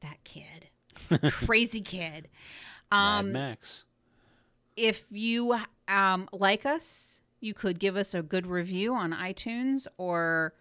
That 0.00 0.22
kid, 0.24 0.68
crazy 1.30 1.80
kid. 1.80 2.28
mad 2.90 3.18
Um, 3.20 3.32
max 3.32 3.84
if 4.76 5.04
you 5.10 5.58
um, 5.88 6.28
like 6.32 6.66
us, 6.66 7.20
you 7.40 7.54
could 7.54 7.78
give 7.78 7.96
us 7.96 8.14
a 8.14 8.22
good 8.22 8.46
review 8.46 8.94
on 8.94 9.12
iTunes 9.12 9.86
or 9.98 10.54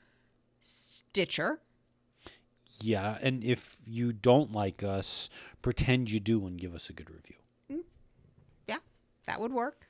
Stitcher. 0.60 1.60
yeah 2.82 3.18
and 3.22 3.44
if 3.44 3.78
you 3.86 4.14
don't 4.14 4.52
like 4.52 4.82
us 4.84 5.30
pretend 5.62 6.10
you 6.10 6.20
do 6.20 6.46
and 6.48 6.58
give 6.60 6.74
us 6.74 6.90
a 6.90 6.94
good 6.94 7.10
review 7.10 7.84
Yeah, 8.68 8.78
that 9.26 9.40
would 9.42 9.52
work. 9.54 9.88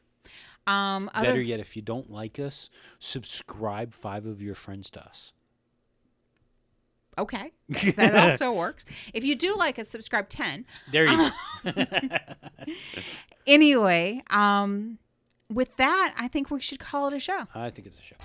Um, 0.65 1.09
better 1.13 1.41
yet 1.41 1.59
if 1.59 1.75
you 1.75 1.81
don't 1.81 2.09
like 2.09 2.39
us 2.39 2.69
subscribe 2.99 3.93
five 3.93 4.25
of 4.25 4.41
your 4.41 4.55
friends 4.55 4.89
to 4.91 5.05
us 5.05 5.33
okay, 7.17 7.51
that 7.95 8.15
also 8.15 8.51
works. 8.53 8.85
If 9.13 9.23
you 9.23 9.35
do 9.35 9.55
like 9.55 9.79
us, 9.79 9.87
subscribe 9.89 10.29
ten. 10.29 10.65
there 10.91 11.05
you 11.07 11.29
go 11.65 11.85
Anyway, 13.47 14.21
um, 14.29 14.97
with 15.51 15.75
that, 15.77 16.13
I 16.17 16.27
think 16.27 16.49
we 16.49 16.61
should 16.61 16.79
call 16.79 17.07
it 17.09 17.13
a 17.13 17.19
show. 17.19 17.47
i 17.53 17.69
think 17.69 17.87
it's 17.87 17.99
a 17.99 18.03
show 18.03 18.15